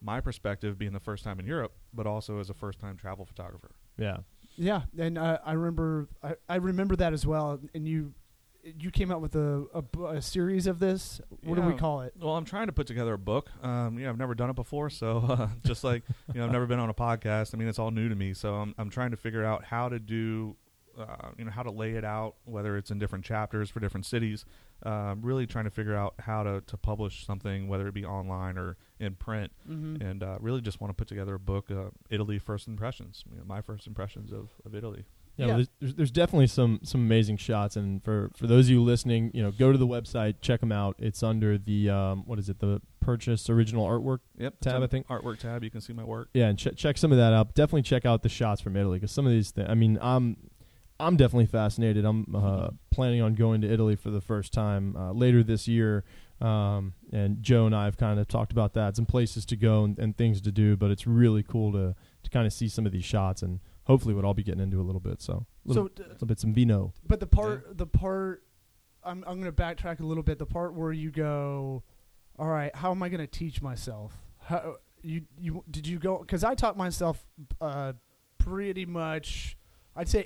my 0.00 0.20
perspective, 0.20 0.78
being 0.78 0.92
the 0.92 1.00
first 1.00 1.24
time 1.24 1.38
in 1.38 1.46
Europe, 1.46 1.72
but 1.92 2.06
also 2.06 2.38
as 2.38 2.48
a 2.48 2.54
first-time 2.54 2.96
travel 2.96 3.24
photographer. 3.24 3.72
Yeah. 3.98 4.18
Yeah, 4.56 4.82
and 4.98 5.16
uh, 5.16 5.38
I 5.44 5.52
remember 5.52 6.08
I, 6.22 6.34
I 6.48 6.56
remember 6.56 6.96
that 6.96 7.12
as 7.12 7.26
well. 7.26 7.60
And 7.74 7.86
you 7.86 8.12
you 8.62 8.90
came 8.90 9.10
out 9.10 9.20
with 9.20 9.34
a 9.34 10.18
series 10.20 10.66
of 10.66 10.78
this. 10.78 11.20
What 11.42 11.54
do 11.56 11.62
we 11.62 11.74
call 11.74 12.02
it? 12.02 12.14
Well, 12.20 12.36
I'm 12.36 12.44
trying 12.44 12.66
to 12.66 12.72
put 12.72 12.86
together 12.86 13.14
a 13.14 13.18
book. 13.18 13.48
Um, 13.62 13.98
you 13.98 14.04
know, 14.04 14.10
I've 14.10 14.18
never 14.18 14.34
done 14.34 14.50
it 14.50 14.56
before, 14.56 14.90
so 14.90 15.18
uh, 15.28 15.48
just 15.64 15.84
like 15.84 16.02
you 16.34 16.40
know, 16.40 16.46
I've 16.46 16.52
never 16.52 16.66
been 16.66 16.78
on 16.78 16.90
a 16.90 16.94
podcast. 16.94 17.54
I 17.54 17.58
mean, 17.58 17.68
it's 17.68 17.78
all 17.78 17.90
new 17.90 18.08
to 18.08 18.14
me. 18.14 18.34
So 18.34 18.54
I'm 18.54 18.74
I'm 18.78 18.90
trying 18.90 19.10
to 19.12 19.16
figure 19.16 19.44
out 19.44 19.64
how 19.64 19.88
to 19.88 19.98
do, 19.98 20.56
uh, 20.98 21.30
you 21.38 21.44
know, 21.44 21.50
how 21.50 21.62
to 21.62 21.70
lay 21.70 21.92
it 21.92 22.04
out, 22.04 22.34
whether 22.44 22.76
it's 22.76 22.90
in 22.90 22.98
different 22.98 23.24
chapters 23.24 23.70
for 23.70 23.80
different 23.80 24.06
cities. 24.06 24.44
Um, 24.82 25.20
really 25.22 25.46
trying 25.46 25.64
to 25.64 25.70
figure 25.70 25.94
out 25.94 26.14
how 26.20 26.42
to 26.42 26.62
to 26.62 26.76
publish 26.76 27.26
something, 27.26 27.68
whether 27.68 27.86
it 27.88 27.94
be 27.94 28.04
online 28.04 28.56
or 28.58 28.76
in 28.98 29.14
print, 29.14 29.52
Mm-hmm. 29.68 30.02
and 30.02 30.22
uh, 30.22 30.36
really 30.40 30.60
just 30.60 30.80
want 30.80 30.90
to 30.90 30.94
put 30.94 31.06
together 31.08 31.34
a 31.34 31.38
book, 31.38 31.70
uh, 31.70 31.90
Italy 32.10 32.38
First 32.38 32.66
Impressions. 32.66 33.24
You 33.30 33.38
know, 33.38 33.44
my 33.46 33.60
first 33.60 33.86
impressions 33.86 34.32
of, 34.32 34.48
of 34.64 34.74
Italy. 34.74 35.04
Yeah, 35.40 35.46
Yeah. 35.46 35.56
well, 35.56 35.66
there's, 35.80 35.94
there's 35.94 36.10
definitely 36.10 36.46
some 36.48 36.80
some 36.82 37.00
amazing 37.00 37.38
shots, 37.38 37.76
and 37.76 38.02
for 38.04 38.30
for 38.36 38.46
those 38.46 38.66
of 38.66 38.70
you 38.70 38.82
listening, 38.82 39.30
you 39.32 39.42
know, 39.42 39.50
go 39.50 39.72
to 39.72 39.78
the 39.78 39.86
website, 39.86 40.34
check 40.42 40.60
them 40.60 40.70
out. 40.72 40.96
It's 40.98 41.22
under 41.22 41.56
the 41.56 41.88
um, 41.90 42.24
what 42.26 42.38
is 42.38 42.48
it, 42.48 42.58
the 42.58 42.82
purchase 43.00 43.48
original 43.48 43.86
artwork. 43.86 44.18
Yep, 44.38 44.54
Tab, 44.60 44.82
I 44.82 44.86
think. 44.86 45.06
artwork 45.08 45.38
tab. 45.38 45.64
You 45.64 45.70
can 45.70 45.80
see 45.80 45.94
my 45.94 46.04
work. 46.04 46.28
Yeah, 46.34 46.48
and 46.48 46.58
ch- 46.58 46.76
check 46.76 46.98
some 46.98 47.10
of 47.10 47.18
that 47.18 47.32
out. 47.32 47.54
Definitely 47.54 47.82
check 47.82 48.04
out 48.04 48.22
the 48.22 48.28
shots 48.28 48.60
from 48.60 48.76
Italy 48.76 48.98
because 48.98 49.12
some 49.12 49.26
of 49.26 49.32
these 49.32 49.50
things. 49.50 49.66
I 49.70 49.74
mean, 49.74 49.98
I'm 50.02 50.36
I'm 51.00 51.16
definitely 51.16 51.46
fascinated. 51.46 52.04
I'm 52.04 52.26
uh, 52.36 52.68
planning 52.90 53.22
on 53.22 53.34
going 53.34 53.62
to 53.62 53.72
Italy 53.72 53.96
for 53.96 54.10
the 54.10 54.20
first 54.20 54.52
time 54.52 54.94
uh, 54.96 55.12
later 55.12 55.42
this 55.42 55.66
year. 55.66 56.04
Um, 56.42 56.94
and 57.12 57.42
Joe 57.42 57.66
and 57.66 57.74
I 57.74 57.84
have 57.84 57.96
kind 57.98 58.18
of 58.18 58.26
talked 58.26 58.50
about 58.52 58.72
that, 58.74 58.96
some 58.96 59.04
places 59.06 59.44
to 59.46 59.56
go 59.56 59.84
and, 59.84 59.98
and 59.98 60.16
things 60.16 60.40
to 60.42 60.50
do. 60.52 60.76
But 60.76 60.90
it's 60.90 61.06
really 61.06 61.42
cool 61.42 61.72
to 61.72 61.94
to 62.22 62.30
kind 62.30 62.46
of 62.46 62.52
see 62.52 62.68
some 62.68 62.84
of 62.84 62.92
these 62.92 63.04
shots 63.04 63.42
and 63.42 63.60
hopefully 63.90 64.14
what 64.14 64.24
I'll 64.24 64.34
be 64.34 64.42
getting 64.42 64.62
into 64.62 64.80
a 64.80 64.82
little 64.82 65.00
bit. 65.00 65.20
So 65.20 65.46
a 65.64 65.68
little, 65.68 65.84
so, 65.84 65.88
d- 65.88 66.02
little 66.10 66.26
bit 66.26 66.40
some 66.40 66.54
vino. 66.54 66.92
but 67.06 67.20
the 67.20 67.26
part, 67.26 67.76
the 67.76 67.86
part, 67.86 68.42
I'm 69.04 69.24
I'm 69.26 69.38
gonna 69.38 69.52
backtrack 69.52 70.00
a 70.00 70.04
little 70.06 70.22
bit. 70.22 70.38
The 70.38 70.46
part 70.46 70.74
where 70.74 70.92
you 70.92 71.10
go, 71.10 71.82
all 72.38 72.48
right, 72.48 72.74
how 72.74 72.90
am 72.90 73.02
I 73.02 73.08
gonna 73.08 73.26
teach 73.26 73.60
myself? 73.62 74.12
How 74.38 74.76
you 75.02 75.22
you 75.38 75.64
did 75.70 75.86
you 75.86 75.98
go? 75.98 76.18
Because 76.18 76.44
I 76.44 76.54
taught 76.54 76.76
myself 76.76 77.24
uh, 77.60 77.92
pretty 78.38 78.86
much. 78.86 79.56
I'd 79.96 80.08
say 80.08 80.24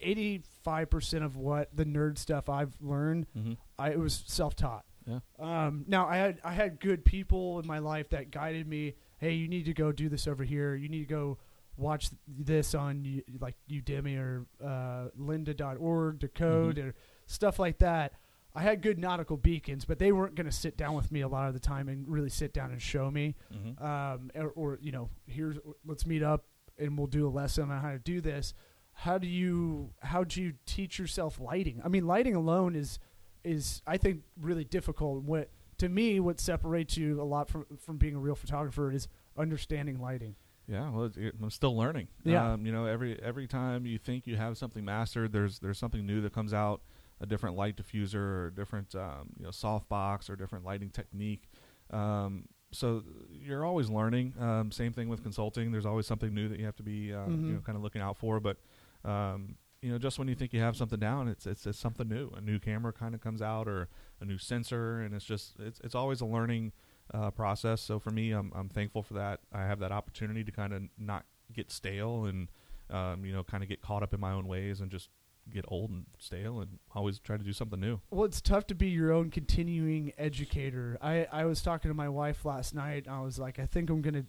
85% 0.67 1.25
of 1.25 1.37
what 1.37 1.75
the 1.75 1.85
nerd 1.87 2.19
stuff 2.19 2.49
I've 2.51 2.75
learned, 2.81 3.27
Mm-hmm. 3.37 3.53
I 3.79 3.91
it 3.93 3.99
was 3.99 4.23
self-taught. 4.27 4.85
Yeah. 5.07 5.19
Um, 5.39 5.85
now 5.89 6.07
I 6.07 6.17
had 6.17 6.39
I 6.45 6.53
had 6.53 6.81
good 6.81 7.05
people 7.05 7.59
in 7.61 7.67
my 7.67 7.79
life 7.79 8.11
that 8.11 8.31
guided 8.31 8.67
me. 8.69 8.95
Hey, 9.19 9.33
you 9.33 9.49
need 9.49 9.65
to 9.65 9.73
go 9.75 9.91
do 9.91 10.09
this 10.09 10.27
over 10.27 10.45
here. 10.45 10.75
You 10.75 10.89
need 10.89 11.01
to 11.09 11.15
go 11.15 11.39
watch 11.77 12.11
this 12.29 12.75
on 12.75 13.23
like 13.41 13.57
Udemy 13.71 14.19
or 14.19 14.47
uh, 14.63 15.09
Lynda.org 15.19 16.21
to 16.21 16.29
code 16.29 16.77
Mhm. 16.77 16.89
or 16.91 16.95
stuff 17.27 17.59
like 17.59 17.79
that. 17.79 18.13
I 18.57 18.63
had 18.63 18.83
good 18.83 18.99
nautical 19.01 19.37
beacons, 19.37 19.85
but 19.85 19.99
they 19.99 20.13
weren't 20.13 20.37
going 20.37 20.47
to 20.47 20.53
sit 20.53 20.77
down 20.77 20.95
with 20.95 21.11
me 21.11 21.23
a 21.23 21.29
lot 21.29 21.49
of 21.49 21.55
the 21.55 21.61
time 21.61 21.89
and 21.89 22.07
really 22.09 22.29
sit 22.31 22.53
down 22.53 22.71
and 22.71 22.81
show 22.81 23.11
me. 23.11 23.35
Mm-hmm. 23.53 23.85
Um, 23.85 24.31
or, 24.37 24.51
or 24.51 24.79
you 24.81 24.93
know, 24.93 25.11
here's 25.27 25.57
let's 25.85 26.07
meet 26.07 26.23
up 26.23 26.45
and 26.79 26.97
we'll 26.97 27.09
do 27.09 27.27
a 27.27 27.31
lesson 27.31 27.71
on 27.71 27.81
how 27.83 27.91
to 27.91 27.99
do 27.99 28.21
this. 28.21 28.55
How 28.93 29.19
do 29.19 29.27
you 29.27 29.91
how 30.03 30.23
do 30.23 30.41
you 30.41 30.53
teach 30.67 31.01
yourself 31.01 31.41
lighting? 31.41 31.81
I 31.85 31.89
mean, 31.89 32.07
lighting 32.07 32.37
alone 32.37 32.77
is 32.77 33.01
is 33.43 33.83
I 33.89 33.97
think 33.97 34.23
really 34.41 34.63
difficult. 34.65 35.25
What 35.25 35.51
to 35.79 35.89
me, 35.89 36.21
what 36.21 36.39
separates 36.39 36.97
you 36.97 37.21
a 37.21 37.25
lot 37.25 37.49
from 37.49 37.67
from 37.81 37.97
being 37.97 38.15
a 38.15 38.21
real 38.21 38.37
photographer 38.37 38.93
is 38.93 39.09
understanding 39.37 39.99
lighting. 40.01 40.37
Yeah, 40.67 40.91
well, 40.91 41.05
it, 41.17 41.35
I'm 41.43 41.51
still 41.51 41.77
learning. 41.77 42.09
Yeah. 42.25 42.53
um, 42.53 42.65
you 42.67 42.73
know, 42.73 42.87
every 42.87 43.21
every 43.23 43.47
time 43.47 43.85
you 43.87 43.99
think 43.99 44.27
you 44.27 44.37
have 44.37 44.57
something 44.57 44.85
mastered, 44.85 45.33
there's 45.33 45.59
there's 45.59 45.79
something 45.79 46.05
new 46.07 46.21
that 46.23 46.33
comes 46.33 46.55
out, 46.55 46.81
a 47.21 47.27
different 47.27 47.57
light 47.57 47.77
diffuser 47.77 48.15
or 48.15 48.47
a 48.49 48.55
different 48.55 48.95
um, 48.95 49.31
you 49.39 49.45
know 49.45 49.51
softbox 49.51 50.31
or 50.31 50.37
different 50.37 50.65
lighting 50.65 50.91
technique. 50.91 51.49
Um, 51.91 52.47
so 52.73 53.03
you're 53.31 53.65
always 53.65 53.89
learning. 53.91 54.35
Um, 54.41 54.73
same 54.73 54.93
thing 54.93 55.09
with 55.09 55.23
consulting. 55.23 55.71
There's 55.71 55.87
always 55.87 56.07
something 56.07 56.33
new 56.35 56.49
that 56.49 56.59
you 56.59 56.65
have 56.65 56.77
to 56.77 56.83
be 56.83 57.13
uh, 57.13 57.19
Mhm. 57.27 57.47
you 57.49 57.53
know 57.55 57.61
kind 57.61 57.77
of 57.77 57.83
looking 57.83 58.01
out 58.03 58.17
for. 58.17 58.41
But 58.41 58.57
um, 59.05 59.57
you 59.83 59.93
know, 59.93 59.99
just 59.99 60.19
when 60.19 60.29
you 60.29 60.35
think 60.35 60.55
you 60.55 60.61
have 60.61 60.77
something 60.77 60.99
down, 60.99 61.29
it's 61.29 61.47
it's, 61.47 61.67
it's 61.67 61.79
something 61.79 62.09
new. 62.09 62.31
A 62.35 62.41
new 62.41 62.59
camera 62.59 62.93
kind 62.93 63.15
of 63.15 63.21
comes 63.21 63.43
out 63.43 63.69
or 63.69 63.89
a 64.21 64.25
new 64.25 64.39
sensor, 64.39 65.03
and 65.03 65.15
it's 65.15 65.27
just 65.27 65.61
it's 65.61 65.79
it's 65.85 65.95
always 65.95 66.23
a 66.23 66.27
learning 66.27 66.73
uh, 67.13 67.31
process. 67.31 67.81
So 67.81 67.99
for 67.99 68.11
me, 68.11 68.33
I'm 68.33 68.53
I'm 68.55 68.69
thankful 68.69 69.03
for 69.03 69.15
that. 69.15 69.41
I 69.53 69.63
have 69.63 69.81
that 69.81 69.93
opportunity 69.93 70.45
to 70.45 70.53
kind 70.53 70.73
of 70.73 70.83
not 70.99 71.25
get 71.53 71.71
stale 71.71 72.25
and 72.25 72.49
um, 72.91 73.25
you 73.25 73.33
know 73.33 73.43
kind 73.45 73.63
of 73.63 73.69
get 73.69 73.83
caught 73.83 74.03
up 74.03 74.15
in 74.15 74.21
my 74.21 74.33
own 74.33 74.47
ways 74.47 74.81
and 74.81 74.91
just 74.91 75.11
get 75.53 75.65
old 75.69 75.91
and 75.91 76.07
stale 76.19 76.61
and 76.61 76.79
always 76.95 77.19
try 77.19 77.37
to 77.37 77.45
do 77.45 77.53
something 77.53 77.81
new. 77.81 78.01
Well, 78.11 78.25
it's 78.25 78.41
tough 78.41 78.67
to 78.69 78.75
be 78.75 78.89
your 78.89 79.13
own 79.13 79.31
continuing 79.31 80.13
educator. 80.17 80.97
I, 81.03 81.27
I 81.31 81.45
was 81.45 81.61
talking 81.61 81.91
to 81.91 81.95
my 81.95 82.09
wife 82.09 82.45
last 82.45 82.75
night. 82.75 83.07
I 83.09 83.21
was 83.21 83.39
like, 83.39 83.59
I 83.59 83.67
think 83.67 83.91
I'm 83.91 84.01
going 84.01 84.15
to 84.15 84.25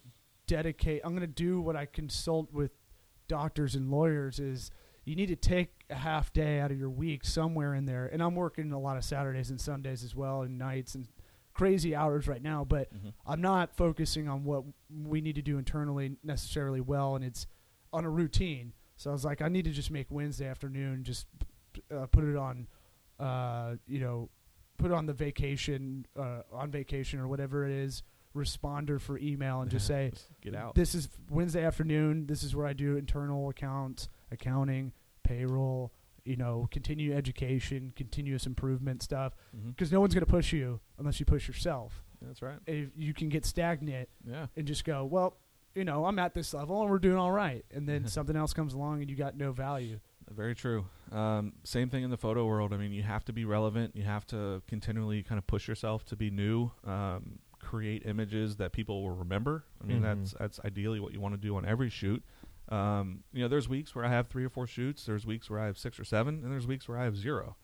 dedicate, 0.46 1.00
I'm 1.04 1.12
going 1.12 1.22
to 1.22 1.26
do 1.26 1.60
what 1.60 1.76
I 1.76 1.86
consult 1.86 2.52
with 2.52 2.72
doctors 3.28 3.74
and 3.74 3.90
lawyers 3.90 4.38
is 4.38 4.70
you 5.04 5.16
need 5.16 5.28
to 5.28 5.36
take 5.36 5.70
a 5.90 5.94
half 5.94 6.32
day 6.32 6.60
out 6.60 6.70
of 6.70 6.78
your 6.78 6.90
week 6.90 7.24
somewhere 7.24 7.74
in 7.74 7.86
there. 7.86 8.06
And 8.06 8.22
I'm 8.22 8.34
working 8.34 8.72
a 8.72 8.78
lot 8.78 8.96
of 8.96 9.04
Saturdays 9.04 9.50
and 9.50 9.60
Sundays 9.60 10.04
as 10.04 10.14
well 10.14 10.42
and 10.42 10.58
nights 10.58 10.94
and 10.94 11.08
crazy 11.56 11.94
hours 11.94 12.28
right 12.28 12.42
now, 12.42 12.64
but 12.64 12.88
I'm 13.26 13.40
not 13.40 13.74
focusing 13.74 14.28
on 14.28 14.44
what 14.44 14.64
we 14.90 15.22
need 15.22 15.36
to 15.36 15.42
do 15.42 15.56
internally 15.56 16.16
necessarily 16.22 16.82
well, 16.82 17.16
and 17.16 17.24
it's 17.24 17.46
on 17.94 18.04
a 18.04 18.10
routine. 18.10 18.74
So 18.96 19.08
I 19.08 19.12
was 19.14 19.24
like, 19.24 19.40
I 19.40 19.48
need 19.48 19.64
to 19.64 19.70
just 19.70 19.90
make 19.90 20.06
Wednesday 20.10 20.46
afternoon, 20.46 21.02
just 21.02 21.26
uh, 21.90 22.06
put 22.06 22.24
it 22.24 22.36
on, 22.36 22.66
uh, 23.18 23.76
you 23.86 24.00
know, 24.00 24.28
put 24.76 24.90
it 24.90 24.94
on 24.94 25.06
the 25.06 25.14
vacation, 25.14 26.06
uh, 26.18 26.42
on 26.52 26.70
vacation 26.70 27.20
or 27.20 27.28
whatever 27.28 27.64
it 27.64 27.72
is, 27.72 28.02
responder 28.34 29.00
for 29.00 29.18
email, 29.18 29.62
and 29.62 29.70
just 29.70 29.86
say, 29.94 30.12
get 30.42 30.54
out. 30.54 30.74
this 30.74 30.94
is 30.94 31.08
Wednesday 31.30 31.64
afternoon. 31.64 32.26
This 32.26 32.42
is 32.42 32.54
where 32.54 32.66
I 32.66 32.74
do 32.74 32.98
internal 32.98 33.48
accounts, 33.48 34.08
accounting, 34.30 34.92
payroll. 35.22 35.92
You 36.26 36.36
know, 36.36 36.68
continue 36.70 37.14
education, 37.14 37.92
continuous 37.96 38.46
improvement 38.46 39.02
stuff. 39.02 39.34
Because 39.68 39.92
no 39.92 40.00
one's 40.00 40.12
going 40.14 40.24
to 40.26 40.30
push 40.30 40.52
you 40.52 40.80
unless 40.98 41.20
you 41.20 41.26
push 41.26 41.46
yourself. 41.48 42.02
That's 42.20 42.42
right. 42.42 42.58
If 42.66 42.88
you 42.96 43.14
can 43.14 43.28
get 43.28 43.44
stagnant 43.44 44.08
Yeah. 44.28 44.46
and 44.56 44.66
just 44.66 44.84
go, 44.84 45.04
well, 45.04 45.36
you 45.74 45.84
know, 45.84 46.06
I'm 46.06 46.18
at 46.18 46.34
this 46.34 46.54
level 46.54 46.80
and 46.82 46.90
we're 46.90 46.98
doing 46.98 47.16
all 47.18 47.30
right, 47.32 47.64
and 47.72 47.88
then 47.88 48.06
something 48.08 48.34
else 48.36 48.52
comes 48.52 48.74
along 48.74 49.02
and 49.02 49.10
you 49.10 49.16
got 49.16 49.36
no 49.36 49.52
value. 49.52 50.00
Very 50.34 50.54
true. 50.56 50.86
Um, 51.12 51.52
same 51.62 51.88
thing 51.88 52.02
in 52.02 52.10
the 52.10 52.16
photo 52.16 52.46
world. 52.46 52.72
I 52.72 52.78
mean, 52.78 52.90
you 52.92 53.02
have 53.04 53.24
to 53.26 53.32
be 53.32 53.44
relevant. 53.44 53.94
You 53.94 54.02
have 54.02 54.26
to 54.28 54.60
continually 54.66 55.22
kind 55.22 55.38
of 55.38 55.46
push 55.46 55.68
yourself 55.68 56.04
to 56.06 56.16
be 56.16 56.30
new. 56.30 56.72
Um, 56.84 57.38
create 57.60 58.04
images 58.06 58.56
that 58.56 58.72
people 58.72 59.02
will 59.02 59.12
remember. 59.14 59.64
I 59.82 59.86
mean, 59.86 59.98
Mhm. 60.00 60.02
that's 60.02 60.32
that's 60.38 60.60
ideally 60.64 60.98
what 61.00 61.12
you 61.12 61.20
want 61.20 61.34
to 61.34 61.40
do 61.40 61.56
on 61.56 61.64
every 61.64 61.90
shoot. 61.90 62.24
Um, 62.68 63.24
you 63.32 63.42
know, 63.42 63.48
there's 63.48 63.68
weeks 63.68 63.94
where 63.94 64.04
I 64.04 64.08
have 64.08 64.26
three 64.28 64.44
or 64.44 64.48
four 64.48 64.66
shoots. 64.66 65.04
There's 65.04 65.24
weeks 65.24 65.48
where 65.48 65.60
I 65.60 65.66
have 65.66 65.78
six 65.78 66.00
or 66.00 66.04
seven, 66.04 66.42
and 66.42 66.52
there's 66.52 66.66
weeks 66.66 66.88
where 66.88 66.98
I 66.98 67.04
have 67.04 67.16
zero. 67.16 67.56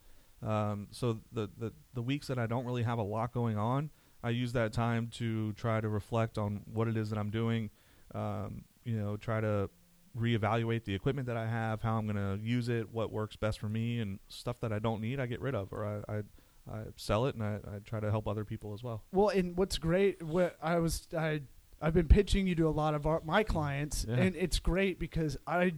Um, 0.42 0.88
so 0.90 1.20
the, 1.32 1.48
the 1.56 1.72
the 1.94 2.02
weeks 2.02 2.26
that 2.26 2.38
I 2.38 2.46
don't 2.46 2.64
really 2.64 2.82
have 2.82 2.98
a 2.98 3.02
lot 3.02 3.32
going 3.32 3.56
on, 3.56 3.90
I 4.22 4.30
use 4.30 4.52
that 4.52 4.72
time 4.72 5.08
to 5.14 5.52
try 5.52 5.80
to 5.80 5.88
reflect 5.88 6.38
on 6.38 6.62
what 6.72 6.88
it 6.88 6.96
is 6.96 7.10
that 7.10 7.18
I'm 7.18 7.30
doing. 7.30 7.70
Um, 8.14 8.64
you 8.84 8.96
know, 8.96 9.16
try 9.16 9.40
to 9.40 9.70
reevaluate 10.18 10.84
the 10.84 10.94
equipment 10.94 11.26
that 11.26 11.36
I 11.36 11.46
have, 11.46 11.82
how 11.82 11.96
I'm 11.96 12.06
going 12.06 12.16
to 12.16 12.44
use 12.44 12.68
it, 12.68 12.92
what 12.92 13.10
works 13.10 13.36
best 13.36 13.58
for 13.58 13.68
me, 13.68 14.00
and 14.00 14.18
stuff 14.28 14.60
that 14.60 14.72
I 14.72 14.78
don't 14.78 15.00
need, 15.00 15.20
I 15.20 15.26
get 15.26 15.40
rid 15.40 15.54
of, 15.54 15.72
or 15.72 16.02
I, 16.08 16.12
I, 16.12 16.22
I 16.70 16.82
sell 16.96 17.26
it, 17.26 17.34
and 17.34 17.42
I, 17.42 17.60
I 17.66 17.78
try 17.84 18.00
to 18.00 18.10
help 18.10 18.28
other 18.28 18.44
people 18.44 18.74
as 18.74 18.82
well. 18.82 19.04
Well, 19.12 19.30
and 19.30 19.56
what's 19.56 19.78
great, 19.78 20.22
what 20.22 20.56
I 20.62 20.78
was, 20.78 21.06
I, 21.16 21.42
I've 21.82 21.94
been 21.94 22.06
pitching 22.08 22.46
you 22.46 22.54
to 22.54 22.68
a 22.68 22.70
lot 22.70 22.94
of 22.94 23.06
our, 23.06 23.20
my 23.24 23.42
clients, 23.42 24.06
Yeah. 24.08 24.14
and 24.16 24.36
it's 24.36 24.58
great 24.60 24.98
because 24.98 25.36
I, 25.46 25.72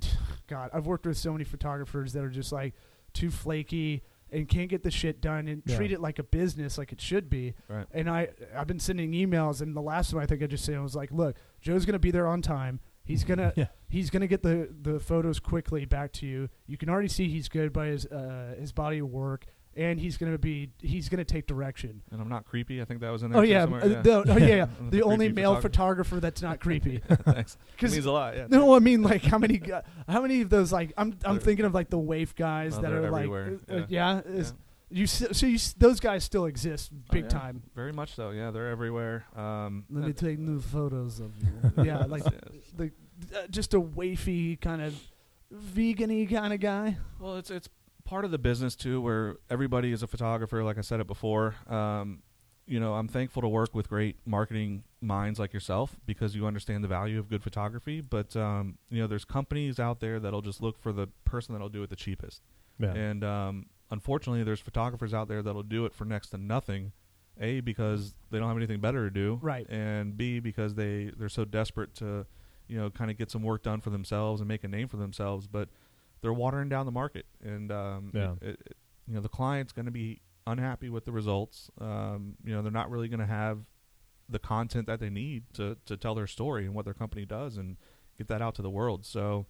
God, 0.47 0.71
I've 0.73 0.87
worked 0.87 1.07
with 1.07 1.17
so 1.17 1.33
many 1.33 1.45
photographers 1.45 2.13
that 2.13 2.23
are 2.23 2.29
just 2.31 2.53
like 2.53 2.75
too 3.15 3.31
flaky 3.31 4.03
and 4.31 4.49
can't 4.49 4.69
get 4.69 4.83
the 4.83 4.91
shit 4.91 5.21
done 5.21 5.49
and 5.49 5.63
Yeah. 5.65 5.77
treat 5.77 5.93
it 5.93 6.01
like 6.01 6.19
a 6.19 6.23
business, 6.25 6.77
like 6.77 6.93
it 6.93 7.01
should 7.01 7.31
be. 7.31 7.55
Right. 7.69 7.87
And 7.93 8.11
I, 8.11 8.29
I've 8.55 8.67
been 8.67 8.81
sending 8.81 9.13
emails, 9.13 9.61
and 9.63 9.75
the 9.77 9.81
last 9.83 10.13
one 10.13 10.23
I 10.23 10.27
think 10.27 10.43
I 10.43 10.47
just 10.47 10.65
said 10.65 10.81
was 10.83 10.95
like, 10.95 11.11
look, 11.11 11.37
Joe's 11.61 11.87
gonna 11.87 11.99
be 11.99 12.11
there 12.11 12.27
on 12.27 12.43
time. 12.43 12.81
He's 13.05 13.23
gonna, 13.31 13.53
Yeah. 13.57 13.67
he's 13.89 14.11
gonna 14.11 14.27
get 14.27 14.43
the 14.43 14.69
the 14.83 14.99
photos 15.01 15.39
quickly 15.41 15.85
back 15.85 16.13
to 16.15 16.27
you. 16.27 16.49
You 16.67 16.77
can 16.77 16.89
already 16.89 17.09
see 17.09 17.29
he's 17.29 17.49
good 17.49 17.73
by 17.73 17.87
his 17.89 18.07
uh, 18.07 18.57
his 18.59 18.73
body 18.73 18.99
of 18.99 19.09
work, 19.11 19.47
and 19.77 19.99
he's 20.01 20.17
gonna 20.17 20.39
be 20.39 20.71
he's 20.81 21.09
gonna 21.09 21.25
take 21.25 21.47
direction. 21.47 22.03
And 22.11 22.21
I'm 22.21 22.29
not 22.29 22.45
creepy. 22.45 22.81
I 22.81 22.85
think 22.85 23.01
that 23.01 23.11
was 23.11 23.23
in 23.23 23.31
there. 23.31 23.41
Oh 23.41 23.43
yeah, 23.45 23.63
somewhere. 23.65 23.83
uh, 23.83 24.03
the, 24.03 24.25
oh 24.33 24.37
yeah, 24.37 24.47
yeah. 24.57 24.67
I'm 24.81 24.91
the 24.91 25.03
only 25.03 25.31
male 25.31 25.57
photographer. 25.57 25.69
photographer 26.17 26.21
that's 26.21 26.43
not 26.43 26.61
creepy. 26.61 26.99
Thanks. 27.09 27.57
It 27.69 27.73
Because 27.77 27.93
means 27.93 28.07
a 28.07 28.13
lot. 28.13 28.37
Yeah. 28.37 28.47
no, 28.49 28.75
I 28.75 28.79
mean 28.79 29.03
like 29.03 29.23
how 29.23 29.39
many 29.39 29.59
gu- 29.59 29.81
how 30.09 30.21
many 30.23 30.41
of 30.41 30.51
those 30.51 30.73
like 30.73 30.93
I'm 30.97 31.17
I'm 31.25 31.35
They're- 31.37 31.43
thinking 31.43 31.65
of 31.67 31.75
like 31.75 31.91
the 31.91 31.99
waif 31.99 32.35
guys 32.35 32.77
Oh, 32.79 32.83
that 32.83 32.91
they're 32.91 33.07
are 33.07 33.11
like 33.11 33.29
uh, 33.29 33.75
Yeah. 33.77 33.85
yeah, 33.89 34.21
is- 34.25 34.55
you 34.91 35.05
s- 35.05 35.25
so 35.33 35.47
you 35.47 35.55
s- 35.57 35.73
those 35.73 35.99
guys 35.99 36.23
still 36.23 36.45
exist 36.45 36.93
big 37.11 37.25
Oh, 37.25 37.27
yeah. 37.27 37.41
time. 37.41 37.63
Very 37.75 37.93
much 37.93 38.15
so. 38.15 38.31
Yeah, 38.31 38.51
they're 38.53 38.69
everywhere. 38.69 39.25
Um, 39.35 39.85
Let 39.91 40.05
me 40.07 40.13
take 40.13 40.39
new 40.39 40.61
photos 40.61 41.19
of 41.21 41.33
you. 41.43 41.85
yeah, 41.85 42.05
like 42.05 42.23
yes. 42.25 42.33
the 42.77 42.93
uh, 43.37 43.47
just 43.49 43.75
a 43.75 43.81
wafy 43.81 44.61
kind 44.61 44.83
of 44.83 44.95
vegan-y 45.51 46.27
kind 46.31 46.53
of 46.53 46.61
guy. 46.61 46.97
Well, 47.19 47.37
it's 47.37 47.51
it's 47.51 47.69
part 48.15 48.25
of 48.25 48.31
the 48.31 48.39
business 48.39 48.77
too, 48.77 49.01
where 49.01 49.39
everybody 49.51 49.91
is 49.91 50.05
a 50.05 50.07
photographer. 50.07 50.63
Like 50.63 50.79
I 50.79 50.83
said 50.83 51.01
it 51.01 51.07
before. 51.09 51.57
Um, 51.69 52.23
you 52.65 52.79
know, 52.79 52.95
I'm 52.95 53.09
thankful 53.09 53.43
to 53.43 53.49
work 53.49 53.75
with 53.75 53.89
great 53.89 54.19
marketing 54.25 54.85
minds 55.01 55.41
like 55.41 55.53
yourself 55.53 55.97
because 56.07 56.37
you 56.37 56.47
understand 56.47 56.85
the 56.85 56.89
value 56.89 57.19
of 57.19 57.29
good 57.29 57.43
photography. 57.43 58.01
But 58.03 58.37
um, 58.37 58.79
you 58.89 59.03
know, 59.03 59.09
there's 59.09 59.25
companies 59.25 59.81
out 59.81 59.99
there 59.99 60.21
that'll 60.21 60.43
just 60.43 60.63
look 60.63 60.79
for 60.79 60.93
the 60.93 61.09
person 61.25 61.55
that'll 61.55 61.69
do 61.69 61.83
it 61.83 61.91
the 61.91 61.97
cheapest. 61.97 62.41
Yeah. 62.79 62.93
And 62.95 63.25
um, 63.25 63.67
unfortunately, 63.91 64.45
there's 64.45 64.61
photographers 64.61 65.13
out 65.13 65.27
there 65.27 65.43
that'll 65.43 65.65
do 65.65 65.85
it 65.85 65.93
for 65.93 66.05
next 66.05 66.29
to 66.29 66.39
nothing. 66.39 66.93
A 67.41 67.63
because 67.63 68.15
they 68.31 68.39
don't 68.39 68.47
have 68.47 68.57
anything 68.57 68.79
better 68.79 69.09
to 69.09 69.11
do, 69.11 69.41
Right. 69.43 69.69
And 69.69 70.17
B 70.17 70.39
because 70.39 70.77
they 70.77 71.11
they're 71.19 71.29
so 71.29 71.45
desperate 71.45 71.97
to, 71.97 72.27
you 72.69 72.79
know, 72.79 72.91
kind 72.91 73.11
of 73.11 73.19
get 73.19 73.33
some 73.33 73.43
work 73.43 73.65
done 73.65 73.81
for 73.81 73.91
themselves 73.91 74.41
and 74.41 74.47
make 74.47 74.63
a 74.63 74.69
name 74.69 74.87
for 74.87 74.99
themselves, 74.99 75.49
but 75.49 75.69
they're 76.25 76.33
watering 76.33 76.71
down 76.71 76.87
the 76.87 76.93
market, 76.93 77.27
and 77.45 77.71
um, 77.71 78.11
Yeah. 78.15 78.33
it, 78.41 78.59
it, 78.67 78.77
you 79.07 79.15
know, 79.15 79.21
the 79.21 79.29
client's 79.29 79.73
going 79.73 79.85
to 79.85 79.93
be 79.93 80.23
unhappy 80.47 80.89
with 80.89 81.05
the 81.05 81.13
results. 81.13 81.71
Um, 81.79 82.37
you 82.43 82.55
know, 82.55 82.63
they're 82.63 82.73
not 82.73 82.91
really 82.91 83.09
going 83.09 83.21
to 83.21 83.27
have 83.27 83.59
the 84.27 84.39
content 84.39 84.87
that 84.87 85.01
they 85.01 85.11
need 85.11 85.45
to 85.53 85.77
to 85.85 85.99
tell 85.99 86.15
their 86.15 86.27
story 86.27 86.65
and 86.65 86.75
what 86.75 86.87
their 86.87 86.95
company 86.95 87.27
does 87.27 87.59
and 87.59 87.77
get 88.17 88.27
that 88.29 88.41
out 88.41 88.55
to 88.55 88.63
the 88.63 88.71
world. 88.71 89.05
So, 89.05 89.45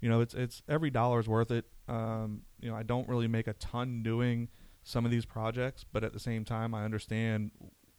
you 0.00 0.08
know, 0.08 0.20
it's 0.20 0.34
it's 0.34 0.60
every 0.68 0.90
dollar's 0.90 1.28
worth 1.28 1.52
it. 1.52 1.66
Um, 1.86 2.42
you 2.60 2.68
know, 2.68 2.74
I 2.76 2.82
don't 2.82 3.08
really 3.08 3.28
make 3.28 3.46
a 3.46 3.52
ton 3.52 4.02
doing 4.02 4.48
some 4.82 5.04
of 5.04 5.12
these 5.12 5.24
projects, 5.24 5.84
but 5.84 6.02
at 6.02 6.12
the 6.12 6.18
same 6.18 6.44
time, 6.44 6.74
I 6.74 6.84
understand 6.84 7.52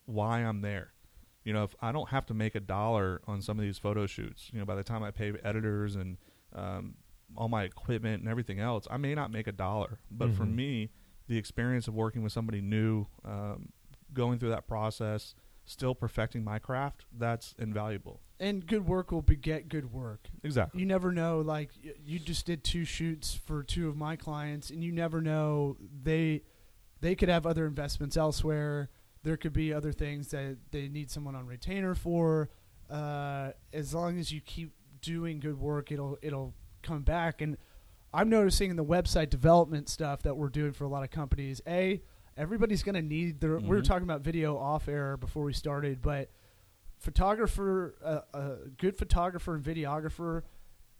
why 0.05 0.39
I'm 0.39 0.59
there. 0.59 0.91
You 1.45 1.53
know, 1.53 1.63
if 1.63 1.73
I 1.81 1.93
don't 1.93 2.09
have 2.09 2.25
to 2.25 2.33
make 2.33 2.53
a 2.55 2.59
dollar 2.59 3.21
on 3.27 3.41
some 3.41 3.57
of 3.57 3.63
these 3.63 3.77
photo 3.77 4.05
shoots, 4.07 4.49
you 4.51 4.59
know, 4.59 4.65
by 4.65 4.75
the 4.75 4.83
time 4.83 5.03
I 5.03 5.11
pay 5.11 5.31
editors 5.41 5.95
and 5.95 6.17
um, 6.53 6.95
all 7.35 7.47
my 7.49 7.63
equipment 7.63 8.21
and 8.21 8.29
everything 8.29 8.59
else, 8.59 8.87
I 8.89 8.97
may 8.97 9.15
not 9.15 9.31
make 9.31 9.47
a 9.47 9.51
dollar. 9.51 9.99
But 10.11 10.31
for 10.33 10.45
Mhm. 10.45 10.55
me, 10.55 10.89
the 11.27 11.37
experience 11.37 11.87
of 11.87 11.93
working 11.93 12.23
with 12.23 12.31
somebody 12.31 12.61
new, 12.61 13.05
um, 13.23 13.71
going 14.13 14.39
through 14.39 14.49
that 14.49 14.67
process, 14.67 15.35
still 15.65 15.93
perfecting 15.93 16.43
my 16.43 16.57
craft, 16.57 17.05
that's 17.15 17.53
invaluable. 17.59 18.19
And 18.39 18.65
good 18.65 18.87
work 18.87 19.11
will 19.11 19.21
beget 19.21 19.69
good 19.69 19.91
work. 19.91 20.29
Exactly. 20.43 20.79
You 20.79 20.85
never 20.87 21.11
know. 21.11 21.41
Like 21.41 21.71
y- 21.83 21.93
you 22.03 22.17
just 22.19 22.45
did 22.45 22.63
two 22.63 22.85
shoots 22.85 23.35
for 23.35 23.61
two 23.63 23.87
of 23.89 23.95
my 23.97 24.15
clients, 24.15 24.69
and 24.71 24.83
you 24.83 24.91
never 24.91 25.21
know 25.21 25.77
they 26.03 26.41
they 27.01 27.15
could 27.15 27.29
have 27.29 27.45
other 27.45 27.65
investments 27.67 28.17
elsewhere. 28.17 28.89
There 29.23 29.37
could 29.37 29.53
be 29.53 29.71
other 29.73 29.91
things 29.91 30.29
that 30.31 30.57
they 30.71 30.87
need 30.89 31.09
someone 31.11 31.35
on 31.35 31.45
retainer 31.45 31.93
for. 31.95 32.49
Uh, 32.89 33.51
as 33.71 33.93
long 33.93 34.17
as 34.17 34.31
you 34.31 34.41
keep 34.41 34.73
doing 35.01 35.39
good 35.39 35.59
work, 35.59 35.91
it'll 35.91 36.17
it'll 36.21 36.55
come 36.81 37.03
back. 37.03 37.41
And 37.41 37.57
I'm 38.13 38.29
noticing 38.29 38.69
in 38.69 38.75
the 38.75 38.83
website 38.85 39.29
development 39.29 39.89
stuff 39.89 40.21
that 40.23 40.35
we're 40.37 40.49
doing 40.49 40.71
for 40.73 40.83
a 40.83 40.87
lot 40.87 41.03
of 41.03 41.11
companies. 41.11 41.61
A 41.67 42.01
everybody's 42.37 42.83
going 42.83 42.95
to 42.95 43.01
need 43.01 43.39
their. 43.41 43.57
We 43.57 43.67
were 43.67 43.81
Mhm. 43.81 43.85
talking 43.85 44.03
about 44.03 44.21
video 44.21 44.57
off 44.57 44.87
air 44.87 45.17
before 45.17 45.43
we 45.43 45.53
started, 45.53 46.01
but 46.01 46.29
photographer, 46.97 47.95
uh, 48.03 48.21
a 48.37 48.55
good 48.77 48.97
photographer 48.97 49.55
and 49.55 49.63
videographer, 49.63 50.43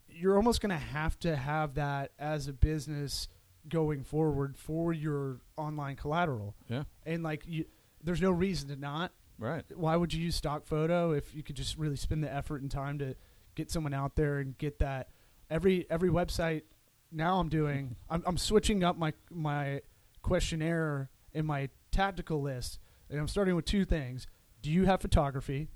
you're 0.08 0.36
almost 0.36 0.62
going 0.62 0.70
to 0.72 0.76
have 0.78 1.20
to 1.20 1.36
have 1.36 1.76
that 1.76 2.12
as 2.18 2.48
a 2.48 2.54
business 2.54 3.28
going 3.68 4.04
forward 4.04 4.58
for 4.58 4.94
your 4.94 5.42
online 5.58 5.96
collateral. 5.96 6.56
Yeah. 6.68 6.84
And 7.06 7.22
like 7.24 7.44
you, 7.46 7.66
there's 8.04 8.22
no 8.22 8.32
reason 8.32 8.70
to 8.70 8.76
not. 8.76 9.12
Right. 9.38 9.64
Why 9.76 9.96
would 9.96 10.14
you 10.14 10.22
use 10.24 10.36
stock 10.36 10.66
photo 10.66 11.12
if 11.12 11.34
you 11.34 11.44
could 11.44 11.56
just 11.56 11.78
really 11.78 11.96
spend 11.96 12.24
the 12.24 12.34
effort 12.34 12.62
and 12.62 12.70
time 12.72 12.98
to 13.00 13.16
get 13.56 13.70
someone 13.70 13.94
out 13.94 14.16
there 14.16 14.40
and 14.40 14.58
get 14.58 14.80
that? 14.80 15.10
Every 15.50 15.86
every 15.89 16.10
website 16.10 16.64
now 17.12 17.39
I'm 17.39 17.50
doing, 17.50 17.95
I'm, 18.10 18.22
I'm 18.26 18.38
switching 18.38 18.84
up 18.84 18.97
my 18.97 19.14
my 19.32 19.82
questionnaire 20.22 21.10
in 21.34 21.45
my 21.45 21.70
tactical 21.91 22.41
list, 22.41 22.80
and 23.10 23.20
I'm 23.20 23.28
starting 23.28 23.56
with 23.56 23.66
two 23.66 23.84
things: 23.86 24.28
Do 24.62 24.70
you 24.72 24.86
have 24.86 25.02
photography, 25.02 25.70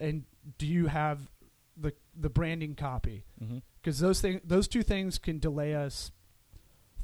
and 0.00 0.24
do 0.58 0.66
you 0.66 0.86
have 0.88 1.28
the 1.76 1.92
the 2.18 2.28
branding 2.30 2.74
copy? 2.74 3.24
Mm-hmm. 3.42 3.58
Because 3.80 4.00
those 4.00 4.20
thing 4.20 4.40
those 4.44 4.66
two 4.68 4.82
things 4.82 5.18
can 5.18 5.38
delay 5.38 5.74
us 5.74 6.10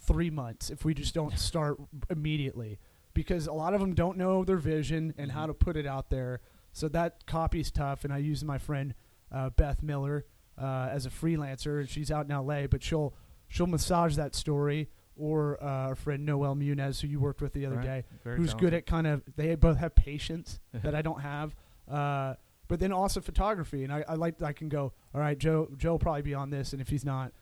three 0.00 0.30
months 0.30 0.70
if 0.70 0.84
we 0.84 0.94
just 0.94 1.14
don't 1.14 1.38
start 1.38 1.78
immediately. 2.10 2.78
Because 3.14 3.46
a 3.46 3.52
lot 3.52 3.72
of 3.72 3.80
them 3.80 3.94
don't 3.94 4.18
know 4.18 4.44
their 4.44 4.58
vision 4.58 5.14
and 5.16 5.32
how 5.32 5.44
Mhm. 5.44 5.48
to 5.48 5.54
put 5.54 5.76
it 5.76 5.86
out 5.86 6.10
there. 6.10 6.40
So 6.72 6.86
that 6.88 7.24
copy's 7.24 7.70
tough. 7.70 8.04
And 8.04 8.12
I 8.12 8.18
use 8.18 8.44
my 8.44 8.58
friend 8.58 8.94
uh, 9.32 9.48
Beth 9.50 9.82
Miller 9.82 10.26
uh, 10.60 10.88
as 10.90 11.06
a 11.06 11.10
freelancer, 11.10 11.80
and 11.80 11.88
she's 11.88 12.10
out 12.10 12.24
in 12.26 12.32
L.A. 12.32 12.66
But 12.66 12.82
she'll 12.82 13.14
she'll 13.48 13.66
massage 13.66 14.16
that 14.16 14.34
story. 14.34 14.88
Or 15.18 15.56
uh, 15.62 15.66
our 15.88 15.94
friend 15.94 16.26
Noel 16.26 16.54
Munez, 16.54 17.00
who 17.00 17.08
you 17.08 17.18
worked 17.20 17.40
with 17.40 17.54
the 17.54 17.64
other 17.64 17.76
Right. 17.76 17.84
day, 17.86 18.04
Very 18.22 18.36
who's 18.36 18.52
good 18.52 18.74
at 18.74 18.84
kind 18.84 19.06
of 19.06 19.22
they 19.36 19.54
both 19.54 19.78
have 19.78 19.94
patience 19.94 20.60
that 20.74 20.94
I 20.94 21.00
don't 21.00 21.22
have. 21.22 21.56
Uh, 21.90 22.34
but 22.68 22.80
then 22.80 22.92
also 22.92 23.22
photography, 23.22 23.82
and 23.84 23.90
I, 23.90 24.04
I 24.06 24.14
like 24.16 24.42
I 24.42 24.52
can 24.52 24.68
go. 24.68 24.92
All 25.14 25.20
right, 25.22 25.38
Joe 25.38 25.70
Joe 25.78 25.92
will 25.92 25.98
probably 25.98 26.20
be 26.20 26.34
on 26.34 26.50
this, 26.50 26.72
and 26.74 26.82
if 26.82 26.88
he's 26.90 27.04
not, 27.04 27.32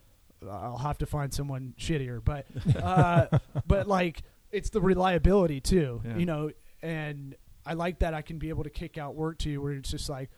I'll 0.49 0.79
have 0.79 0.99
to 0.99 1.07
find 1.07 1.35
someone 1.35 1.75
shittier. 1.77 2.23
But 2.25 2.47
uh, 2.81 3.39
but 3.67 3.89
like 3.89 4.23
it's 4.53 4.71
the 4.71 4.81
reliability 4.81 5.61
too, 5.61 6.01
Yeah. 6.05 6.17
you 6.17 6.27
know. 6.27 6.51
And 6.81 7.35
I 7.67 7.73
like 7.73 7.99
that 8.01 8.15
I 8.15 8.23
can 8.23 8.39
be 8.39 8.51
able 8.51 8.63
to 8.63 8.71
kick 8.71 8.99
out 8.99 9.17
work 9.17 9.39
to 9.39 9.51
you 9.51 9.61
where 9.61 9.73
it's 9.73 9.91
just 9.91 10.09
like 10.09 10.31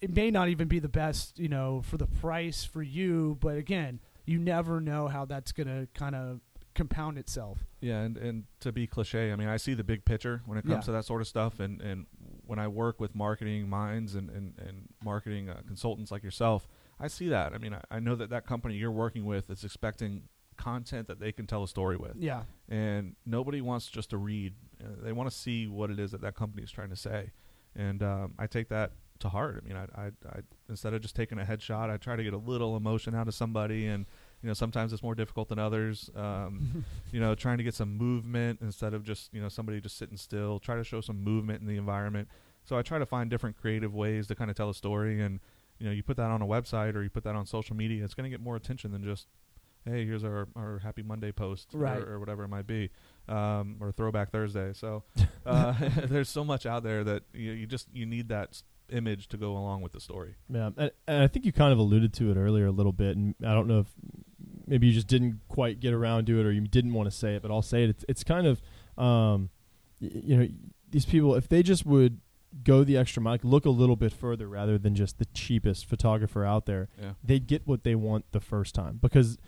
it 0.00 0.14
may 0.14 0.30
not 0.30 0.48
even 0.48 0.68
be 0.68 0.78
the 0.78 0.88
best, 0.88 1.38
you 1.38 1.48
know, 1.48 1.82
for 1.82 1.96
the 1.96 2.06
price 2.06 2.64
for 2.64 2.82
you, 2.82 3.36
but 3.40 3.56
again, 3.56 4.00
you 4.26 4.38
never 4.38 4.80
know 4.80 5.08
how 5.08 5.24
that's 5.24 5.52
gonna 5.52 5.88
kind 5.94 6.14
of 6.14 6.40
compound 6.74 7.18
itself. 7.18 7.64
Yeah, 7.80 8.00
and, 8.00 8.16
and 8.16 8.44
to 8.60 8.72
be 8.72 8.86
cliche, 8.86 9.32
I 9.32 9.36
mean, 9.36 9.48
I 9.48 9.56
see 9.58 9.74
the 9.74 9.84
big 9.84 10.04
picture 10.04 10.42
when 10.46 10.56
it 10.58 10.62
comes 10.62 10.72
Yeah. 10.74 10.80
to 10.80 10.92
that 10.92 11.04
sort 11.04 11.20
of 11.20 11.28
stuff. 11.28 11.60
And, 11.60 11.80
and 11.82 12.06
when 12.46 12.58
I 12.58 12.68
work 12.68 12.98
with 13.00 13.14
marketing 13.14 13.68
minds 13.68 14.14
and, 14.14 14.30
and, 14.30 14.54
and 14.58 14.88
marketing 15.04 15.50
uh, 15.50 15.60
consultants 15.66 16.10
like 16.10 16.22
yourself, 16.22 16.66
I 16.98 17.08
see 17.08 17.28
that. 17.28 17.52
I 17.52 17.58
mean, 17.58 17.74
I, 17.74 17.80
I 17.90 17.98
know 18.00 18.14
that 18.14 18.30
that 18.30 18.46
company 18.46 18.76
you're 18.76 18.90
working 18.90 19.24
with 19.26 19.50
is 19.50 19.64
expecting 19.64 20.22
content 20.56 21.08
that 21.08 21.18
they 21.20 21.32
can 21.32 21.46
tell 21.46 21.62
a 21.62 21.68
story 21.68 21.96
with. 21.96 22.12
Yeah. 22.16 22.44
And 22.68 23.16
nobody 23.26 23.60
wants 23.60 23.88
just 23.88 24.10
to 24.10 24.16
read, 24.16 24.54
uh, 24.82 24.88
they 25.02 25.12
want 25.12 25.28
to 25.28 25.36
see 25.36 25.66
what 25.66 25.90
it 25.90 25.98
is 25.98 26.12
that 26.12 26.20
that 26.22 26.36
company 26.36 26.62
is 26.62 26.70
trying 26.70 26.90
to 26.90 26.96
say. 26.96 27.32
And 27.74 28.02
um, 28.02 28.34
I 28.38 28.46
take 28.46 28.68
that 28.68 28.92
to 29.22 29.28
heart. 29.30 29.62
I 29.64 29.68
mean, 29.68 29.76
I, 29.76 30.00
I, 30.00 30.06
I 30.28 30.40
instead 30.68 30.94
of 30.94 31.00
just 31.02 31.16
taking 31.16 31.38
a 31.38 31.44
headshot, 31.44 31.90
I 31.90 31.96
try 31.96 32.14
to 32.16 32.22
get 32.22 32.32
a 32.34 32.38
little 32.38 32.76
emotion 32.76 33.14
out 33.14 33.26
of 33.28 33.34
somebody 33.34 33.86
and 33.86 34.06
you 34.42 34.48
know 34.48 34.54
sometimes 34.54 34.92
it's 34.92 35.02
more 35.02 35.14
difficult 35.14 35.48
than 35.48 35.58
others 35.58 36.10
um, 36.16 36.84
you 37.12 37.20
know 37.20 37.34
trying 37.34 37.58
to 37.58 37.64
get 37.64 37.74
some 37.74 37.96
movement 37.96 38.58
instead 38.60 38.92
of 38.94 39.04
just 39.04 39.32
you 39.32 39.40
know 39.40 39.48
somebody 39.48 39.80
just 39.80 39.96
sitting 39.96 40.16
still 40.16 40.58
try 40.58 40.74
to 40.76 40.82
show 40.84 41.00
some 41.00 41.22
movement 41.22 41.60
in 41.60 41.68
the 41.68 41.76
environment 41.76 42.26
so 42.64 42.76
i 42.76 42.82
try 42.82 42.98
to 42.98 43.06
find 43.06 43.30
different 43.30 43.56
creative 43.56 43.94
ways 43.94 44.26
to 44.26 44.34
kind 44.34 44.50
of 44.50 44.56
tell 44.56 44.68
a 44.68 44.74
story 44.74 45.20
and 45.22 45.38
you 45.78 45.86
know 45.86 45.92
you 45.92 46.02
put 46.02 46.16
that 46.16 46.28
on 46.30 46.42
a 46.42 46.46
website 46.46 46.96
or 46.96 47.04
you 47.04 47.08
put 47.10 47.22
that 47.22 47.36
on 47.36 47.46
social 47.46 47.76
media 47.76 48.02
it's 48.04 48.14
going 48.14 48.24
to 48.28 48.30
get 48.36 48.40
more 48.40 48.56
attention 48.56 48.90
than 48.90 49.04
just 49.04 49.28
hey 49.84 50.04
here's 50.04 50.24
our, 50.24 50.48
our 50.56 50.80
happy 50.80 51.04
monday 51.04 51.30
post 51.30 51.68
Right. 51.72 51.98
or, 52.02 52.14
or 52.14 52.18
whatever 52.18 52.42
it 52.42 52.48
might 52.48 52.66
be 52.66 52.90
um, 53.28 53.76
or 53.80 53.92
throwback 53.92 54.32
thursday 54.32 54.72
so 54.72 55.04
uh, 55.46 55.72
there's 56.06 56.28
so 56.28 56.42
much 56.44 56.66
out 56.66 56.82
there 56.82 57.04
that 57.04 57.22
you, 57.32 57.52
you 57.52 57.66
just 57.68 57.86
you 57.92 58.06
need 58.06 58.28
that 58.30 58.60
image 58.92 59.28
to 59.28 59.36
go 59.36 59.52
along 59.56 59.82
with 59.82 59.92
the 59.92 60.00
story. 60.00 60.36
Yeah, 60.48 60.70
and, 60.76 60.90
and 61.06 61.22
I 61.22 61.26
think 61.26 61.44
you 61.44 61.52
kind 61.52 61.72
of 61.72 61.78
alluded 61.78 62.12
to 62.14 62.30
it 62.30 62.36
earlier 62.36 62.66
a 62.66 62.70
little 62.70 62.92
bit, 62.92 63.16
and 63.16 63.34
I 63.44 63.54
don't 63.54 63.66
know 63.66 63.80
if 63.80 63.86
maybe 64.66 64.86
you 64.86 64.92
just 64.92 65.06
didn't 65.08 65.40
quite 65.48 65.80
get 65.80 65.92
around 65.92 66.26
to 66.26 66.40
it, 66.40 66.46
or 66.46 66.52
you 66.52 66.60
didn't 66.62 66.92
want 66.92 67.10
to 67.10 67.16
say 67.16 67.34
it, 67.34 67.42
but 67.42 67.50
I'll 67.50 67.62
say 67.62 67.84
it. 67.84 67.90
It's, 67.90 68.04
it's 68.08 68.24
kind 68.24 68.46
of, 68.46 68.62
um, 69.02 69.50
y- 70.00 70.10
you 70.12 70.36
know, 70.36 70.48
these 70.90 71.06
people 71.06 71.34
if 71.34 71.48
they 71.48 71.62
just 71.62 71.86
would 71.86 72.20
go 72.64 72.84
the 72.84 72.96
extra 72.96 73.22
mile, 73.22 73.38
look 73.42 73.64
a 73.64 73.70
little 73.70 73.96
bit 73.96 74.12
further 74.12 74.46
rather 74.46 74.76
than 74.78 74.94
just 74.94 75.18
the 75.18 75.24
cheapest 75.26 75.86
photographer 75.86 76.44
out 76.44 76.66
there, 76.66 76.88
yeah. 77.00 77.12
they'd 77.24 77.46
get 77.46 77.66
what 77.66 77.82
they 77.82 77.94
want 77.94 78.26
the 78.32 78.40
first 78.40 78.74
time. 78.74 78.98
Because 79.00 79.38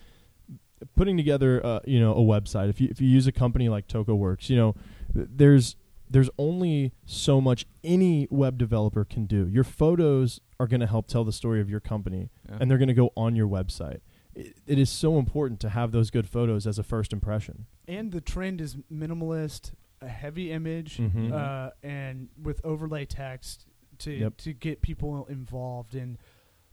putting 0.96 1.16
together 1.16 1.64
uh, 1.64 1.80
you 1.86 2.00
know 2.00 2.12
a 2.12 2.20
website 2.20 2.68
if 2.68 2.80
you 2.80 2.88
if 2.90 3.00
you 3.00 3.08
use 3.08 3.26
a 3.26 3.32
company 3.32 3.68
like 3.68 3.86
TocoWorks 3.88 4.50
you 4.50 4.56
know 4.56 4.74
th- 5.14 5.28
there's 5.34 5.76
there's 6.14 6.30
only 6.38 6.92
so 7.04 7.40
much 7.40 7.66
any 7.82 8.26
web 8.30 8.56
developer 8.56 9.04
can 9.04 9.26
do 9.26 9.46
your 9.48 9.64
photos 9.64 10.40
are 10.60 10.66
going 10.66 10.80
to 10.80 10.86
help 10.86 11.06
tell 11.08 11.24
the 11.24 11.32
story 11.32 11.60
of 11.60 11.68
your 11.68 11.80
company 11.80 12.30
yeah. 12.48 12.56
and 12.60 12.70
they're 12.70 12.78
going 12.78 12.88
to 12.88 12.94
go 12.94 13.10
on 13.16 13.34
your 13.36 13.48
website 13.48 13.98
it, 14.34 14.56
it 14.66 14.78
is 14.78 14.88
so 14.88 15.18
important 15.18 15.58
to 15.60 15.68
have 15.70 15.90
those 15.92 16.10
good 16.10 16.28
photos 16.28 16.66
as 16.66 16.78
a 16.78 16.82
first 16.82 17.12
impression 17.12 17.66
and 17.86 18.12
the 18.12 18.20
trend 18.20 18.60
is 18.60 18.76
minimalist, 18.90 19.72
a 20.00 20.08
heavy 20.08 20.50
image, 20.50 20.96
Mhm. 20.98 21.32
uh, 21.32 21.70
and 21.82 22.28
with 22.42 22.60
overlay 22.64 23.04
text 23.04 23.66
to 23.98 24.10
Yep. 24.12 24.36
to 24.38 24.52
get 24.54 24.80
people 24.82 25.26
involved. 25.26 25.94
And 25.94 26.16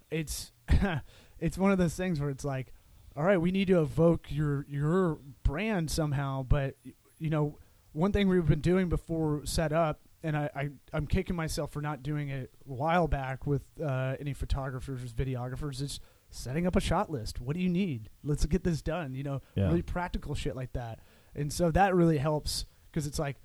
it's 0.09 0.51
it's 1.39 1.57
one 1.57 1.71
of 1.71 1.77
those 1.77 1.95
things 1.95 2.19
where 2.19 2.29
it's 2.29 2.45
like, 2.45 2.73
all 3.15 3.23
right, 3.23 3.37
we 3.41 3.51
need 3.51 3.67
to 3.67 3.81
evoke 3.81 4.31
your 4.31 4.65
your 4.69 5.19
brand 5.43 5.91
somehow. 5.91 6.43
But 6.43 6.75
you 7.19 7.29
know, 7.29 7.57
one 7.93 8.11
thing 8.11 8.27
we've 8.29 8.45
been 8.47 8.61
doing 8.61 8.89
before 8.89 9.41
set 9.45 9.73
up. 9.73 9.99
And 10.23 10.37
I, 10.37 10.49
I, 10.55 10.69
I'm 10.93 11.07
kicking 11.07 11.35
myself 11.35 11.71
for 11.71 11.81
not 11.81 12.03
doing 12.03 12.29
it 12.29 12.51
a 12.69 12.73
while 12.73 13.07
back 13.07 13.47
with 13.47 13.63
uh, 13.83 14.15
any 14.19 14.33
photographers, 14.33 15.03
or 15.03 15.07
videographers. 15.07 15.81
Is 15.81 15.99
setting 16.29 16.67
up 16.67 16.75
a 16.75 16.79
shot 16.79 17.09
list. 17.11 17.41
What 17.41 17.55
do 17.55 17.61
you 17.61 17.69
need? 17.69 18.09
Let's 18.23 18.45
get 18.45 18.63
this 18.63 18.81
done. 18.83 19.15
You 19.15 19.23
know, 19.23 19.41
Yeah. 19.55 19.65
really 19.65 19.81
practical 19.81 20.35
shit 20.35 20.55
like 20.55 20.73
that. 20.73 20.99
And 21.35 21.51
so 21.51 21.71
that 21.71 21.95
really 21.95 22.19
helps 22.19 22.65
because 22.91 23.07
it's 23.07 23.17
like, 23.19 23.37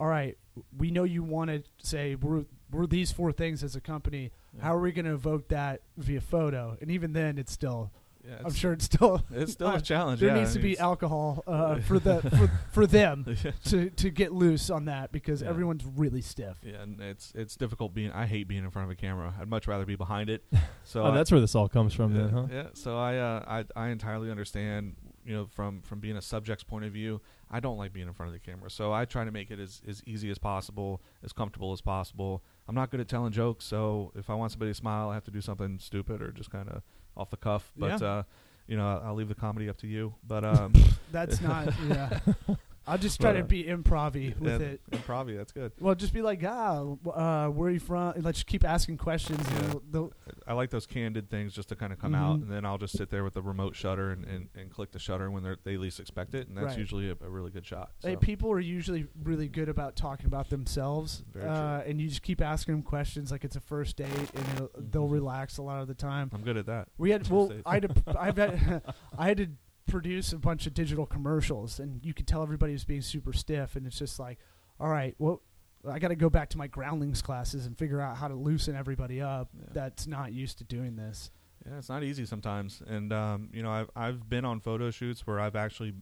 all 0.00 0.06
right, 0.06 0.38
we 0.76 0.90
know 0.90 1.04
you 1.04 1.22
want 1.22 1.50
to 1.50 1.62
say 1.86 2.14
we're 2.14 2.44
we're 2.70 2.86
these 2.86 3.12
four 3.12 3.30
things 3.30 3.62
as 3.62 3.76
a 3.76 3.80
company. 3.80 4.32
Yeah. 4.56 4.62
How 4.64 4.74
are 4.76 4.80
we 4.80 4.92
going 4.92 5.04
to 5.04 5.12
evoke 5.12 5.48
that 5.48 5.82
via 5.98 6.22
photo? 6.22 6.78
And 6.80 6.90
even 6.90 7.12
then, 7.12 7.36
it's 7.36 7.52
still. 7.52 7.92
Yeah, 8.26 8.36
I'm 8.44 8.52
sure 8.52 8.72
it's 8.72 8.84
still. 8.84 9.22
it's 9.32 9.52
still 9.52 9.66
uh, 9.74 9.76
a 9.76 9.80
challenge 9.80 10.20
There 10.20 10.28
yeah, 10.30 10.38
needs 10.40 10.50
I 10.52 10.54
to 10.54 10.58
be 10.60 10.78
alcohol 10.78 11.42
uh, 11.46 11.80
for 11.80 11.98
the 11.98 12.20
for, 12.22 12.50
for 12.72 12.86
them 12.86 13.24
yeah. 13.44 13.50
to 13.64 13.90
to 13.90 14.10
get 14.10 14.32
loose 14.32 14.70
on 14.70 14.84
that 14.84 15.10
because 15.12 15.42
Yeah. 15.42 15.48
everyone's 15.48 15.84
really 15.84 16.20
stiff. 16.20 16.56
Yeah, 16.62 16.82
and 16.82 17.00
it's 17.00 17.32
it's 17.34 17.56
difficult 17.56 17.94
being. 17.94 18.12
I 18.12 18.26
hate 18.26 18.46
being 18.46 18.64
in 18.64 18.70
front 18.70 18.86
of 18.86 18.92
a 18.92 19.00
camera. 19.00 19.34
I'd 19.40 19.48
much 19.48 19.66
rather 19.66 19.84
be 19.84 19.96
behind 19.96 20.30
it. 20.30 20.44
So 20.84 21.02
oh, 21.04 21.06
I- 21.12 21.14
that's 21.14 21.30
where 21.30 21.40
this 21.40 21.54
all 21.54 21.68
comes 21.68 21.94
from 21.94 22.14
yeah, 22.14 22.22
then 22.22 22.30
huh 22.30 22.46
yeah. 22.50 22.66
So 22.74 22.98
I, 22.98 23.16
uh, 23.16 23.64
I 23.76 23.80
I 23.84 23.88
entirely 23.88 24.30
understand. 24.30 24.96
You 25.24 25.34
know, 25.34 25.46
from 25.46 25.82
from 25.82 26.00
being 26.00 26.16
a 26.16 26.20
subject's 26.22 26.64
point 26.64 26.84
of 26.84 26.92
view, 26.92 27.20
I 27.48 27.60
don't 27.60 27.76
like 27.78 27.92
being 27.92 28.08
in 28.08 28.12
front 28.14 28.28
of 28.28 28.32
the 28.34 28.40
camera. 28.40 28.68
So 28.68 28.92
I 28.92 29.04
try 29.04 29.24
to 29.24 29.30
make 29.30 29.52
it 29.52 29.60
as 29.60 29.80
as 29.88 30.02
easy 30.04 30.30
as 30.30 30.38
possible, 30.38 31.00
as 31.22 31.32
comfortable 31.32 31.72
as 31.72 31.80
possible. 31.80 32.42
I'm 32.66 32.74
not 32.74 32.90
good 32.90 32.98
at 32.98 33.06
telling 33.06 33.30
jokes, 33.30 33.64
so 33.64 34.10
if 34.16 34.28
I 34.28 34.34
want 34.34 34.50
somebody 34.50 34.72
to 34.72 34.74
smile, 34.74 35.10
I 35.10 35.14
have 35.14 35.24
to 35.24 35.30
do 35.30 35.40
something 35.40 35.78
stupid 35.78 36.20
or 36.20 36.32
just 36.32 36.50
kind 36.50 36.68
of 36.68 36.82
off 37.16 37.30
the 37.30 37.36
cuff. 37.36 37.70
But 37.76 38.00
Yeah. 38.00 38.08
uh, 38.08 38.22
you 38.66 38.76
know, 38.76 39.00
I'll 39.04 39.14
leave 39.14 39.28
the 39.28 39.34
comedy 39.34 39.68
up 39.68 39.76
to 39.78 39.86
you. 39.86 40.14
But 40.26 40.44
um, 40.54 40.72
That's 41.10 41.40
not. 41.40 41.68
yeah. 41.88 42.20
I'll 42.86 42.98
just 42.98 43.20
try 43.20 43.32
But, 43.32 43.38
to 43.38 43.44
be 43.44 43.64
improv 43.64 44.14
with 44.40 44.60
it. 44.60 44.80
Improv, 44.90 45.34
that's 45.36 45.52
good. 45.52 45.72
Well, 45.80 45.94
just 45.94 46.12
be 46.12 46.20
like, 46.22 46.42
ah, 46.44 46.80
uh, 47.14 47.48
where 47.48 47.68
are 47.68 47.72
you 47.72 47.78
from? 47.78 48.14
Let's 48.16 48.38
just 48.38 48.46
keep 48.46 48.64
asking 48.64 48.96
questions. 48.98 49.38
and 49.48 49.56
Yeah. 49.56 49.66
they'll- 49.68 49.82
they'll- 49.90 50.12
I 50.46 50.54
like 50.54 50.70
those 50.70 50.86
candid 50.86 51.30
things 51.30 51.54
just 51.54 51.68
to 51.68 51.76
kind 51.76 51.92
of 51.92 51.98
come 52.00 52.14
out, 52.14 52.38
Mhm. 52.38 52.42
and 52.42 52.50
then 52.50 52.64
I'll 52.64 52.78
just 52.78 52.96
sit 52.96 53.10
there 53.10 53.22
with 53.22 53.34
the 53.34 53.42
remote 53.42 53.76
shutter 53.76 54.10
and, 54.10 54.24
and, 54.24 54.48
and 54.56 54.70
click 54.70 54.90
the 54.90 54.98
shutter 54.98 55.30
when 55.30 55.42
they're, 55.42 55.56
they 55.62 55.76
least 55.76 56.00
expect 56.00 56.34
it, 56.34 56.48
and 56.48 56.56
that's 56.56 56.68
Right. 56.70 56.78
usually 56.78 57.08
a, 57.10 57.16
a 57.20 57.30
really 57.30 57.50
good 57.50 57.64
shot. 57.66 57.92
Hey, 58.02 58.16
people 58.16 58.50
are 58.50 58.58
usually 58.60 59.06
really 59.22 59.48
good 59.48 59.68
about 59.68 59.94
talking 59.96 60.26
about 60.26 60.50
themselves, 60.50 61.24
Very 61.32 61.46
uh, 61.48 61.82
and 61.82 62.00
you 62.00 62.08
just 62.08 62.22
keep 62.22 62.40
asking 62.40 62.74
them 62.74 62.82
questions 62.82 63.30
like 63.30 63.44
it's 63.44 63.56
a 63.56 63.60
first 63.60 63.96
date, 63.96 64.08
and 64.34 64.68
they'll 64.90 65.06
Mhm. 65.08 65.12
relax 65.12 65.58
a 65.58 65.62
lot 65.62 65.80
of 65.82 65.88
the 65.88 65.94
time. 65.94 66.30
I'm 66.32 66.42
good 66.42 66.56
at 66.56 66.66
that. 66.66 66.88
We 66.98 67.10
had 67.10 67.28
well. 67.28 67.52
I 67.64 67.74
had 67.74 67.82
to, 67.94 68.20
I've 68.20 68.36
had, 68.36 68.82
I 69.18 69.28
had 69.28 69.36
to 69.38 69.48
produce 69.86 70.32
a 70.32 70.38
bunch 70.38 70.66
of 70.66 70.74
digital 70.74 71.06
commercials, 71.06 71.78
and 71.80 72.04
you 72.04 72.14
could 72.14 72.26
tell 72.26 72.42
everybody 72.42 72.72
was 72.72 72.84
being 72.84 73.02
super 73.02 73.32
stiff, 73.32 73.76
and 73.76 73.86
it's 73.86 73.98
just 73.98 74.18
like, 74.18 74.38
all 74.80 74.88
right, 74.88 75.14
well, 75.18 75.42
I 75.88 75.98
got 75.98 76.08
to 76.08 76.16
go 76.16 76.30
back 76.30 76.48
to 76.50 76.58
my 76.58 76.68
groundlings 76.68 77.22
classes 77.22 77.66
and 77.66 77.76
figure 77.76 78.00
out 78.00 78.16
how 78.16 78.28
to 78.28 78.34
loosen 78.34 78.76
everybody 78.76 79.20
up 79.20 79.48
Yeah. 79.58 79.66
that's 79.72 80.06
not 80.06 80.32
used 80.32 80.58
to 80.58 80.64
doing 80.64 80.96
this. 80.96 81.30
Yeah, 81.66 81.78
it's 81.78 81.88
not 81.88 82.02
easy 82.04 82.24
sometimes, 82.24 82.82
and 82.86 83.12
um, 83.12 83.48
you 83.52 83.62
know, 83.62 83.70
I've 83.70 83.90
I've 83.94 84.28
been 84.28 84.44
on 84.44 84.60
photo 84.60 84.90
shoots 84.90 85.26
where 85.26 85.38
I've 85.38 85.54
actually 85.56 85.94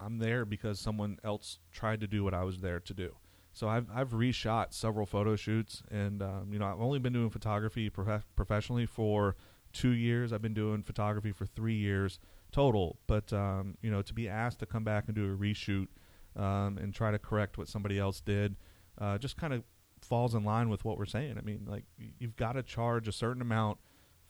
I'm 0.00 0.18
there 0.18 0.44
because 0.46 0.78
someone 0.78 1.18
else 1.24 1.58
tried 1.72 2.00
to 2.00 2.06
do 2.06 2.24
what 2.24 2.32
I 2.34 2.44
was 2.44 2.60
there 2.60 2.80
to 2.80 2.94
do. 2.94 3.14
So 3.52 3.68
I've 3.68 3.86
I've 3.94 4.10
reshot 4.10 4.72
several 4.72 5.04
photo 5.06 5.36
shoots, 5.36 5.82
and 5.90 6.22
um, 6.22 6.48
you 6.52 6.58
know, 6.58 6.66
I've 6.66 6.80
only 6.80 6.98
been 6.98 7.12
doing 7.12 7.28
photography 7.30 7.90
prof- 7.90 8.26
professionally 8.36 8.86
for 8.86 9.36
two 9.74 9.90
years. 9.90 10.32
I've 10.32 10.40
been 10.42 10.54
doing 10.54 10.82
photography 10.82 11.32
for 11.32 11.44
three 11.44 11.76
years 11.76 12.18
total. 12.56 12.98
But 13.06 13.32
um, 13.32 13.76
you 13.82 13.90
know, 13.90 14.02
to 14.02 14.14
be 14.14 14.28
asked 14.28 14.60
to 14.60 14.66
come 14.66 14.82
back 14.82 15.04
and 15.06 15.14
do 15.14 15.24
a 15.32 15.36
reshoot 15.36 15.88
um, 16.36 16.78
and 16.78 16.94
try 16.94 17.10
to 17.10 17.18
correct 17.18 17.58
what 17.58 17.68
somebody 17.68 17.98
else 17.98 18.20
did, 18.20 18.56
uh, 18.98 19.18
just 19.18 19.36
kind 19.36 19.52
of 19.52 19.62
falls 20.00 20.34
in 20.34 20.42
line 20.44 20.68
with 20.68 20.84
what 20.84 20.98
we're 20.98 21.04
saying. 21.04 21.36
I 21.38 21.42
mean, 21.42 21.66
like 21.68 21.84
you've 22.18 22.36
got 22.36 22.52
to 22.52 22.62
charge 22.62 23.08
a 23.08 23.12
certain 23.12 23.42
amount 23.42 23.78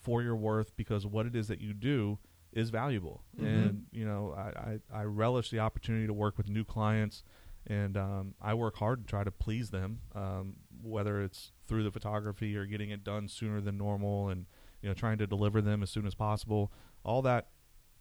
for 0.01 0.22
your 0.22 0.37
worth 0.37 0.77
because 0.77 1.07
what 1.07 1.27
it 1.27 1.37
is 1.37 1.49
that 1.49 1.61
you 1.61 1.72
do 1.72 2.18
is 2.53 2.70
valuable. 2.70 3.22
Mhm. 3.39 3.47
And 3.47 3.87
you 3.93 4.05
know, 4.05 4.35
I, 4.37 4.81
I, 4.97 5.01
I 5.01 5.05
relish 5.05 5.51
the 5.51 5.61
opportunity 5.61 6.07
to 6.07 6.14
work 6.14 6.37
with 6.37 6.49
new 6.49 6.64
clients, 6.64 7.22
and 7.66 7.97
um, 7.97 8.35
I 8.41 8.55
work 8.55 8.77
hard 8.77 9.03
to 9.03 9.07
try 9.07 9.22
to 9.24 9.31
please 9.31 9.70
them, 9.70 10.01
um, 10.14 10.57
whether 10.83 11.22
it's 11.22 11.53
through 11.68 11.85
the 11.85 11.91
photography 11.93 12.57
or 12.57 12.66
getting 12.66 12.91
it 12.91 13.05
done 13.05 13.29
sooner 13.29 13.61
than 13.61 13.77
normal, 13.79 14.29
and 14.29 14.47
you 14.83 14.89
know, 14.89 14.95
trying 14.95 15.18
to 15.18 15.27
deliver 15.27 15.61
them 15.61 15.83
as 15.83 15.91
soon 15.91 16.07
as 16.07 16.14
possible. 16.14 16.72
All 17.05 17.22
that 17.22 17.49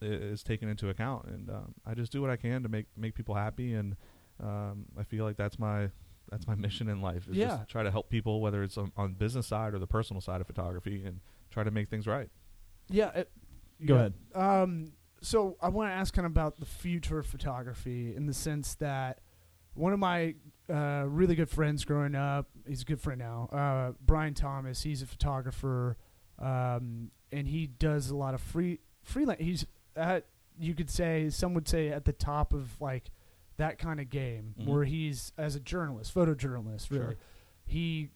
is 0.06 0.43
taken 0.43 0.70
into 0.70 0.89
account, 0.89 1.26
and 1.28 1.49
um, 1.49 1.74
I 1.86 1.93
just 1.93 2.12
do 2.12 2.22
what 2.22 2.30
I 2.30 2.36
can 2.38 2.64
to 2.64 2.70
make 2.70 2.86
make 2.97 3.16
people 3.16 3.36
happy, 3.36 3.74
and 3.74 3.95
um, 4.41 4.86
I 4.97 5.03
feel 5.03 5.26
like 5.26 5.38
that's 5.38 5.58
my 5.60 5.89
that's 6.30 6.47
my 6.47 6.56
mission 6.66 6.88
in 6.89 7.01
life. 7.01 7.28
Is 7.30 7.36
Yeah. 7.36 7.58
just 7.58 7.70
try 7.70 7.84
to 7.84 7.91
help 7.91 8.10
people, 8.10 8.41
whether 8.41 8.64
it's 8.64 8.78
on, 8.78 8.91
on 8.97 9.14
business 9.14 9.47
side 9.47 9.74
or 9.74 9.80
the 9.80 9.88
personal 9.88 10.22
side 10.22 10.41
of 10.41 10.47
photography, 10.47 11.03
and 11.06 11.20
try 11.51 11.64
to 11.64 11.72
make 11.72 11.89
things 11.89 12.08
right. 12.08 12.30
Yeah. 12.89 13.10
It, 13.16 13.32
Go 13.86 13.95
yeah. 13.95 13.99
ahead. 13.99 14.14
Um, 14.64 14.93
so 15.22 15.58
I 15.62 15.70
want 15.70 15.89
to 15.89 15.93
ask 15.93 16.14
kind 16.14 16.26
of 16.26 16.32
about 16.32 16.58
the 16.58 16.66
future 16.66 17.20
of 17.20 17.26
photography 17.26 18.16
in 18.16 18.26
the 18.26 18.34
sense 18.34 18.76
that 18.76 19.20
one 19.74 19.91
of 19.91 19.99
my 19.99 20.36
uh, 20.70 21.03
really 21.08 21.36
good 21.36 21.49
friends 21.49 21.84
growing 21.84 22.16
up, 22.16 22.47
he's 22.68 22.82
a 22.84 22.86
good 22.86 23.01
friend 23.01 23.20
now, 23.20 23.49
uh, 23.51 23.93
Brian 24.06 24.34
Thomas. 24.34 24.84
He's 24.84 25.01
a 25.01 25.06
photographer, 25.06 25.97
um, 26.39 27.12
and 27.32 27.47
he 27.47 27.68
does 27.68 28.10
a 28.10 28.16
lot 28.16 28.34
of 28.34 28.41
free 28.41 28.80
freelance. 29.03 29.41
He's 29.41 29.66
at 29.96 30.26
you 30.58 30.74
could 30.74 30.89
say 30.89 31.30
some 31.30 31.54
would 31.54 31.68
say 31.68 31.89
at 31.89 32.06
the 32.06 32.14
top 32.14 32.54
of 32.54 32.80
like 32.82 33.12
that 33.58 33.78
kind 33.78 34.00
of 34.00 34.10
game 34.10 34.54
Mhm. 34.60 34.66
where 34.68 34.84
he's 34.84 35.32
as 35.38 35.56
a 35.56 35.60
journalist, 35.60 36.14
photojournalist. 36.14 36.89
Really, 36.91 37.06
Sure. 37.06 37.16
he 37.66 38.10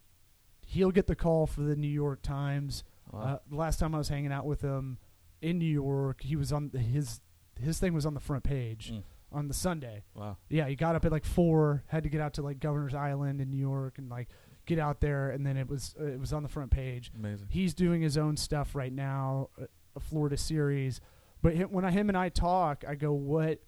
he'll 0.62 0.92
get 0.92 1.08
the 1.08 1.16
call 1.16 1.48
for 1.48 1.62
the 1.62 1.76
New 1.76 1.88
York 1.88 2.22
Times. 2.22 2.84
Wow. 3.12 3.20
Uh, 3.22 3.40
the 3.50 3.56
last 3.56 3.80
time 3.80 3.96
I 3.96 3.98
was 3.98 4.10
hanging 4.10 4.32
out 4.32 4.46
with 4.46 4.62
him 4.62 5.00
in 5.42 5.58
New 5.58 5.66
York, 5.66 6.22
he 6.22 6.36
was 6.36 6.52
on 6.54 6.70
the, 6.70 6.80
his 6.80 7.22
his 7.60 7.80
thing 7.80 7.94
was 7.94 8.06
on 8.06 8.14
the 8.14 8.20
front 8.20 8.44
page 8.44 8.92
Mm. 8.94 9.04
on 9.32 9.48
the 9.48 9.54
Sunday. 9.54 10.04
wow. 10.14 10.38
Yeah, 10.50 10.68
he 10.68 10.76
got 10.76 10.96
up 10.96 11.04
at 11.06 11.12
like 11.12 11.26
four, 11.26 11.84
had 11.88 12.04
to 12.04 12.10
get 12.10 12.22
out 12.22 12.34
to 12.36 12.42
like 12.42 12.60
Governor's 12.60 12.94
Island 12.94 13.42
in 13.42 13.50
New 13.50 13.58
York 13.58 13.98
and 13.98 14.10
like 14.10 14.30
get 14.66 14.80
out 14.80 15.02
there, 15.02 15.32
and 15.32 15.46
then 15.46 15.58
it 15.58 15.68
was 15.68 15.96
uh, 16.00 16.06
it 16.06 16.20
was 16.20 16.32
on 16.32 16.44
the 16.44 16.50
front 16.50 16.72
page. 16.72 17.12
Amazing. 17.16 17.48
He's 17.50 17.74
doing 17.74 18.02
his 18.02 18.18
own 18.18 18.38
stuff 18.38 18.76
right 18.76 18.94
now, 18.94 19.50
a, 19.58 19.68
a 19.96 20.00
Florida 20.00 20.38
series. 20.38 21.02
But 21.42 21.56
him, 21.56 21.70
when 21.72 21.86
I, 21.86 21.92
him 21.92 22.10
and 22.10 22.18
I 22.18 22.30
talk, 22.30 22.84
I 22.88 22.96
go, 22.96 23.14
"What, 23.14 23.60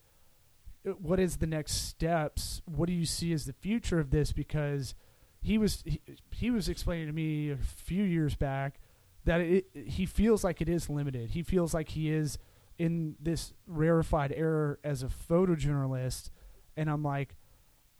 what 0.83 1.19
is 1.19 1.37
the 1.37 1.47
next 1.47 1.87
steps? 1.87 2.61
What 2.65 2.87
do 2.87 2.93
you 2.93 3.05
see 3.05 3.33
as 3.33 3.45
the 3.45 3.53
future 3.53 3.99
of 3.99 4.11
this?" 4.11 4.31
Because 4.31 4.95
he 5.41 5.57
was 5.57 5.83
he, 5.85 6.01
he 6.31 6.51
was 6.51 6.69
explaining 6.69 7.07
to 7.07 7.13
me 7.13 7.51
a 7.51 7.57
few 7.57 8.03
years 8.03 8.35
back 8.35 8.79
that 9.25 9.41
it, 9.41 9.65
he 9.73 10.05
feels 10.05 10.43
like 10.43 10.61
it 10.61 10.69
is 10.69 10.89
limited. 10.89 11.31
He 11.31 11.43
feels 11.43 11.73
like 11.73 11.89
he 11.89 12.11
is 12.11 12.37
in 12.77 13.15
this 13.21 13.53
rarefied 13.67 14.33
era 14.35 14.77
as 14.83 15.03
a 15.03 15.07
photojournalist, 15.07 16.31
and 16.75 16.89
I'm 16.89 17.03
like, 17.03 17.35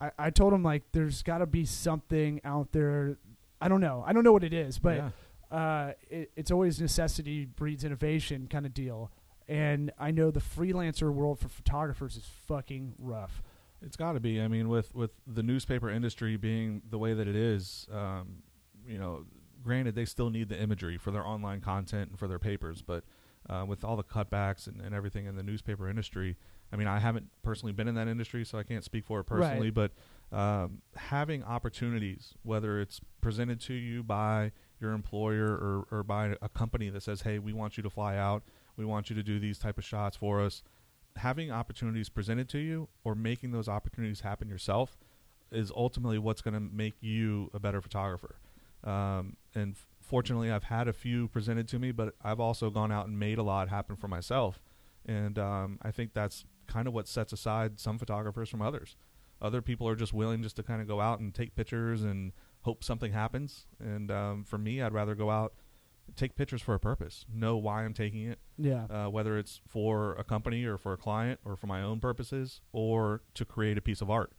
I, 0.00 0.10
I 0.18 0.30
told 0.30 0.52
him 0.52 0.62
like, 0.62 0.82
there's 0.92 1.22
got 1.22 1.38
to 1.38 1.46
be 1.46 1.64
something 1.64 2.40
out 2.44 2.72
there. 2.72 3.18
I 3.60 3.68
don't 3.68 3.80
know. 3.80 4.02
I 4.04 4.12
don't 4.12 4.24
know 4.24 4.32
what 4.32 4.42
it 4.42 4.52
is, 4.52 4.78
but 4.78 4.96
yeah. 4.96 5.56
uh, 5.56 5.92
it, 6.10 6.32
it's 6.34 6.50
always 6.50 6.80
necessity 6.80 7.44
breeds 7.44 7.84
innovation 7.84 8.48
kind 8.50 8.66
of 8.66 8.74
deal. 8.74 9.12
And 9.48 9.92
I 9.98 10.10
know 10.10 10.30
the 10.30 10.40
freelancer 10.40 11.12
world 11.12 11.38
for 11.38 11.48
photographers 11.48 12.16
is 12.16 12.24
fucking 12.46 12.94
rough. 12.98 13.42
It's 13.84 13.96
got 13.96 14.12
to 14.12 14.20
be. 14.20 14.40
I 14.40 14.48
mean, 14.48 14.68
with 14.68 14.94
with 14.94 15.10
the 15.26 15.42
newspaper 15.42 15.90
industry 15.90 16.36
being 16.36 16.82
the 16.88 16.98
way 16.98 17.14
that 17.14 17.26
it 17.26 17.36
is, 17.36 17.86
um, 17.92 18.42
you 18.86 18.98
know, 18.98 19.24
granted 19.62 19.94
they 19.94 20.04
still 20.04 20.30
need 20.30 20.48
the 20.48 20.60
imagery 20.60 20.98
for 20.98 21.10
their 21.10 21.26
online 21.26 21.60
content 21.60 22.10
and 22.10 22.18
for 22.18 22.28
their 22.28 22.38
papers, 22.38 22.82
but 22.82 23.04
uh, 23.50 23.64
with 23.66 23.82
all 23.84 23.96
the 23.96 24.04
cutbacks 24.04 24.66
and, 24.66 24.80
and 24.80 24.94
everything 24.94 25.26
in 25.26 25.34
the 25.34 25.42
newspaper 25.42 25.88
industry, 25.88 26.36
I 26.72 26.76
mean, 26.76 26.86
I 26.86 27.00
haven't 27.00 27.28
personally 27.42 27.72
been 27.72 27.88
in 27.88 27.96
that 27.96 28.08
industry, 28.08 28.44
so 28.44 28.56
I 28.58 28.62
can't 28.62 28.84
speak 28.84 29.04
for 29.04 29.20
it 29.20 29.24
personally. 29.24 29.70
But 29.70 29.92
um, 30.30 30.78
having 30.96 31.42
opportunities, 31.42 32.34
whether 32.44 32.80
it's 32.80 33.00
presented 33.20 33.60
to 33.62 33.74
you 33.74 34.02
by 34.02 34.52
your 34.80 34.92
employer 34.92 35.46
or, 35.46 35.86
or 35.90 36.02
by 36.02 36.36
a 36.40 36.48
company 36.48 36.88
that 36.90 37.02
says, 37.02 37.22
"Hey, 37.22 37.38
we 37.38 37.52
want 37.52 37.76
you 37.76 37.82
to 37.82 37.90
fly 37.90 38.16
out, 38.16 38.42
we 38.76 38.84
want 38.84 39.10
you 39.10 39.16
to 39.16 39.22
do 39.22 39.38
these 39.38 39.58
type 39.58 39.78
of 39.78 39.84
shots 39.84 40.16
for 40.16 40.40
us," 40.40 40.62
having 41.16 41.50
opportunities 41.50 42.08
presented 42.08 42.48
to 42.50 42.58
you 42.58 42.88
or 43.04 43.14
making 43.14 43.52
those 43.52 43.68
opportunities 43.68 44.20
happen 44.20 44.48
yourself 44.48 44.96
is 45.50 45.70
ultimately 45.76 46.18
what's 46.18 46.40
going 46.40 46.54
to 46.54 46.60
make 46.60 46.94
you 47.00 47.50
a 47.52 47.60
better 47.60 47.82
photographer. 47.82 48.36
Um, 48.84 49.36
and 49.54 49.74
f- 49.74 49.86
fortunately, 50.00 50.50
I've 50.50 50.64
had 50.64 50.88
a 50.88 50.92
few 50.92 51.28
presented 51.28 51.68
to 51.68 51.78
me, 51.78 51.92
but 51.92 52.14
I've 52.22 52.40
also 52.40 52.70
gone 52.70 52.90
out 52.90 53.06
and 53.06 53.18
made 53.18 53.38
a 53.38 53.42
lot 53.42 53.68
happen 53.68 53.96
for 53.96 54.08
myself. 54.08 54.60
And 55.06 55.38
um, 55.38 55.78
I 55.82 55.90
think 55.90 56.14
that's 56.14 56.44
kind 56.66 56.88
of 56.88 56.94
what 56.94 57.06
sets 57.06 57.32
aside 57.32 57.78
some 57.78 57.98
photographers 57.98 58.48
from 58.48 58.62
others. 58.62 58.96
Other 59.40 59.60
people 59.60 59.88
are 59.88 59.96
just 59.96 60.14
willing 60.14 60.42
just 60.42 60.56
to 60.56 60.62
kind 60.62 60.80
of 60.80 60.88
go 60.88 61.00
out 61.00 61.20
and 61.20 61.34
take 61.34 61.54
pictures 61.54 62.02
and 62.02 62.32
hope 62.62 62.82
something 62.82 63.12
happens. 63.12 63.66
And 63.78 64.10
um, 64.10 64.44
for 64.44 64.56
me, 64.56 64.80
I'd 64.80 64.92
rather 64.92 65.14
go 65.14 65.30
out, 65.30 65.52
take 66.16 66.34
pictures 66.36 66.60
for 66.62 66.74
a 66.74 66.78
purpose, 66.80 67.24
know 67.32 67.56
why 67.56 67.84
I'm 67.84 67.94
taking 67.94 68.22
it, 68.24 68.38
Yeah. 68.58 68.84
uh, 68.90 69.08
whether 69.08 69.38
it's 69.38 69.60
for 69.66 70.14
a 70.16 70.24
company 70.24 70.64
or 70.64 70.76
for 70.78 70.92
a 70.92 70.96
client 70.96 71.40
or 71.44 71.56
for 71.56 71.66
my 71.66 71.82
own 71.82 72.00
purposes 72.00 72.60
or 72.72 73.22
to 73.34 73.44
create 73.44 73.78
a 73.78 73.80
piece 73.80 74.00
of 74.00 74.10
art. 74.10 74.32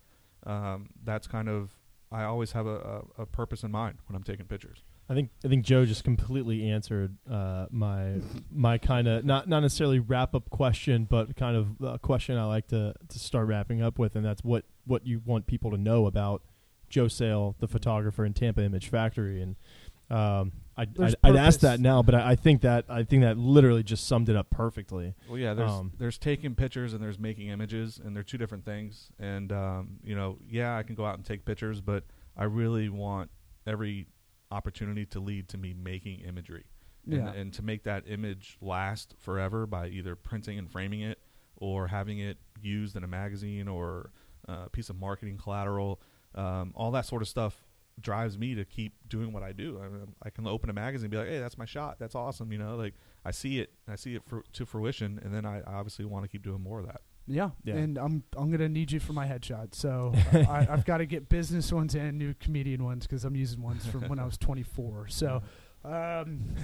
Um, 0.45 0.89
that's 1.03 1.27
kind 1.27 1.47
of 1.49 1.71
I 2.11 2.23
always 2.25 2.51
have 2.51 2.67
a, 2.67 3.01
a, 3.17 3.21
a 3.23 3.25
purpose 3.25 3.63
in 3.63 3.71
mind 3.71 3.97
when 4.07 4.15
I'm 4.15 4.23
taking 4.23 4.45
pictures. 4.45 4.83
I 5.09 5.15
think 5.15 5.31
I 5.43 5.47
think 5.47 5.65
Joe 5.65 5.85
just 5.85 6.03
completely 6.03 6.69
answered 6.69 7.17
uh, 7.29 7.65
my 7.71 8.21
my 8.51 8.77
kind 8.77 9.07
of 9.07 9.25
not 9.25 9.49
not 9.49 9.61
necessarily 9.61 9.99
wrap 9.99 10.33
up 10.35 10.49
question, 10.49 11.05
but 11.09 11.35
kind 11.35 11.57
of 11.57 11.81
a 11.81 11.99
question 11.99 12.37
I 12.37 12.45
like 12.45 12.67
to 12.67 12.93
to 13.09 13.19
start 13.19 13.47
wrapping 13.47 13.81
up 13.81 13.97
with, 13.99 14.15
and 14.15 14.23
that's 14.23 14.43
what 14.43 14.63
what 14.85 15.05
you 15.07 15.21
want 15.25 15.45
people 15.47 15.71
to 15.71 15.77
know 15.77 16.05
about 16.05 16.43
Joe 16.89 17.07
Sale, 17.07 17.55
the 17.59 17.67
photographer 17.67 18.23
in 18.23 18.33
Tampa 18.33 18.63
Image 18.63 18.87
Factory, 18.89 19.41
and 19.41 19.55
um, 20.09 20.51
I'd, 20.75 20.99
I'd, 20.99 21.15
I'd 21.23 21.35
ask 21.35 21.59
that 21.59 21.79
now, 21.79 22.01
but 22.01 22.15
I, 22.15 22.31
I 22.31 22.35
think 22.35 22.61
that 22.61 22.85
I 22.89 23.03
think 23.03 23.21
that 23.23 23.37
literally 23.37 23.83
just 23.83 24.07
summed 24.07 24.29
it 24.29 24.35
up 24.35 24.49
perfectly. 24.49 25.13
Well, 25.29 25.37
yeah, 25.37 25.53
there's 25.53 25.69
Um, 25.71 25.91
there's 25.97 26.17
taking 26.17 26.55
pictures 26.55 26.93
and 26.93 27.03
there's 27.03 27.19
making 27.19 27.49
images, 27.49 27.99
and 28.03 28.15
they're 28.15 28.23
two 28.23 28.37
different 28.39 28.65
things. 28.65 29.11
And 29.19 29.51
um, 29.51 29.97
you 30.03 30.15
know, 30.15 30.39
yeah, 30.49 30.75
I 30.77 30.83
can 30.83 30.95
go 30.95 31.05
out 31.05 31.15
and 31.15 31.25
take 31.25 31.45
pictures, 31.45 31.79
but 31.81 32.05
I 32.35 32.45
really 32.45 32.89
want 32.89 33.29
every 33.67 34.07
opportunity 34.51 35.05
to 35.07 35.19
lead 35.19 35.47
to 35.49 35.57
me 35.57 35.73
making 35.73 36.19
imagery, 36.21 36.65
and, 37.05 37.15
Yeah. 37.15 37.31
and 37.33 37.53
to 37.53 37.61
make 37.61 37.83
that 37.83 38.03
image 38.07 38.57
last 38.61 39.15
forever 39.19 39.65
by 39.67 39.87
either 39.87 40.15
printing 40.15 40.57
and 40.57 40.69
framing 40.71 41.01
it, 41.01 41.19
or 41.55 41.87
having 41.87 42.19
it 42.19 42.37
used 42.61 42.95
in 42.95 43.03
a 43.03 43.07
magazine 43.07 43.67
or 43.67 44.11
uh, 44.49 44.63
a 44.65 44.69
piece 44.69 44.89
of 44.89 44.95
marketing 44.95 45.37
collateral. 45.37 46.01
Um, 46.35 46.71
all 46.75 46.89
that 46.91 47.05
sort 47.05 47.21
of 47.21 47.27
stuff 47.27 47.62
drives 47.99 48.37
me 48.37 48.55
to 48.55 48.65
keep 48.65 48.93
doing 49.07 49.31
what 49.31 49.43
I 49.43 49.51
do. 49.51 49.79
I, 49.83 49.87
mean, 49.87 50.13
I 50.23 50.29
can 50.29 50.47
open 50.47 50.69
a 50.69 50.73
magazine 50.73 51.05
and 51.05 51.11
be 51.11 51.17
like, 51.17 51.27
"Hey, 51.27 51.39
that's 51.39 51.57
my 51.57 51.65
shot. 51.65 51.97
That's 51.99 52.15
awesome." 52.15 52.51
You 52.51 52.57
know, 52.57 52.75
like 52.75 52.95
I 53.25 53.31
see 53.31 53.59
it, 53.59 53.71
I 53.87 53.95
see 53.95 54.15
it 54.15 54.23
for, 54.25 54.43
to 54.53 54.65
fruition, 54.65 55.19
and 55.23 55.33
then 55.33 55.45
I 55.45 55.61
obviously 55.61 56.05
want 56.05 56.23
to 56.25 56.29
keep 56.29 56.43
doing 56.43 56.61
more 56.61 56.79
of 56.79 56.87
that. 56.87 57.01
Yeah. 57.25 57.51
Yeah. 57.63 57.75
and 57.75 57.97
I'm 57.97 58.23
I'm 58.35 58.51
gonna 58.51 58.67
need 58.69 58.91
you 58.91 58.99
for 58.99 59.13
my 59.13 59.27
headshot. 59.27 59.75
So 59.75 60.13
I, 60.33 60.67
I've 60.69 60.85
got 60.85 60.97
to 60.97 61.05
get 61.05 61.29
business 61.29 61.71
ones 61.71 61.95
and 61.95 62.17
new 62.17 62.33
comedian 62.33 62.83
ones 62.83 63.07
because 63.07 63.23
I'm 63.23 63.35
using 63.35 63.61
ones 63.61 63.85
from 63.85 64.09
when 64.09 64.19
I 64.19 64.25
was 64.25 64.37
24. 64.37 65.07
So 65.07 65.41
um, 65.85 66.55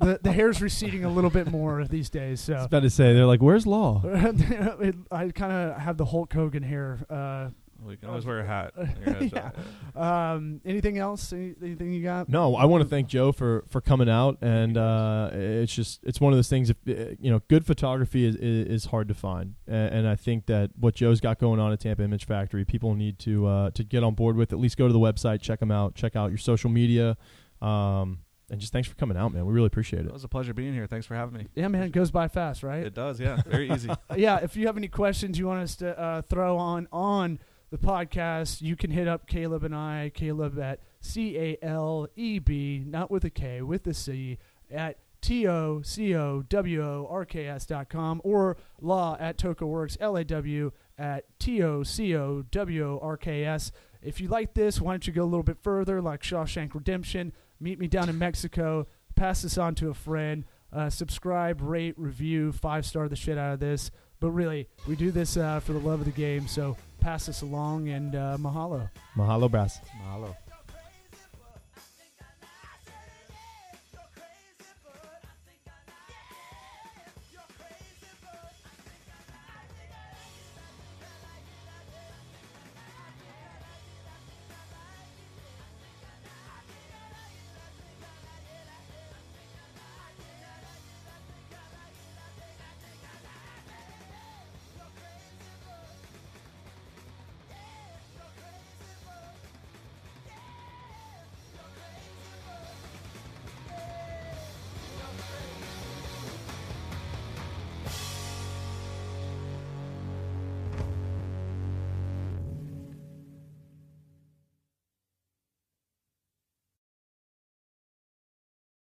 the 0.00 0.18
the 0.22 0.32
hair's 0.32 0.62
receding 0.62 1.04
a 1.04 1.10
little 1.10 1.30
bit 1.30 1.50
more 1.50 1.84
these 1.84 2.08
days. 2.10 2.40
So 2.40 2.52
I 2.54 2.56
was 2.56 2.62
So 2.62 2.66
about 2.66 2.82
to 2.84 2.90
say 2.90 3.12
they're 3.12 3.26
like, 3.26 3.42
"Where's 3.42 3.66
Law?" 3.66 4.02
it, 4.04 4.94
I 5.10 5.28
kind 5.30 5.52
of 5.52 5.78
have 5.78 5.96
the 5.98 6.06
Hulk 6.06 6.32
Hogan 6.32 6.62
hair. 6.62 7.04
Uh, 7.10 7.50
We 7.86 7.96
can 7.96 8.08
always 8.08 8.26
wear 8.26 8.40
a 8.40 8.46
hat. 8.46 8.72
Yeah. 9.32 9.50
um, 9.94 10.60
anything 10.64 10.98
else? 10.98 11.32
Any, 11.32 11.54
anything 11.62 11.92
you 11.92 12.02
got? 12.02 12.28
No, 12.28 12.56
I 12.56 12.64
want 12.64 12.82
to 12.82 12.88
thank 12.88 13.08
Joe 13.08 13.32
for 13.32 13.64
for 13.68 13.80
coming 13.80 14.08
out, 14.08 14.38
and 14.42 14.76
uh, 14.76 15.30
it's 15.32 15.74
just 15.74 16.02
it's 16.04 16.20
one 16.20 16.32
of 16.32 16.36
those 16.36 16.48
things. 16.48 16.70
If 16.70 16.76
uh, 16.88 17.14
you 17.20 17.30
know, 17.30 17.40
good 17.48 17.64
photography 17.64 18.24
is 18.24 18.34
is, 18.36 18.66
is 18.66 18.84
hard 18.86 19.08
to 19.08 19.14
find, 19.14 19.54
and, 19.66 19.94
and 19.94 20.08
I 20.08 20.16
think 20.16 20.46
that 20.46 20.70
what 20.78 20.94
Joe's 20.94 21.20
got 21.20 21.38
going 21.38 21.60
on 21.60 21.72
at 21.72 21.80
Tampa 21.80 22.02
Image 22.02 22.26
Factory, 22.26 22.64
people 22.64 22.94
need 22.94 23.18
to 23.20 23.46
uh, 23.46 23.70
to 23.70 23.84
get 23.84 24.02
on 24.04 24.14
board 24.14 24.36
with. 24.36 24.52
At 24.52 24.58
least 24.58 24.76
go 24.76 24.86
to 24.86 24.92
the 24.92 24.98
website, 24.98 25.40
check 25.40 25.60
them 25.60 25.70
out, 25.70 25.94
check 25.94 26.16
out 26.16 26.30
your 26.30 26.38
social 26.38 26.70
media, 26.70 27.16
um, 27.62 28.18
and 28.50 28.60
just 28.60 28.72
thanks 28.72 28.88
for 28.88 28.94
coming 28.96 29.16
out, 29.16 29.32
man. 29.32 29.44
We 29.46 29.52
really 29.52 29.66
appreciate 29.66 30.00
It 30.00 30.06
it. 30.06 30.12
was 30.12 30.24
a 30.24 30.28
pleasure 30.28 30.54
being 30.54 30.72
here. 30.74 30.86
Thanks 30.86 31.06
for 31.06 31.14
having 31.14 31.38
me. 31.38 31.46
Yeah, 31.54 31.68
man, 31.68 31.82
it 31.82 31.92
goes 31.92 32.10
by 32.10 32.28
fast, 32.28 32.62
right? 32.62 32.84
It 32.84 32.94
does, 32.94 33.18
yeah. 33.20 33.40
Very 33.46 33.70
easy. 33.70 33.90
yeah, 34.16 34.38
if 34.42 34.56
you 34.56 34.66
have 34.66 34.76
any 34.76 34.88
questions 34.88 35.38
you 35.38 35.46
want 35.46 35.62
us 35.62 35.76
to 35.76 35.98
uh, 35.98 36.22
throw 36.22 36.56
on 36.56 36.86
on 36.92 37.38
the 37.70 37.78
podcast, 37.78 38.62
you 38.62 38.76
can 38.76 38.90
hit 38.90 39.08
up 39.08 39.26
Caleb 39.26 39.64
and 39.64 39.74
I. 39.74 40.10
Caleb 40.14 40.58
at 40.58 40.80
C 41.00 41.36
A 41.36 41.58
L 41.62 42.08
E 42.16 42.38
B, 42.38 42.84
not 42.86 43.10
with 43.10 43.24
a 43.24 43.30
K, 43.30 43.62
with 43.62 43.86
a 43.86 43.94
C, 43.94 44.38
at 44.70 44.98
T 45.20 45.48
O 45.48 45.82
C 45.82 46.14
O 46.14 46.42
W 46.48 46.82
O 46.82 47.08
R 47.10 47.24
K 47.24 47.46
S 47.46 47.66
dot 47.66 47.88
com, 47.88 48.20
or 48.24 48.56
Law 48.80 49.16
at 49.18 49.36
TocoWorks, 49.36 49.96
L 50.00 50.16
A 50.16 50.24
W 50.24 50.70
at 50.98 51.24
T 51.38 51.62
O 51.62 51.82
C 51.82 52.16
O 52.16 52.42
W 52.50 52.86
O 52.86 53.00
R 53.02 53.16
K 53.16 53.44
S. 53.44 53.72
If 54.02 54.20
you 54.20 54.28
like 54.28 54.54
this, 54.54 54.80
why 54.80 54.92
don't 54.92 55.06
you 55.06 55.12
go 55.12 55.24
a 55.24 55.24
little 55.24 55.42
bit 55.42 55.58
further, 55.60 56.00
like 56.00 56.22
Shawshank 56.22 56.74
Redemption? 56.74 57.32
Meet 57.58 57.80
me 57.80 57.88
down 57.88 58.08
in 58.08 58.18
Mexico. 58.18 58.86
Pass 59.16 59.42
this 59.42 59.58
on 59.58 59.74
to 59.76 59.88
a 59.88 59.94
friend. 59.94 60.44
Uh, 60.72 60.90
subscribe, 60.90 61.60
rate, 61.60 61.94
review, 61.96 62.52
five 62.52 62.84
star 62.84 63.08
the 63.08 63.16
shit 63.16 63.38
out 63.38 63.54
of 63.54 63.60
this. 63.60 63.90
But 64.20 64.30
really, 64.30 64.68
we 64.88 64.96
do 64.96 65.10
this 65.10 65.36
uh, 65.36 65.60
for 65.60 65.72
the 65.72 65.78
love 65.80 66.00
of 66.00 66.06
the 66.06 66.12
game. 66.12 66.48
So 66.48 66.76
pass 67.00 67.26
this 67.26 67.42
along 67.42 67.88
and 67.88 68.14
uh, 68.14 68.36
mahalo. 68.40 68.90
Mahalo, 69.16 69.50
brass. 69.50 69.80
Mahalo. 70.02 70.34